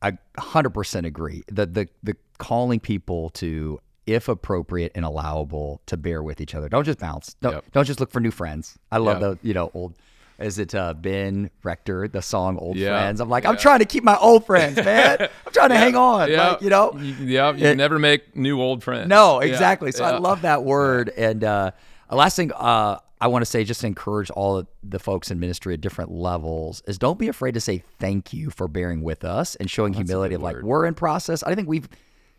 I 0.00 0.12
100% 0.38 1.04
agree. 1.06 1.42
The 1.52 1.66
the 1.66 1.88
the 2.02 2.16
calling 2.38 2.80
people 2.80 3.28
to 3.30 3.78
if 4.06 4.28
appropriate 4.28 4.92
and 4.94 5.04
allowable 5.04 5.82
to 5.86 5.96
bear 5.96 6.22
with 6.22 6.40
each 6.40 6.54
other. 6.54 6.68
Don't 6.70 6.84
just 6.84 6.98
bounce. 6.98 7.34
Don't 7.42 7.52
Yep. 7.52 7.64
don't 7.72 7.84
just 7.84 8.00
look 8.00 8.10
for 8.10 8.18
new 8.20 8.30
friends. 8.30 8.78
I 8.90 8.96
love 8.98 9.20
Yep. 9.20 9.40
the, 9.42 9.48
you 9.48 9.52
know, 9.54 9.70
old 9.74 9.94
is 10.38 10.58
it 10.58 10.74
uh, 10.74 10.94
Ben 10.94 11.50
Rector, 11.62 12.08
the 12.08 12.22
song 12.22 12.56
Old 12.56 12.76
Yeah. 12.78 12.98
Friends? 12.98 13.20
I'm 13.20 13.28
like, 13.28 13.44
I'm 13.44 13.58
trying 13.58 13.80
to 13.80 13.84
keep 13.84 14.02
my 14.02 14.16
old 14.16 14.46
friends, 14.46 14.76
man. 14.76 15.18
I'm 15.46 15.52
trying 15.52 15.68
to 15.68 15.76
hang 15.76 15.96
on. 15.96 16.30
yeah, 16.30 16.48
Like, 16.52 16.62
you 16.62 16.70
know? 16.70 16.96
yeah, 16.96 17.52
you 17.52 17.66
It- 17.66 17.76
never 17.76 17.98
make 17.98 18.34
new 18.34 18.58
old 18.58 18.82
friends. 18.82 19.06
No, 19.08 19.42
Yeah, 19.42 19.48
exactly. 19.50 19.92
So 19.92 20.02
I 20.02 20.16
love 20.16 20.40
that 20.42 20.64
word. 20.64 21.10
And 21.10 21.44
uh, 21.44 21.72
a 22.08 22.16
last 22.16 22.36
thing 22.36 22.52
uh, 22.56 23.00
I 23.20 23.26
want 23.28 23.42
to 23.42 23.46
say, 23.46 23.64
just 23.64 23.84
encourage 23.84 24.30
all 24.30 24.64
the 24.82 24.98
folks 24.98 25.30
in 25.30 25.38
ministry 25.38 25.74
at 25.74 25.80
different 25.80 26.10
levels, 26.10 26.82
is 26.86 26.98
don't 26.98 27.18
be 27.18 27.28
afraid 27.28 27.52
to 27.54 27.60
say 27.60 27.82
thank 27.98 28.32
you 28.32 28.50
for 28.50 28.66
bearing 28.66 29.02
with 29.02 29.24
us 29.24 29.56
and 29.56 29.70
showing 29.70 29.92
humility. 29.92 30.34
Of 30.34 30.42
like 30.42 30.56
word. 30.56 30.64
we're 30.64 30.86
in 30.86 30.94
process. 30.94 31.42
I 31.42 31.54
think 31.54 31.68
we've 31.68 31.88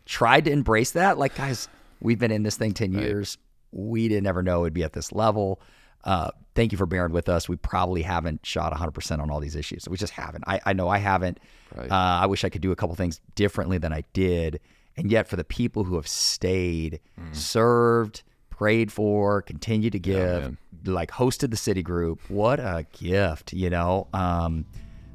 tried 0.06 0.44
to 0.46 0.50
embrace 0.50 0.90
that. 0.92 1.18
Like 1.18 1.36
guys, 1.36 1.68
we've 2.00 2.18
been 2.18 2.32
in 2.32 2.42
this 2.42 2.56
thing 2.56 2.72
ten 2.72 2.92
years. 2.92 3.38
We 3.70 4.08
didn't 4.08 4.26
ever 4.26 4.42
know 4.42 4.64
it'd 4.64 4.74
be 4.74 4.82
at 4.82 4.92
this 4.92 5.12
level. 5.12 5.60
Uh, 6.04 6.30
thank 6.56 6.72
you 6.72 6.78
for 6.78 6.84
bearing 6.84 7.12
with 7.12 7.28
us. 7.28 7.48
We 7.48 7.54
probably 7.56 8.02
haven't 8.02 8.44
shot 8.44 8.72
100% 8.72 9.20
on 9.20 9.30
all 9.30 9.38
these 9.38 9.54
issues. 9.54 9.88
We 9.88 9.96
just 9.96 10.12
haven't. 10.12 10.42
I, 10.48 10.60
I 10.66 10.72
know 10.72 10.88
I 10.88 10.98
haven't. 10.98 11.38
Right. 11.74 11.88
Uh, 11.88 11.94
I 11.94 12.26
wish 12.26 12.42
I 12.44 12.48
could 12.48 12.60
do 12.60 12.72
a 12.72 12.76
couple 12.76 12.96
things 12.96 13.20
differently 13.36 13.78
than 13.78 13.92
I 13.92 14.02
did. 14.12 14.58
And 14.96 15.12
yet, 15.12 15.28
for 15.28 15.36
the 15.36 15.44
people 15.44 15.84
who 15.84 15.94
have 15.94 16.08
stayed, 16.08 16.98
Mm. 17.18 17.34
served, 17.36 18.24
prayed 18.52 18.92
for, 18.92 19.42
continued 19.42 19.92
to 19.92 19.98
give, 19.98 20.42
man. 20.42 20.58
like 20.84 21.10
hosted 21.10 21.50
the 21.50 21.56
city 21.56 21.82
group, 21.82 22.20
what 22.28 22.60
a 22.60 22.86
gift, 22.92 23.52
you 23.52 23.70
know? 23.70 24.06
Um, 24.12 24.66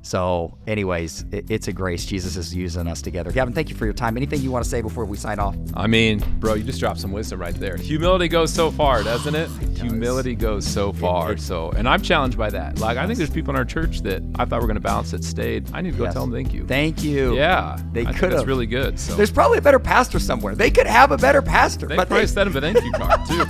so, 0.08 0.58
anyways, 0.68 1.26
it, 1.34 1.52
it's 1.52 1.68
a 1.68 1.74
grace. 1.74 2.06
Jesus 2.06 2.38
is 2.38 2.56
using 2.56 2.88
us 2.88 3.02
together. 3.02 3.30
Gavin, 3.32 3.54
thank 3.54 3.70
you 3.70 3.76
for 3.76 3.84
your 3.84 3.94
time. 3.94 4.16
Anything 4.16 4.40
you 4.42 4.52
want 4.52 4.64
to 4.64 4.70
say 4.70 4.82
before 4.82 5.04
we 5.04 5.18
sign 5.18 5.38
off? 5.38 5.56
I 5.74 5.86
mean, 5.88 6.20
bro, 6.40 6.54
you 6.54 6.64
just 6.64 6.80
dropped 6.80 7.02
some 7.02 7.12
wisdom 7.12 7.42
right 7.42 7.54
there. 7.56 7.76
Humility 7.76 8.30
goes 8.30 8.54
so 8.54 8.72
far, 8.72 9.04
doesn't 9.04 9.36
it? 9.36 9.50
Humility 9.78 10.34
goes 10.34 10.66
so 10.66 10.94
far. 10.94 11.36
so, 11.36 11.72
and 11.72 11.90
I'm 11.90 12.02
challenged 12.02 12.38
by 12.38 12.50
that. 12.52 12.80
Like, 12.80 12.98
I 12.98 13.06
think 13.06 13.18
there's 13.18 13.30
people 13.30 13.52
in 13.52 13.58
our 13.58 13.66
church 13.66 14.00
that 14.04 14.24
I 14.36 14.46
thought 14.46 14.62
were 14.62 14.68
going 14.68 14.76
to 14.76 14.82
balance 14.82 15.12
that 15.12 15.26
stayed. 15.26 15.70
I 15.74 15.82
need 15.82 15.92
to 15.92 15.98
go 15.98 16.06
Yes. 16.06 16.14
tell 16.14 16.26
them 16.26 16.32
thank 16.34 16.54
you. 16.54 16.66
Thank 16.66 17.04
you. 17.04 17.36
yeah, 17.36 17.78
They 17.92 18.06
could 18.06 18.32
That's 18.32 18.46
really 18.46 18.66
good. 18.66 18.98
So 19.00 19.14
There's 19.16 19.32
probably 19.32 19.58
a 19.58 19.62
better 19.62 19.80
pastor 19.80 20.20
somewhere. 20.20 20.56
They 20.56 20.72
could 20.72 20.88
have 20.88 21.12
a 21.12 21.18
better 21.18 21.42
pastor. 21.42 21.86
they 21.88 21.98
but 21.98 22.08
probably 22.08 22.26
they, 22.26 22.32
sent 22.32 22.54
them 22.54 22.64
a 22.64 22.74
thank 22.74 22.84
you 22.86 22.92
card 22.94 23.26
too. 23.28 23.44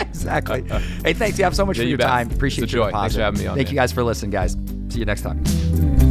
exactly. 0.00 0.62
hey, 1.04 1.12
thanks. 1.12 1.38
You 1.38 1.44
have 1.44 1.54
so 1.54 1.66
much 1.66 1.76
Yeah, 1.76 1.82
for 1.82 1.84
you 1.84 1.88
your 1.90 1.98
bet. 1.98 2.06
time. 2.08 2.30
Appreciate 2.30 2.64
It's 2.64 2.72
a 2.72 2.76
you. 2.76 2.82
joy. 2.84 2.90
Thanks 2.92 3.14
for 3.14 3.20
having 3.20 3.40
me 3.40 3.46
on, 3.46 3.56
Thank 3.56 3.68
man. 3.68 3.74
you 3.74 3.78
guys 3.78 3.92
for 3.92 4.02
listening, 4.02 4.30
guys. 4.30 4.56
See 4.92 4.98
you 4.98 5.06
next 5.06 5.22
time. 5.22 6.01